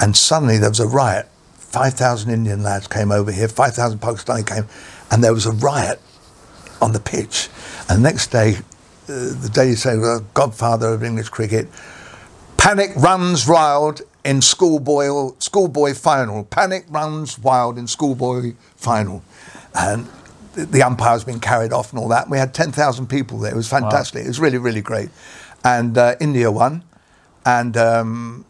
And 0.00 0.16
suddenly 0.16 0.58
there 0.58 0.68
was 0.68 0.80
a 0.80 0.86
riot. 0.86 1.28
5,000 1.56 2.32
Indian 2.32 2.62
lads 2.62 2.88
came 2.88 3.12
over 3.12 3.30
here, 3.30 3.46
5,000 3.46 4.00
Pakistani 4.00 4.44
came, 4.44 4.66
and 5.10 5.22
there 5.22 5.32
was 5.32 5.46
a 5.46 5.52
riot 5.52 6.00
on 6.82 6.92
the 6.92 6.98
pitch. 6.98 7.48
And 7.88 7.98
the 7.98 8.02
next 8.02 8.32
day, 8.32 8.56
uh, 8.56 8.58
the 9.06 9.50
day 9.52 9.68
you 9.68 9.76
say, 9.76 9.96
well, 9.96 10.24
godfather 10.34 10.88
of 10.88 11.04
English 11.04 11.28
cricket, 11.28 11.68
panic 12.56 12.90
runs 12.96 13.46
wild 13.46 14.02
in 14.24 14.42
schoolboy, 14.42 15.32
schoolboy 15.38 15.94
final. 15.94 16.44
Panic 16.44 16.84
runs 16.88 17.38
wild 17.38 17.78
in 17.78 17.86
schoolboy 17.86 18.54
final. 18.76 19.22
And 19.74 20.08
the, 20.54 20.66
the 20.66 20.82
umpire's 20.82 21.24
been 21.24 21.40
carried 21.40 21.72
off 21.72 21.92
and 21.92 21.98
all 21.98 22.08
that. 22.08 22.28
We 22.28 22.38
had 22.38 22.54
10,000 22.54 23.06
people 23.06 23.38
there. 23.38 23.52
It 23.52 23.56
was 23.56 23.68
fantastic. 23.68 24.24
It 24.24 24.28
was 24.28 24.40
really, 24.40 24.58
really 24.58 24.82
great. 24.82 25.10
And 25.64 25.96
uh, 25.96 26.16
India 26.20 26.50
won. 26.50 26.84
And 27.46 27.76
um, 27.76 28.44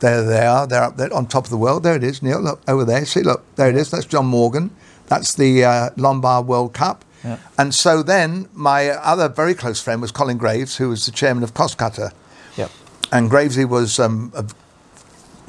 there 0.00 0.22
they 0.24 0.46
are. 0.46 0.66
They're 0.66 0.82
up 0.82 0.96
there 0.96 1.12
on 1.12 1.26
top 1.26 1.44
of 1.44 1.50
the 1.50 1.56
world. 1.56 1.82
There 1.82 1.94
it 1.94 2.04
is, 2.04 2.22
Neil. 2.22 2.40
Look 2.40 2.60
over 2.66 2.84
there. 2.84 3.04
See, 3.04 3.22
look, 3.22 3.44
there 3.56 3.68
it 3.68 3.76
is. 3.76 3.90
That's 3.90 4.06
John 4.06 4.26
Morgan. 4.26 4.70
That's 5.06 5.34
the 5.34 5.64
uh, 5.64 5.90
Lombard 5.96 6.46
World 6.46 6.72
Cup. 6.72 7.04
Yeah. 7.24 7.38
And 7.58 7.74
so 7.74 8.02
then 8.02 8.48
my 8.54 8.88
other 8.88 9.28
very 9.28 9.54
close 9.54 9.80
friend 9.80 10.00
was 10.00 10.10
Colin 10.10 10.38
Graves, 10.38 10.76
who 10.76 10.88
was 10.88 11.04
the 11.04 11.12
chairman 11.12 11.42
of 11.42 11.52
Cost 11.52 11.76
Cutter. 11.76 12.12
Yep. 12.56 12.70
And 13.12 13.30
Gravesy 13.30 13.68
was 13.68 13.98
um, 13.98 14.32
a 14.34 14.44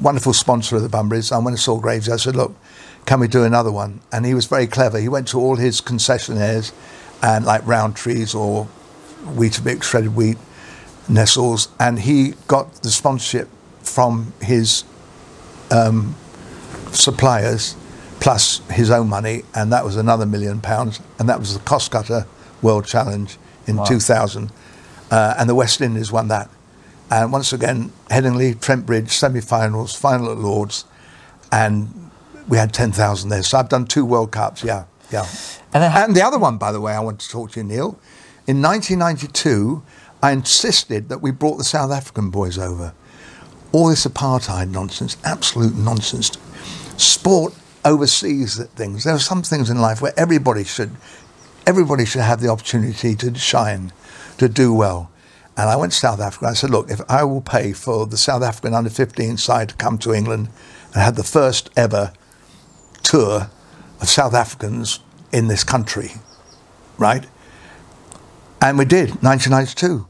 wonderful 0.00 0.32
sponsor 0.32 0.76
of 0.76 0.82
the 0.82 0.88
Bunburys. 0.88 1.34
And 1.34 1.44
when 1.44 1.54
I 1.54 1.56
saw 1.56 1.78
Graves, 1.78 2.08
I 2.08 2.16
said, 2.16 2.36
look, 2.36 2.54
can 3.06 3.20
we 3.20 3.28
do 3.28 3.44
another 3.44 3.72
one? 3.72 4.00
And 4.12 4.24
he 4.24 4.34
was 4.34 4.46
very 4.46 4.66
clever. 4.66 4.98
He 4.98 5.08
went 5.08 5.28
to 5.28 5.40
all 5.40 5.56
his 5.56 5.80
concessionaires 5.80 6.72
and 7.22 7.44
like 7.44 7.62
Rowntrees 7.62 8.34
or 8.34 8.68
Weetabix, 9.24 9.84
shredded 9.84 10.14
wheat, 10.16 10.38
Nestles, 11.08 11.68
and 11.78 12.00
he 12.00 12.34
got 12.48 12.72
the 12.82 12.90
sponsorship 12.90 13.48
from 13.80 14.32
his 14.40 14.84
um, 15.70 16.14
suppliers 16.92 17.76
plus 18.20 18.60
his 18.70 18.90
own 18.90 19.08
money, 19.08 19.42
and 19.54 19.72
that 19.72 19.84
was 19.84 19.96
another 19.96 20.24
million 20.24 20.60
pounds, 20.60 21.00
and 21.18 21.28
that 21.28 21.40
was 21.40 21.54
the 21.54 21.60
Cost 21.64 21.90
Cutter 21.90 22.24
World 22.62 22.86
Challenge 22.86 23.36
in 23.66 23.76
Wow. 23.76 23.84
2000, 23.84 24.52
uh, 25.10 25.34
and 25.38 25.48
the 25.48 25.56
West 25.56 25.80
Indies 25.80 26.12
won 26.12 26.28
that. 26.28 26.48
And 27.10 27.32
once 27.32 27.52
again, 27.52 27.92
Headingley, 28.10 28.58
Trent 28.60 28.86
Bridge, 28.86 29.10
semi-finals, 29.10 29.94
final 29.94 30.30
at 30.32 30.38
Lords, 30.38 30.84
and 31.50 32.10
we 32.48 32.56
had 32.56 32.72
10,000 32.72 33.28
there. 33.28 33.42
So 33.42 33.58
I've 33.58 33.68
done 33.68 33.84
two 33.86 34.04
World 34.04 34.32
Cups, 34.32 34.64
yeah, 34.64 34.84
yeah. 35.10 35.26
And 35.74 35.84
how- 35.84 36.04
And 36.04 36.14
the 36.16 36.22
other 36.22 36.38
one, 36.38 36.56
by 36.56 36.72
the 36.72 36.80
way, 36.80 36.92
I 36.94 37.00
want 37.00 37.20
to 37.20 37.28
talk 37.28 37.52
to 37.52 37.60
you, 37.60 37.64
Neil. 37.64 37.98
In 38.46 38.60
1992, 38.62 39.82
I 40.22 40.30
insisted 40.32 41.08
that 41.10 41.20
we 41.20 41.30
brought 41.30 41.58
the 41.58 41.64
South 41.64 41.90
African 41.92 42.30
boys 42.30 42.56
over. 42.58 42.92
All 43.72 43.88
this 43.88 44.06
apartheid 44.06 44.70
nonsense, 44.70 45.16
absolute 45.24 45.76
nonsense. 45.76 46.32
Sport 46.96 47.54
oversees 47.84 48.62
things. 48.76 49.04
There 49.04 49.14
are 49.14 49.18
some 49.18 49.42
things 49.42 49.68
in 49.70 49.80
life 49.80 50.00
where 50.00 50.12
everybody 50.16 50.64
should, 50.64 50.90
everybody 51.66 52.04
should 52.04 52.20
have 52.22 52.40
the 52.40 52.48
opportunity 52.48 53.14
to 53.16 53.34
shine, 53.34 53.92
to 54.38 54.48
do 54.48 54.72
well. 54.72 55.10
And 55.56 55.68
I 55.68 55.76
went 55.76 55.92
to 55.92 55.98
South 55.98 56.20
Africa. 56.20 56.46
I 56.46 56.54
said, 56.54 56.70
look, 56.70 56.90
if 56.90 57.00
I 57.10 57.24
will 57.24 57.42
pay 57.42 57.72
for 57.72 58.06
the 58.06 58.16
South 58.16 58.42
African 58.42 58.74
under 58.74 58.90
15 58.90 59.36
side 59.36 59.68
to 59.70 59.74
come 59.74 59.98
to 59.98 60.12
England 60.14 60.48
and 60.94 61.02
have 61.02 61.16
the 61.16 61.24
first 61.24 61.70
ever 61.76 62.12
tour 63.02 63.50
of 64.00 64.08
South 64.08 64.34
Africans 64.34 65.00
in 65.32 65.48
this 65.48 65.64
country, 65.64 66.12
right? 66.98 67.26
And 68.62 68.78
we 68.78 68.84
did, 68.84 69.22
1992. 69.22 70.06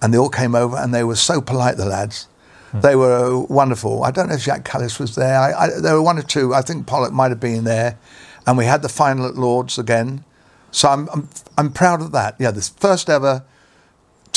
And 0.00 0.14
they 0.14 0.18
all 0.18 0.30
came 0.30 0.54
over 0.54 0.76
and 0.76 0.94
they 0.94 1.04
were 1.04 1.16
so 1.16 1.40
polite, 1.40 1.76
the 1.76 1.86
lads. 1.86 2.28
Hmm. 2.70 2.80
They 2.80 2.96
were 2.96 3.40
wonderful. 3.40 4.04
I 4.04 4.10
don't 4.10 4.28
know 4.28 4.34
if 4.34 4.42
Jacques 4.42 4.68
Kallis 4.68 4.98
was 4.98 5.14
there. 5.14 5.38
I, 5.38 5.52
I, 5.52 5.80
there 5.80 5.94
were 5.94 6.02
one 6.02 6.18
or 6.18 6.22
two. 6.22 6.54
I 6.54 6.62
think 6.62 6.86
Pollock 6.86 7.12
might 7.12 7.30
have 7.30 7.40
been 7.40 7.64
there. 7.64 7.98
And 8.46 8.56
we 8.56 8.64
had 8.64 8.82
the 8.82 8.88
final 8.88 9.26
at 9.26 9.34
Lords 9.34 9.78
again. 9.78 10.24
So 10.70 10.88
I'm, 10.88 11.08
I'm, 11.10 11.28
I'm 11.58 11.72
proud 11.72 12.00
of 12.00 12.12
that. 12.12 12.36
Yeah, 12.38 12.50
this 12.50 12.68
first 12.68 13.10
ever 13.10 13.44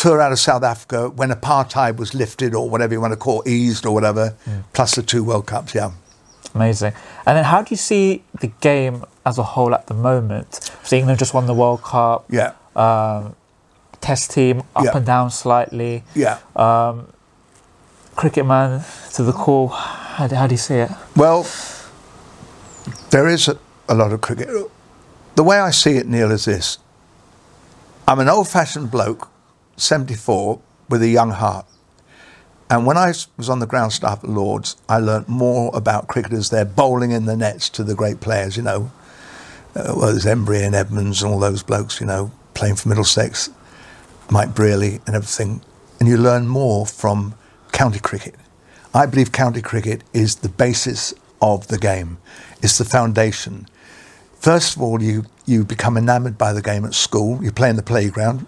tour 0.02 0.22
out 0.22 0.32
of 0.32 0.40
South 0.40 0.64
Africa 0.64 1.10
when 1.10 1.30
apartheid 1.30 1.98
was 1.98 2.14
lifted 2.14 2.54
or 2.56 2.70
whatever 2.70 2.94
you 2.94 3.02
want 3.02 3.12
to 3.14 3.18
call 3.18 3.42
it, 3.42 3.50
eased 3.50 3.86
or 3.86 3.94
whatever, 3.94 4.36
plus 4.74 4.96
the 4.96 5.04
two 5.04 5.24
World 5.24 5.46
Cups, 5.46 5.76
yeah. 5.76 5.92
Amazing. 6.56 6.94
And 7.26 7.38
then 7.38 7.44
how 7.44 7.62
do 7.62 7.68
you 7.72 7.78
see 7.78 8.24
the 8.40 8.48
game 8.62 9.04
as 9.26 9.38
a 9.38 9.44
whole 9.44 9.74
at 9.76 9.88
the 9.88 9.94
moment? 9.94 10.72
So 10.84 10.96
England 10.96 11.20
just 11.20 11.34
won 11.34 11.46
the 11.48 11.54
World 11.54 11.82
Cup. 11.84 12.26
Yeah, 12.30 12.54
Um, 12.76 13.36
test 14.02 14.32
team 14.32 14.64
up 14.76 14.86
Yeah. 14.86 14.98
and 14.98 15.06
down 15.06 15.30
slightly. 15.32 16.04
yeah. 16.16 16.38
Cricket 18.16 18.46
man 18.46 18.84
to 19.14 19.24
the 19.24 19.32
core. 19.32 19.70
How, 19.70 20.28
do- 20.28 20.36
how 20.36 20.48
do 20.48 20.54
you 20.54 20.58
see 20.58 20.76
it? 20.76 20.92
Well, 21.16 21.46
there 23.12 23.28
is 23.28 23.48
a, 23.48 23.58
a 23.88 23.96
lot 23.96 24.12
of 24.12 24.20
cricket. 24.22 24.50
The 25.36 25.44
way 25.44 25.58
I 25.60 25.72
see 25.72 25.92
it, 25.98 26.08
Neil, 26.08 26.32
is 26.32 26.46
this 26.46 26.80
I'm 28.08 28.20
an 28.20 28.28
old 28.30 28.48
fashioned 28.50 28.90
bloke, 28.92 29.30
74, 29.82 30.60
with 30.90 31.02
a 31.02 31.08
young 31.08 31.32
heart. 31.32 31.66
And 32.70 32.86
when 32.86 32.98
I 32.98 33.14
was 33.38 33.50
on 33.50 33.60
the 33.60 33.66
ground 33.66 33.94
staff 33.94 34.24
at 34.24 34.30
Lords, 34.30 34.76
I 34.88 35.00
learnt 35.00 35.28
more 35.28 35.72
about 35.76 36.08
cricketers 36.08 36.52
there 36.52 36.66
bowling 36.66 37.12
in 37.12 37.26
the 37.26 37.36
nets 37.36 37.68
to 37.70 37.84
the 37.84 37.96
great 37.96 38.20
players, 38.20 38.58
you 38.58 38.64
know. 38.64 38.92
Uh, 39.76 39.94
well, 39.96 40.12
there's 40.12 40.26
Emburey 40.26 40.66
and 40.66 40.76
Edmonds 40.76 41.24
and 41.24 41.32
all 41.32 41.40
those 41.40 41.64
blokes, 41.64 42.00
you 42.00 42.06
know, 42.06 42.32
playing 42.54 42.76
for 42.76 42.90
Middlesex, 42.90 43.50
Mike 44.30 44.54
Brearley 44.54 45.02
and 45.08 45.16
everything. 45.16 45.62
And 46.00 46.08
you 46.08 46.18
learn 46.18 46.48
more 46.48 46.86
from 46.86 47.34
county 47.72 48.00
cricket. 48.00 48.36
I 48.94 49.08
believe 49.08 49.32
county 49.32 49.62
cricket 49.62 50.04
is 50.14 50.38
the 50.38 50.50
basis 50.50 51.14
of 51.42 51.68
the 51.68 51.78
game. 51.78 52.18
It's 52.62 52.78
the 52.78 52.86
foundation. 52.86 53.68
First 54.36 54.76
of 54.76 54.82
all, 54.82 55.02
you, 55.02 55.26
you 55.46 55.66
become 55.66 55.98
enamoured 55.98 56.38
by 56.38 56.54
the 56.54 56.62
game 56.62 56.86
at 56.86 56.94
school. 56.94 57.44
You 57.44 57.52
play 57.52 57.70
in 57.70 57.76
the 57.76 57.84
playground 57.84 58.46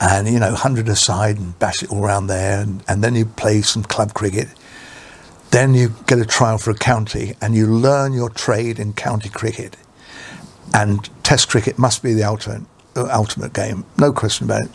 and, 0.00 0.28
you 0.28 0.38
know, 0.38 0.50
100 0.50 0.88
aside 0.88 1.38
and 1.38 1.58
bash 1.58 1.82
it 1.82 1.90
all 1.90 2.04
around 2.04 2.28
there. 2.28 2.60
And, 2.60 2.82
and 2.88 3.02
then 3.02 3.14
you 3.14 3.24
play 3.24 3.62
some 3.62 3.82
club 3.82 4.14
cricket. 4.14 4.48
Then 5.50 5.74
you 5.74 5.94
get 6.06 6.18
a 6.18 6.26
trial 6.26 6.58
for 6.58 6.70
a 6.70 6.76
county 6.76 7.34
and 7.40 7.54
you 7.54 7.66
learn 7.66 8.12
your 8.12 8.28
trade 8.28 8.78
in 8.78 8.92
county 8.92 9.28
cricket. 9.28 9.76
And 10.74 11.08
Test 11.28 11.50
cricket 11.50 11.78
must 11.78 12.02
be 12.02 12.14
the 12.14 12.24
ultimate, 12.24 12.62
uh, 12.96 13.06
ultimate 13.12 13.52
game, 13.52 13.84
no 13.98 14.14
question 14.14 14.46
about 14.46 14.62
it. 14.62 14.70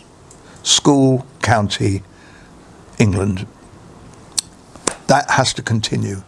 School, 0.62 1.26
county, 1.42 2.04
England. 3.00 3.48
That 5.08 5.32
has 5.32 5.52
to 5.54 5.64
continue. 5.64 6.22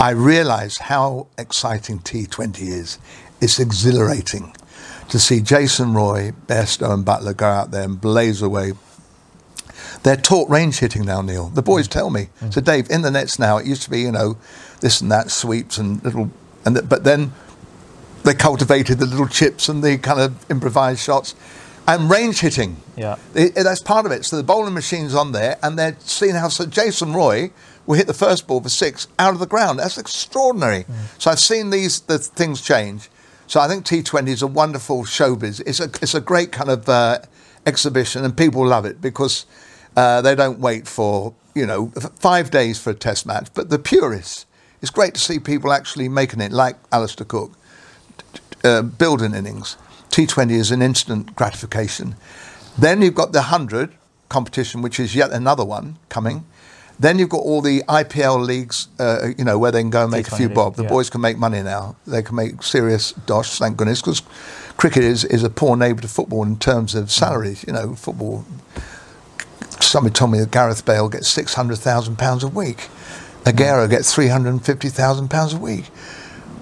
I 0.00 0.10
realise 0.10 0.78
how 0.78 1.28
exciting 1.38 2.00
T20 2.00 2.62
is. 2.62 2.98
It's 3.40 3.60
exhilarating 3.60 4.56
to 5.08 5.18
see 5.18 5.40
Jason 5.40 5.94
Roy, 5.94 6.32
Bairstow, 6.46 6.92
and 6.92 7.04
Buttler 7.04 7.36
go 7.36 7.46
out 7.46 7.70
there 7.70 7.82
and 7.82 8.00
blaze 8.00 8.42
away. 8.42 8.72
They're 10.02 10.16
taught 10.16 10.50
range 10.50 10.78
hitting 10.78 11.04
now, 11.04 11.22
Neil. 11.22 11.48
The 11.48 11.62
boys 11.62 11.88
mm. 11.88 11.92
tell 11.92 12.10
me. 12.10 12.28
Mm. 12.40 12.52
So, 12.52 12.60
Dave, 12.60 12.90
in 12.90 13.02
the 13.02 13.10
nets 13.10 13.38
now, 13.38 13.58
it 13.58 13.66
used 13.66 13.82
to 13.82 13.90
be, 13.90 14.00
you 14.02 14.12
know, 14.12 14.36
this 14.80 15.00
and 15.00 15.10
that, 15.10 15.30
sweeps 15.30 15.78
and 15.78 16.02
little, 16.04 16.30
and 16.64 16.76
th- 16.76 16.88
but 16.88 17.04
then 17.04 17.32
they 18.24 18.34
cultivated 18.34 18.98
the 18.98 19.06
little 19.06 19.28
chips 19.28 19.68
and 19.68 19.82
the 19.82 19.98
kind 19.98 20.20
of 20.20 20.50
improvised 20.50 21.00
shots 21.00 21.34
and 21.86 22.10
range 22.10 22.40
hitting. 22.40 22.76
Yeah. 22.96 23.16
It- 23.34 23.56
it- 23.56 23.64
that's 23.64 23.80
part 23.80 24.06
of 24.06 24.12
it. 24.12 24.24
So 24.24 24.36
the 24.36 24.42
bowling 24.42 24.74
machine's 24.74 25.14
on 25.14 25.32
there, 25.32 25.58
and 25.62 25.78
they're 25.78 25.96
seeing 26.00 26.34
how 26.34 26.48
so 26.48 26.66
Jason 26.66 27.12
Roy 27.12 27.50
will 27.86 27.96
hit 27.96 28.06
the 28.06 28.14
first 28.14 28.46
ball 28.46 28.60
for 28.60 28.68
six 28.70 29.06
out 29.18 29.34
of 29.34 29.40
the 29.40 29.46
ground. 29.46 29.78
That's 29.78 29.98
extraordinary. 29.98 30.84
Mm. 30.84 30.94
So 31.18 31.30
I've 31.30 31.40
seen 31.40 31.70
these 31.70 32.00
the 32.00 32.18
things 32.18 32.60
change. 32.60 33.10
So 33.54 33.60
I 33.60 33.68
think 33.68 33.86
T20 33.86 34.26
is 34.30 34.42
a 34.42 34.48
wonderful 34.48 35.04
showbiz. 35.04 35.62
It's 35.64 35.78
a 35.78 35.84
it's 36.02 36.16
a 36.16 36.20
great 36.20 36.50
kind 36.50 36.68
of 36.68 36.88
uh, 36.88 37.20
exhibition, 37.64 38.24
and 38.24 38.36
people 38.36 38.66
love 38.66 38.84
it 38.84 39.00
because 39.00 39.46
uh, 39.96 40.20
they 40.22 40.34
don't 40.34 40.58
wait 40.58 40.88
for 40.88 41.34
you 41.54 41.64
know 41.64 41.92
five 42.18 42.50
days 42.50 42.80
for 42.80 42.90
a 42.90 42.94
test 42.94 43.26
match. 43.26 43.46
But 43.54 43.70
the 43.70 43.78
purists, 43.78 44.46
it's 44.82 44.90
great 44.90 45.14
to 45.14 45.20
see 45.20 45.38
people 45.38 45.72
actually 45.72 46.08
making 46.08 46.40
it, 46.40 46.50
like 46.50 46.74
Alastair 46.90 47.26
Cook 47.26 47.52
uh, 48.64 48.82
build 48.82 49.22
an 49.22 49.36
innings. 49.36 49.76
T20 50.10 50.50
is 50.50 50.72
an 50.72 50.82
instant 50.82 51.36
gratification. 51.36 52.16
Then 52.76 53.02
you've 53.02 53.14
got 53.14 53.30
the 53.30 53.38
100 53.38 53.92
competition, 54.28 54.82
which 54.82 54.98
is 54.98 55.14
yet 55.14 55.30
another 55.30 55.64
one 55.64 55.98
coming. 56.08 56.44
Then 56.98 57.18
you've 57.18 57.28
got 57.28 57.38
all 57.38 57.60
the 57.60 57.82
IPL 57.82 58.44
leagues, 58.44 58.88
uh, 58.98 59.30
you 59.36 59.44
know, 59.44 59.58
where 59.58 59.72
they 59.72 59.80
can 59.80 59.90
go 59.90 60.02
and 60.04 60.12
make 60.12 60.28
a 60.28 60.36
few 60.36 60.48
T20, 60.48 60.54
bob. 60.54 60.76
The 60.76 60.84
yeah. 60.84 60.88
boys 60.88 61.10
can 61.10 61.20
make 61.20 61.36
money 61.36 61.62
now. 61.62 61.96
They 62.06 62.22
can 62.22 62.36
make 62.36 62.62
serious 62.62 63.12
dosh, 63.26 63.58
thank 63.58 63.76
goodness, 63.76 64.00
because 64.00 64.22
cricket 64.76 65.02
is, 65.02 65.24
is 65.24 65.42
a 65.42 65.50
poor 65.50 65.76
neighbour 65.76 66.02
to 66.02 66.08
football 66.08 66.44
in 66.44 66.56
terms 66.58 66.94
of 66.94 67.10
salaries. 67.10 67.64
You 67.66 67.72
know, 67.72 67.94
football. 67.94 68.44
Somebody 69.80 70.12
told 70.12 70.30
me 70.30 70.38
that 70.38 70.50
Gareth 70.50 70.84
Bale 70.84 71.08
gets 71.08 71.28
six 71.28 71.54
hundred 71.54 71.78
thousand 71.78 72.16
pounds 72.16 72.44
a 72.44 72.48
week. 72.48 72.88
Aguero 73.44 73.90
gets 73.90 74.14
three 74.14 74.28
hundred 74.28 74.50
and 74.50 74.64
fifty 74.64 74.88
thousand 74.88 75.28
pounds 75.28 75.52
a 75.52 75.58
week. 75.58 75.90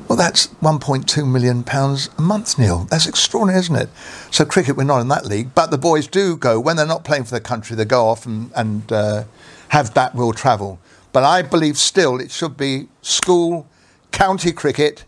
Well, 0.08 0.18
that's 0.18 0.48
1.2 0.60 1.26
million 1.26 1.62
pounds 1.62 2.10
a 2.18 2.20
month, 2.20 2.58
Neil. 2.58 2.86
That's 2.90 3.06
extraordinary, 3.06 3.60
isn't 3.60 3.76
it? 3.76 3.88
So 4.30 4.44
cricket, 4.44 4.76
we're 4.76 4.84
not 4.84 5.00
in 5.00 5.08
that 5.08 5.24
league, 5.24 5.54
but 5.54 5.70
the 5.70 5.78
boys 5.78 6.06
do 6.06 6.36
go 6.36 6.60
when 6.60 6.76
they're 6.76 6.84
not 6.84 7.02
playing 7.02 7.24
for 7.24 7.34
the 7.34 7.40
country. 7.40 7.76
They 7.76 7.86
go 7.86 8.08
off 8.08 8.26
and, 8.26 8.50
and 8.54 8.92
uh, 8.92 9.24
have 9.72 9.94
back 9.94 10.12
will 10.12 10.34
travel. 10.34 10.78
But 11.12 11.24
I 11.24 11.40
believe 11.40 11.78
still 11.78 12.20
it 12.20 12.30
should 12.30 12.58
be 12.58 12.88
school, 13.00 13.66
county 14.10 14.52
cricket, 14.52 15.04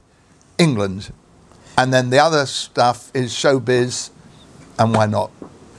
England, 0.57 1.13
and 1.77 1.93
then 1.93 2.09
the 2.09 2.19
other 2.19 2.47
stuff 2.47 3.11
is 3.15 3.33
showbiz, 3.33 4.11
and 4.79 4.95
why 4.95 5.05
not? 5.05 5.31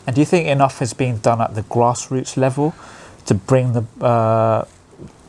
And 0.05 0.15
do 0.15 0.21
you 0.21 0.25
think 0.25 0.47
enough 0.47 0.83
is 0.83 0.93
being 0.93 1.17
done 1.17 1.41
at 1.41 1.55
the 1.55 1.63
grassroots 1.63 2.37
level 2.37 2.75
to 3.25 3.33
bring 3.33 3.73
the 3.73 3.83
uh, 4.05 4.65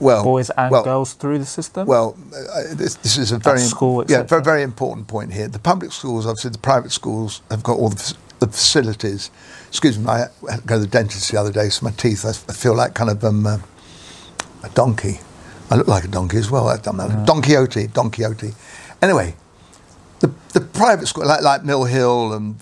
Well, 0.00 0.22
boys 0.22 0.50
and 0.50 0.70
well, 0.70 0.84
girls 0.84 1.14
through 1.14 1.38
the 1.38 1.46
system? 1.46 1.86
Well, 1.86 2.14
uh, 2.34 2.74
this, 2.74 2.96
this 2.96 3.16
is 3.16 3.32
a 3.32 3.38
very 3.38 3.60
school, 3.60 4.04
yeah, 4.06 4.22
very, 4.24 4.42
very 4.42 4.62
important 4.64 5.08
point 5.08 5.32
here. 5.32 5.48
The 5.48 5.58
public 5.58 5.92
schools, 5.92 6.26
obviously, 6.26 6.50
the 6.50 6.58
private 6.58 6.92
schools 6.92 7.40
have 7.50 7.62
got 7.62 7.78
all 7.78 7.88
the, 7.88 8.14
the 8.46 8.52
facilities. 8.52 9.30
Excuse 9.68 9.98
me, 9.98 10.06
I 10.06 10.18
had 10.50 10.60
to 10.60 10.66
go 10.66 10.74
to 10.76 10.80
the 10.80 10.86
dentist 10.86 11.30
the 11.30 11.38
other 11.38 11.52
day, 11.52 11.68
so 11.68 11.84
my 11.84 11.92
teeth, 11.92 12.24
I, 12.24 12.32
feel 12.52 12.74
like 12.74 12.94
kind 12.94 13.10
of 13.10 13.22
um, 13.24 13.46
uh, 13.46 13.58
a 14.62 14.68
donkey. 14.70 15.20
I 15.70 15.76
look 15.76 15.88
like 15.88 16.04
a 16.04 16.08
donkey 16.08 16.38
as 16.38 16.50
well. 16.50 16.68
I've 16.68 16.82
done 16.82 16.96
that. 16.98 17.26
Don 17.26 17.42
Quixote, 17.42 17.88
Don 17.88 18.10
Quixote. 18.10 18.52
Anyway, 19.02 19.34
the, 20.20 20.32
the 20.52 20.60
private 20.60 21.06
school, 21.06 21.26
like, 21.26 21.42
like 21.42 21.64
Mill 21.64 21.84
Hill 21.84 22.32
and, 22.32 22.56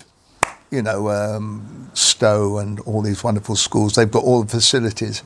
you 0.71 0.81
know, 0.81 1.09
um, 1.09 1.89
Stowe 1.93 2.57
and 2.57 2.79
all 2.81 3.01
these 3.01 3.23
wonderful 3.23 3.55
schools, 3.55 3.95
they've 3.95 4.09
got 4.11 4.23
all 4.23 4.43
the 4.43 4.49
facilities. 4.49 5.23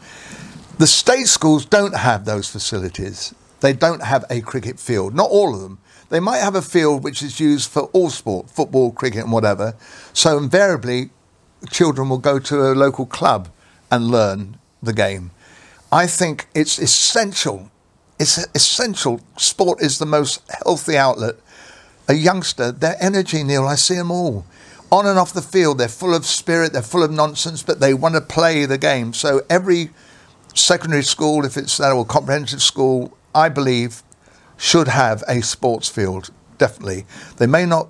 The 0.78 0.88
state 0.88 1.28
schools 1.28 1.66
don't 1.66 1.96
have 1.96 2.26
those 2.26 2.50
facilities. 2.50 3.34
They 3.62 3.74
don't 3.74 4.04
have 4.04 4.26
a 4.30 4.42
cricket 4.42 4.80
field. 4.80 5.14
Not 5.16 5.30
all 5.30 5.54
of 5.54 5.62
them. 5.62 5.80
They 6.10 6.20
might 6.20 6.40
have 6.40 6.56
a 6.56 6.62
field 6.62 7.04
which 7.04 7.22
is 7.22 7.40
used 7.40 7.70
for 7.70 7.84
all 7.94 8.10
sport, 8.10 8.50
football, 8.50 8.92
cricket, 8.92 9.24
and 9.24 9.32
whatever. 9.32 9.76
So 10.14 10.38
invariably, 10.38 11.12
children 11.70 12.10
will 12.10 12.18
go 12.18 12.40
to 12.40 12.72
a 12.72 12.74
local 12.74 13.06
club 13.06 13.50
and 13.92 14.08
learn 14.08 14.58
the 14.82 14.94
game. 14.94 15.32
I 15.92 16.08
think 16.08 16.48
it's 16.54 16.80
essential. 16.80 17.72
It's 18.20 18.38
essential. 18.54 19.22
Sport 19.38 19.82
is 19.82 19.98
the 19.98 20.06
most 20.06 20.42
healthy 20.64 20.98
outlet. 20.98 21.36
A 22.08 22.14
youngster, 22.14 22.72
their 22.72 22.98
energy, 23.00 23.44
Neil, 23.44 23.68
I 23.68 23.76
see 23.76 23.96
them 23.96 24.12
all. 24.12 24.46
On 24.92 25.06
and 25.06 25.20
off 25.20 25.34
the 25.34 25.42
field, 25.44 25.78
they're 25.78 25.88
full 25.88 26.16
of 26.16 26.26
spirit, 26.26 26.74
they're 26.74 26.82
full 26.82 27.04
of 27.04 27.12
nonsense, 27.12 27.62
but 27.62 27.80
they 27.80 27.94
want 27.94 28.16
to 28.16 28.22
play 28.22 28.66
the 28.66 28.80
game. 28.80 29.14
So 29.14 29.42
every 29.48 29.92
secondary 30.56 31.04
school, 31.04 31.46
if 31.46 31.58
it's 31.58 31.80
uh, 31.80 31.90
that 31.90 31.96
or 31.96 32.06
comprehensive 32.06 32.62
school, 32.62 33.16
I 33.36 33.50
believe 33.50 34.02
should 34.60 34.90
have 34.90 35.24
a 35.28 35.42
sports 35.42 35.88
field, 35.88 36.30
definitely. 36.58 37.06
They 37.38 37.48
may 37.48 37.66
not 37.66 37.88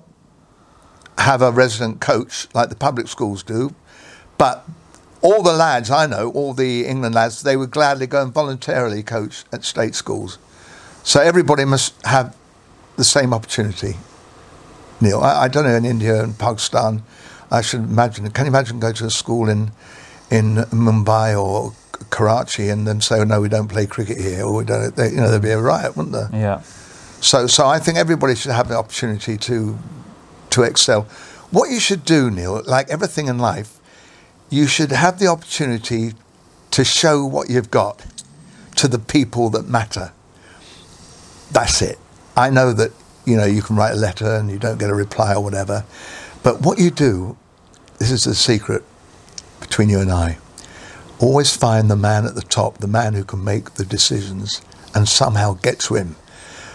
have 1.18 1.42
a 1.42 1.50
resident 1.50 2.00
coach 2.00 2.46
like 2.54 2.70
the 2.70 2.76
public 2.76 3.08
schools 3.08 3.42
do, 3.42 3.74
but 4.38 4.64
all 5.20 5.42
the 5.42 5.52
lads 5.52 5.90
I 5.90 6.06
know, 6.06 6.30
all 6.30 6.54
the 6.54 6.86
England 6.86 7.14
lads, 7.14 7.42
they 7.42 7.56
would 7.56 7.72
gladly 7.72 8.06
go 8.06 8.22
and 8.22 8.32
voluntarily 8.32 9.02
coach 9.02 9.44
at 9.52 9.64
state 9.64 9.96
schools. 9.96 10.38
So 11.02 11.20
everybody 11.20 11.64
must 11.64 11.94
have 12.06 12.36
the 12.96 13.04
same 13.04 13.34
opportunity. 13.34 13.96
Neil, 15.00 15.20
I, 15.20 15.42
I 15.44 15.48
don't 15.48 15.64
know 15.64 15.74
in 15.74 15.84
India 15.84 16.22
and 16.22 16.38
Pakistan. 16.38 17.02
I 17.50 17.62
should 17.62 17.80
imagine. 17.80 18.30
Can 18.30 18.44
you 18.44 18.50
imagine 18.50 18.78
going 18.78 18.94
to 18.94 19.06
a 19.06 19.10
school 19.10 19.48
in 19.48 19.72
in 20.30 20.54
Mumbai 20.70 21.36
or 21.36 21.72
Karachi 22.08 22.68
and 22.68 22.86
then 22.86 23.00
say, 23.00 23.20
oh, 23.20 23.24
"No, 23.24 23.40
we 23.40 23.48
don't 23.48 23.68
play 23.68 23.86
cricket 23.86 24.18
here," 24.18 24.44
or 24.44 24.54
we 24.56 24.64
don't. 24.64 24.94
They, 24.96 25.10
you 25.10 25.16
know, 25.16 25.28
there'd 25.30 25.42
be 25.42 25.50
a 25.50 25.60
riot, 25.60 25.96
wouldn't 25.96 26.14
there? 26.14 26.30
yeah. 26.32 26.62
So, 27.20 27.46
so 27.46 27.66
I 27.66 27.78
think 27.78 27.98
everybody 27.98 28.34
should 28.34 28.52
have 28.52 28.68
the 28.68 28.76
opportunity 28.76 29.36
to 29.36 29.78
to 30.50 30.62
excel. 30.62 31.02
What 31.50 31.70
you 31.70 31.80
should 31.80 32.04
do, 32.04 32.30
Neil, 32.30 32.62
like 32.66 32.88
everything 32.88 33.26
in 33.26 33.38
life, 33.38 33.78
you 34.48 34.66
should 34.66 34.90
have 34.92 35.18
the 35.18 35.26
opportunity 35.26 36.14
to 36.70 36.84
show 36.84 37.24
what 37.24 37.50
you've 37.50 37.70
got 37.70 38.06
to 38.76 38.88
the 38.88 38.98
people 38.98 39.50
that 39.50 39.68
matter. 39.68 40.12
That's 41.50 41.82
it. 41.82 41.98
I 42.36 42.50
know 42.50 42.72
that 42.72 42.92
you 43.26 43.36
know 43.36 43.44
you 43.44 43.62
can 43.62 43.76
write 43.76 43.92
a 43.92 43.96
letter 43.96 44.36
and 44.36 44.50
you 44.50 44.58
don't 44.58 44.78
get 44.78 44.88
a 44.90 44.94
reply 44.94 45.34
or 45.34 45.42
whatever, 45.42 45.84
but 46.42 46.62
what 46.62 46.78
you 46.78 46.90
do, 46.90 47.36
this 47.98 48.10
is 48.10 48.24
the 48.24 48.34
secret 48.34 48.82
between 49.60 49.88
you 49.88 50.00
and 50.00 50.10
I. 50.10 50.38
Always 51.20 51.54
find 51.54 51.90
the 51.90 51.96
man 51.96 52.24
at 52.24 52.34
the 52.34 52.42
top, 52.42 52.78
the 52.78 52.88
man 52.88 53.14
who 53.14 53.24
can 53.24 53.44
make 53.44 53.74
the 53.74 53.84
decisions, 53.84 54.62
and 54.94 55.08
somehow 55.08 55.54
get 55.54 55.78
to 55.80 55.94
him. 55.94 56.16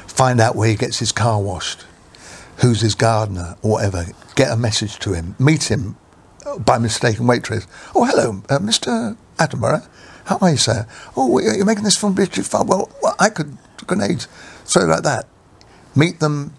Find 0.07 0.39
out 0.39 0.55
where 0.55 0.69
he 0.69 0.75
gets 0.75 0.99
his 0.99 1.11
car 1.11 1.41
washed, 1.41 1.85
who's 2.57 2.81
his 2.81 2.95
gardener, 2.95 3.57
or 3.61 3.71
whatever. 3.71 4.05
Get 4.35 4.51
a 4.51 4.57
message 4.57 4.99
to 4.99 5.13
him. 5.13 5.35
Meet 5.39 5.71
him 5.71 5.97
by 6.59 6.77
mistaken 6.77 7.25
Waitrose. 7.25 7.67
Oh, 7.93 8.05
hello, 8.05 8.43
uh, 8.49 8.59
Mr. 8.59 9.17
Attenborough. 9.37 9.87
How 10.25 10.37
are 10.41 10.51
you, 10.51 10.57
sir? 10.57 10.87
Oh, 11.17 11.39
you're 11.39 11.65
making 11.65 11.83
this 11.83 11.97
film 11.97 12.15
too 12.15 12.43
far. 12.43 12.63
Well, 12.63 12.89
I 13.19 13.29
could 13.29 13.57
grenades, 13.85 14.27
throw 14.65 14.85
like 14.85 15.03
that. 15.03 15.27
Meet 15.95 16.19
them, 16.19 16.53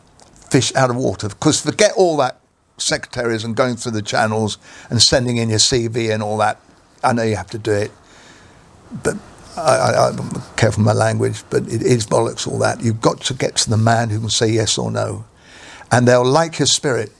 fish 0.50 0.74
out 0.74 0.90
of 0.90 0.96
water. 0.96 1.28
Because 1.28 1.60
forget 1.60 1.92
all 1.96 2.16
that 2.18 2.40
secretaries 2.78 3.44
and 3.44 3.56
going 3.56 3.76
through 3.76 3.92
the 3.92 4.02
channels 4.02 4.58
and 4.90 5.02
sending 5.02 5.36
in 5.36 5.48
your 5.48 5.58
CV 5.58 6.12
and 6.12 6.22
all 6.22 6.36
that. 6.38 6.60
I 7.02 7.12
know 7.12 7.22
you 7.22 7.36
have 7.36 7.50
to 7.50 7.58
do 7.58 7.72
it, 7.72 7.90
but 9.02 9.16
I, 9.56 10.08
I'm 10.08 10.42
careful 10.56 10.82
my 10.82 10.92
language, 10.92 11.42
but 11.50 11.62
it 11.64 11.82
is 11.82 12.06
bollocks 12.06 12.46
all 12.46 12.58
that. 12.58 12.82
You've 12.82 13.00
got 13.00 13.20
to 13.22 13.34
get 13.34 13.56
to 13.56 13.70
the 13.70 13.76
man 13.76 14.10
who 14.10 14.20
can 14.20 14.28
say 14.28 14.48
yes 14.48 14.76
or 14.76 14.90
no. 14.90 15.24
And 15.90 16.06
they'll 16.06 16.24
like 16.24 16.58
your 16.58 16.66
spirit, 16.66 17.12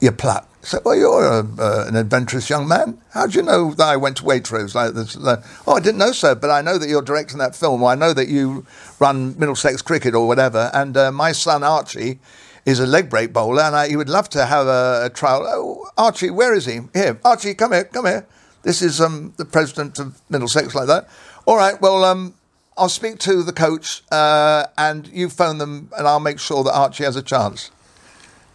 your 0.00 0.12
pluck. 0.12 0.46
So, 0.62 0.78
well, 0.84 0.94
you're 0.94 1.24
a, 1.24 1.46
uh, 1.58 1.86
an 1.88 1.96
adventurous 1.96 2.50
young 2.50 2.68
man. 2.68 3.00
How 3.14 3.26
do 3.26 3.38
you 3.38 3.42
know 3.42 3.72
that 3.72 3.88
I 3.88 3.96
went 3.96 4.18
to 4.18 4.24
Waitrose 4.24 4.74
like 4.74 4.92
this? 4.92 5.16
Uh, 5.16 5.42
oh, 5.66 5.76
I 5.76 5.80
didn't 5.80 5.98
know 5.98 6.12
sir, 6.12 6.34
but 6.34 6.50
I 6.50 6.60
know 6.60 6.76
that 6.76 6.88
you're 6.88 7.02
directing 7.02 7.38
that 7.38 7.56
film, 7.56 7.82
I 7.82 7.94
know 7.94 8.12
that 8.12 8.28
you 8.28 8.66
run 8.98 9.38
Middlesex 9.38 9.80
Cricket 9.80 10.14
or 10.14 10.28
whatever. 10.28 10.70
And 10.74 10.96
uh, 10.96 11.10
my 11.12 11.32
son 11.32 11.62
Archie 11.62 12.18
is 12.66 12.78
a 12.78 12.86
leg 12.86 13.08
break 13.08 13.32
bowler, 13.32 13.62
and 13.62 13.74
I, 13.74 13.88
he 13.88 13.96
would 13.96 14.10
love 14.10 14.28
to 14.30 14.44
have 14.44 14.66
a, 14.66 15.06
a 15.06 15.10
trial. 15.10 15.44
Oh, 15.46 15.88
Archie, 15.96 16.30
where 16.30 16.52
is 16.52 16.66
he? 16.66 16.80
Here, 16.92 17.18
Archie, 17.24 17.54
come 17.54 17.72
here, 17.72 17.84
come 17.84 18.04
here. 18.04 18.26
This 18.62 18.82
is 18.82 19.00
um, 19.00 19.32
the 19.36 19.44
president 19.44 19.98
of 19.98 20.20
Middlesex, 20.28 20.74
like 20.74 20.86
that. 20.86 21.08
All 21.46 21.56
right, 21.56 21.80
well, 21.80 22.04
um, 22.04 22.34
I'll 22.76 22.88
speak 22.88 23.18
to 23.20 23.42
the 23.42 23.52
coach, 23.52 24.02
uh, 24.12 24.66
and 24.76 25.06
you 25.08 25.28
phone 25.30 25.58
them, 25.58 25.90
and 25.96 26.06
I'll 26.06 26.20
make 26.20 26.38
sure 26.38 26.62
that 26.64 26.72
Archie 26.72 27.04
has 27.04 27.16
a 27.16 27.22
chance 27.22 27.70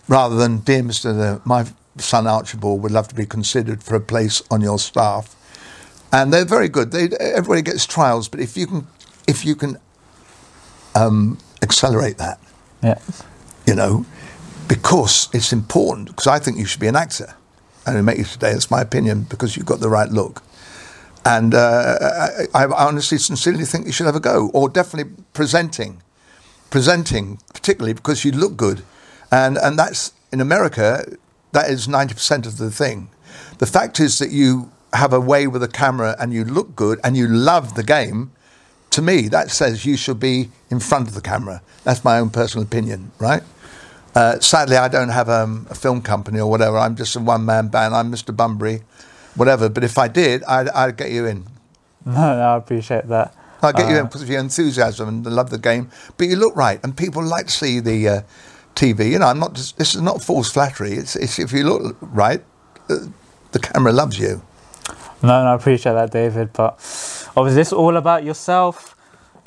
rather 0.08 0.36
than, 0.36 0.60
dear 0.60 0.84
Mr. 0.84 1.44
My 1.46 1.66
son 1.98 2.28
Archibald 2.28 2.84
would 2.84 2.92
love 2.92 3.08
to 3.08 3.16
be 3.16 3.26
considered 3.26 3.82
for 3.82 3.96
a 3.96 4.00
place 4.00 4.44
on 4.52 4.62
your 4.62 4.78
staff. 4.78 5.36
And 6.12 6.32
they're 6.32 6.46
very 6.46 6.70
good. 6.70 6.92
They, 6.92 7.10
everybody 7.20 7.62
gets 7.64 7.86
trials, 7.86 8.30
but 8.30 8.40
if 8.40 8.56
you 8.56 8.68
can, 8.68 8.88
if 9.28 9.44
you 9.44 9.56
can 9.56 9.78
um, 10.94 11.38
accelerate 11.64 12.18
that, 12.20 12.40
Yeah. 12.84 13.00
you 13.66 13.74
know, 13.76 14.06
because 14.68 15.30
it's 15.34 15.52
important, 15.52 16.08
because 16.10 16.28
I 16.28 16.40
think 16.40 16.58
you 16.58 16.66
should 16.66 16.80
be 16.82 16.88
an 16.88 16.96
actor. 16.96 17.34
And 17.86 17.98
I 17.98 18.02
make 18.02 18.18
you 18.18 18.24
today, 18.24 18.52
that's 18.54 18.72
my 18.72 18.82
opinion, 18.82 19.24
because 19.30 19.56
you've 19.56 19.66
got 19.66 19.80
the 19.80 19.90
right 19.90 20.10
look. 20.10 20.42
And 21.26 21.56
uh, 21.56 21.98
I, 22.54 22.64
I 22.64 22.86
honestly, 22.88 23.18
sincerely 23.18 23.66
think 23.66 23.86
you 23.86 23.92
should 23.92 24.06
have 24.06 24.16
a 24.16 24.20
go, 24.20 24.50
or 24.54 24.70
definitely 24.70 25.12
presenting. 25.34 26.02
Presenting, 26.70 27.40
particularly 27.54 27.94
because 27.94 28.24
you 28.24 28.32
look 28.32 28.58
good. 28.58 28.84
And, 29.32 29.58
and 29.58 29.78
that's, 29.78 30.14
in 30.32 30.42
America, 30.42 31.04
that 31.52 31.70
is 31.70 31.88
90% 31.88 32.46
of 32.46 32.58
the 32.58 32.70
thing. 32.70 33.10
The 33.58 33.66
fact 33.66 34.00
is 34.00 34.20
that 34.20 34.32
you 34.32 34.72
have 34.94 35.14
a 35.14 35.20
way 35.20 35.48
with 35.48 35.64
a 35.64 35.68
camera 35.68 36.16
and 36.20 36.34
you 36.34 36.44
look 36.44 36.76
good 36.76 37.00
and 37.04 37.18
you 37.18 37.28
love 37.28 37.76
the 37.76 37.84
game. 37.84 38.32
To 38.92 39.02
me, 39.02 39.28
that 39.30 39.52
says 39.52 39.86
you 39.86 39.98
should 39.98 40.20
be 40.20 40.50
in 40.70 40.80
front 40.80 41.08
of 41.08 41.16
the 41.16 41.22
camera. 41.22 41.62
That's 41.84 42.04
my 42.04 42.20
own 42.20 42.30
personal 42.30 42.66
opinion, 42.66 43.12
right? 43.20 43.44
Uh, 44.16 44.40
sadly, 44.40 44.78
I 44.78 44.88
don't 44.88 45.10
have 45.10 45.30
um, 45.30 45.68
a 45.70 45.76
film 45.76 46.02
company 46.02 46.40
or 46.40 46.50
whatever. 46.50 46.78
I'm 46.78 46.96
just 46.96 47.16
a 47.16 47.20
one 47.20 47.46
man 47.46 47.68
band. 47.68 47.94
I'm 47.94 48.12
Mr. 48.12 48.36
Bunbury, 48.36 48.82
whatever. 49.36 49.68
But 49.68 49.84
if 49.84 49.98
I 49.98 50.08
did, 50.08 50.44
I'd, 50.46 50.70
I'd 50.70 50.98
get 50.98 51.12
you 51.12 51.26
in. 51.26 51.46
No, 52.08 52.14
no, 52.14 52.54
I 52.54 52.58
appreciate 52.58 53.08
that. 53.08 53.34
I'd 53.64 53.74
get 53.76 53.90
you 53.90 53.96
Uh, 53.96 54.00
in 54.02 54.06
because 54.06 54.22
of 54.22 54.30
your 54.30 54.40
enthusiasm 54.40 55.10
and 55.10 55.24
the 55.26 55.32
love 55.32 55.48
of 55.48 55.52
the 55.52 55.58
game. 55.58 55.90
But 56.18 56.28
you 56.28 56.36
look 56.36 56.56
right, 56.56 56.80
and 56.84 56.96
people 56.96 57.24
like 57.24 57.48
to 57.48 57.52
see 57.52 57.80
the 57.80 58.08
uh, 58.08 58.22
TV. 58.76 59.10
You 59.10 59.18
know, 59.18 59.26
I'm 59.26 59.40
not. 59.40 59.54
Just, 59.54 59.80
this 59.80 59.96
is 59.96 60.02
not 60.02 60.22
false 60.22 60.52
flattery. 60.52 60.92
It's, 60.94 61.16
it's 61.16 61.40
if 61.40 61.52
you 61.52 61.64
look 61.64 61.98
right, 62.02 62.44
uh, 62.92 63.08
the 63.54 63.60
camera 63.60 63.92
loves 63.92 64.20
you. 64.20 64.44
No, 65.24 65.44
no, 65.44 65.50
I 65.50 65.56
appreciate 65.56 65.94
that, 65.94 66.12
David. 66.12 66.54
But 66.54 66.74
obviously, 67.36 67.62
it's 67.62 67.74
all 67.74 67.98
about 67.98 68.24
yourself. 68.24 68.96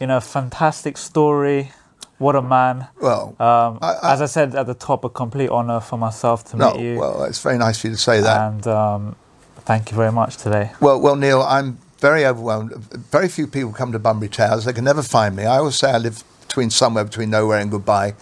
You 0.00 0.08
know, 0.08 0.18
fantastic 0.18 0.96
story. 0.98 1.70
What 2.18 2.34
a 2.34 2.42
man. 2.42 2.88
Well, 3.00 3.34
Um, 3.38 3.78
I- 3.80 3.94
I- 4.02 4.12
as 4.14 4.20
I 4.22 4.26
said 4.26 4.54
at 4.54 4.66
the 4.66 4.74
top, 4.74 5.04
a 5.04 5.08
complete 5.08 5.50
honour 5.50 5.80
for 5.80 5.96
myself 5.96 6.44
to 6.50 6.56
no. 6.56 6.72
meet 6.72 6.80
you. 6.82 6.98
Well, 6.98 7.22
it's 7.24 7.38
very 7.40 7.58
nice 7.58 7.78
for 7.78 7.86
you 7.88 7.94
to 7.94 7.98
say 8.00 8.20
that. 8.20 8.40
and 8.52 8.66
um, 8.66 9.16
thank 9.64 9.90
you 9.90 9.96
very 9.96 10.10
much 10.12 10.36
today. 10.36 10.72
Well, 10.80 11.00
well, 11.00 11.14
Neil, 11.16 11.42
I'm 11.42 11.78
very 12.00 12.26
overwhelmed. 12.26 12.72
Very 13.12 13.28
few 13.28 13.46
people 13.46 13.72
come 13.72 13.92
to 13.92 13.98
Bunbury 14.00 14.28
Towers. 14.28 14.64
They 14.64 14.72
can 14.72 14.84
never 14.84 15.02
find 15.02 15.36
me. 15.36 15.44
I 15.44 15.58
always 15.58 15.76
say 15.76 15.92
I 15.92 15.98
live 15.98 16.24
between 16.46 16.70
somewhere 16.70 17.04
between 17.04 17.30
nowhere 17.30 17.60
and 17.60 17.70
goodbye, 17.70 18.14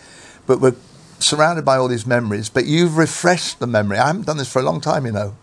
but 0.47 0.61
we're 0.61 0.75
surrounded 1.19 1.65
by 1.65 1.77
all 1.79 1.89
these 1.89 2.07
memories. 2.07 2.51
But 2.51 2.67
you've 2.67 2.99
refreshed 2.99 3.61
the 3.61 3.67
memory. 3.67 3.99
I 3.99 4.09
haven't 4.09 4.27
done 4.27 4.37
this 4.37 4.49
for 4.53 4.59
a 4.61 4.63
long 4.63 4.81
time, 4.83 5.07
you 5.07 5.13
know. 5.13 5.35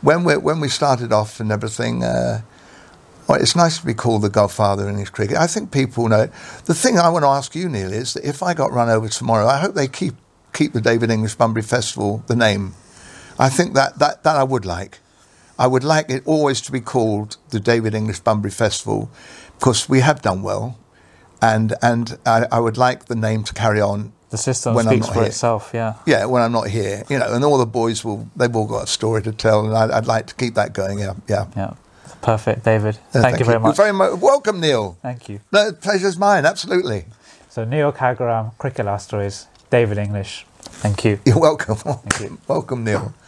When 0.00 0.24
we 0.24 0.36
when 0.36 0.58
we 0.58 0.68
started 0.68 1.12
off 1.12 1.38
and 1.38 1.52
everything, 1.52 2.02
uh, 2.02 2.40
well, 3.32 3.40
it's 3.40 3.56
nice 3.56 3.78
to 3.78 3.86
be 3.86 3.94
called 3.94 4.20
the 4.20 4.28
Godfather 4.28 4.82
in 4.84 4.90
English 4.90 5.08
cricket. 5.08 5.38
I 5.38 5.46
think 5.46 5.70
people 5.70 6.06
know 6.06 6.20
it. 6.20 6.32
The 6.66 6.74
thing 6.74 6.98
I 6.98 7.08
want 7.08 7.22
to 7.22 7.28
ask 7.28 7.54
you, 7.54 7.66
Neil, 7.66 7.90
is 7.90 8.12
that 8.12 8.24
if 8.28 8.42
I 8.42 8.52
got 8.52 8.72
run 8.72 8.90
over 8.90 9.08
tomorrow, 9.08 9.46
I 9.46 9.58
hope 9.58 9.74
they 9.74 9.88
keep 9.88 10.14
keep 10.52 10.74
the 10.74 10.82
David 10.82 11.10
English 11.10 11.36
Bunbury 11.36 11.62
Festival 11.62 12.22
the 12.26 12.36
name. 12.36 12.74
I 13.38 13.48
think 13.48 13.72
that 13.72 13.98
that, 14.00 14.22
that 14.24 14.36
I 14.36 14.42
would 14.44 14.66
like. 14.66 14.98
I 15.58 15.66
would 15.66 15.82
like 15.82 16.10
it 16.10 16.22
always 16.26 16.60
to 16.62 16.72
be 16.72 16.80
called 16.80 17.38
the 17.48 17.58
David 17.58 17.94
English 17.94 18.20
Bunbury 18.20 18.50
Festival 18.50 19.10
because 19.58 19.88
we 19.88 20.00
have 20.00 20.20
done 20.20 20.42
well, 20.42 20.78
and 21.40 21.72
and 21.80 22.18
I, 22.26 22.46
I 22.52 22.60
would 22.60 22.76
like 22.76 23.06
the 23.06 23.16
name 23.16 23.44
to 23.44 23.54
carry 23.54 23.80
on. 23.80 24.12
The 24.28 24.36
system 24.36 24.74
When 24.74 24.86
I'm 24.88 24.92
speaks 24.94 25.06
not 25.06 25.14
for 25.14 25.20
here. 25.20 25.28
itself. 25.28 25.70
Yeah. 25.72 25.94
Yeah, 26.04 26.26
when 26.26 26.42
I'm 26.42 26.52
not 26.52 26.68
here, 26.68 27.04
you 27.08 27.18
know, 27.18 27.32
and 27.32 27.42
all 27.44 27.56
the 27.56 27.64
boys 27.66 28.04
will 28.04 28.28
they've 28.36 28.54
all 28.54 28.66
got 28.66 28.84
a 28.84 28.86
story 28.86 29.22
to 29.22 29.32
tell, 29.32 29.64
and 29.64 29.74
I'd, 29.74 29.90
I'd 29.90 30.06
like 30.06 30.26
to 30.26 30.34
keep 30.34 30.54
that 30.54 30.74
going. 30.74 30.98
Yeah, 30.98 31.14
yeah. 31.28 31.46
Yeah. 31.56 31.74
Perfect, 32.22 32.64
David. 32.64 32.98
Uh, 33.12 33.20
thank, 33.20 33.38
you 33.40 33.44
very 33.44 33.58
much. 33.58 33.76
Very 33.76 33.92
much. 33.92 34.20
Welcome, 34.20 34.60
Neil. 34.60 34.96
Thank 35.02 35.28
you. 35.28 35.40
No, 35.52 35.70
the 35.70 35.76
pleasure's 35.76 36.16
mine. 36.16 36.46
Absolutely. 36.46 37.04
So, 37.50 37.64
Neil 37.64 37.92
Kagaram, 37.92 38.56
Cricket 38.58 38.86
Last 38.86 39.08
Stories, 39.08 39.48
David 39.70 39.98
English. 39.98 40.46
Thank 40.60 41.04
you. 41.04 41.18
You're 41.26 41.40
welcome. 41.40 41.76
you. 42.20 42.38
welcome, 42.48 42.84
Neil. 42.84 43.12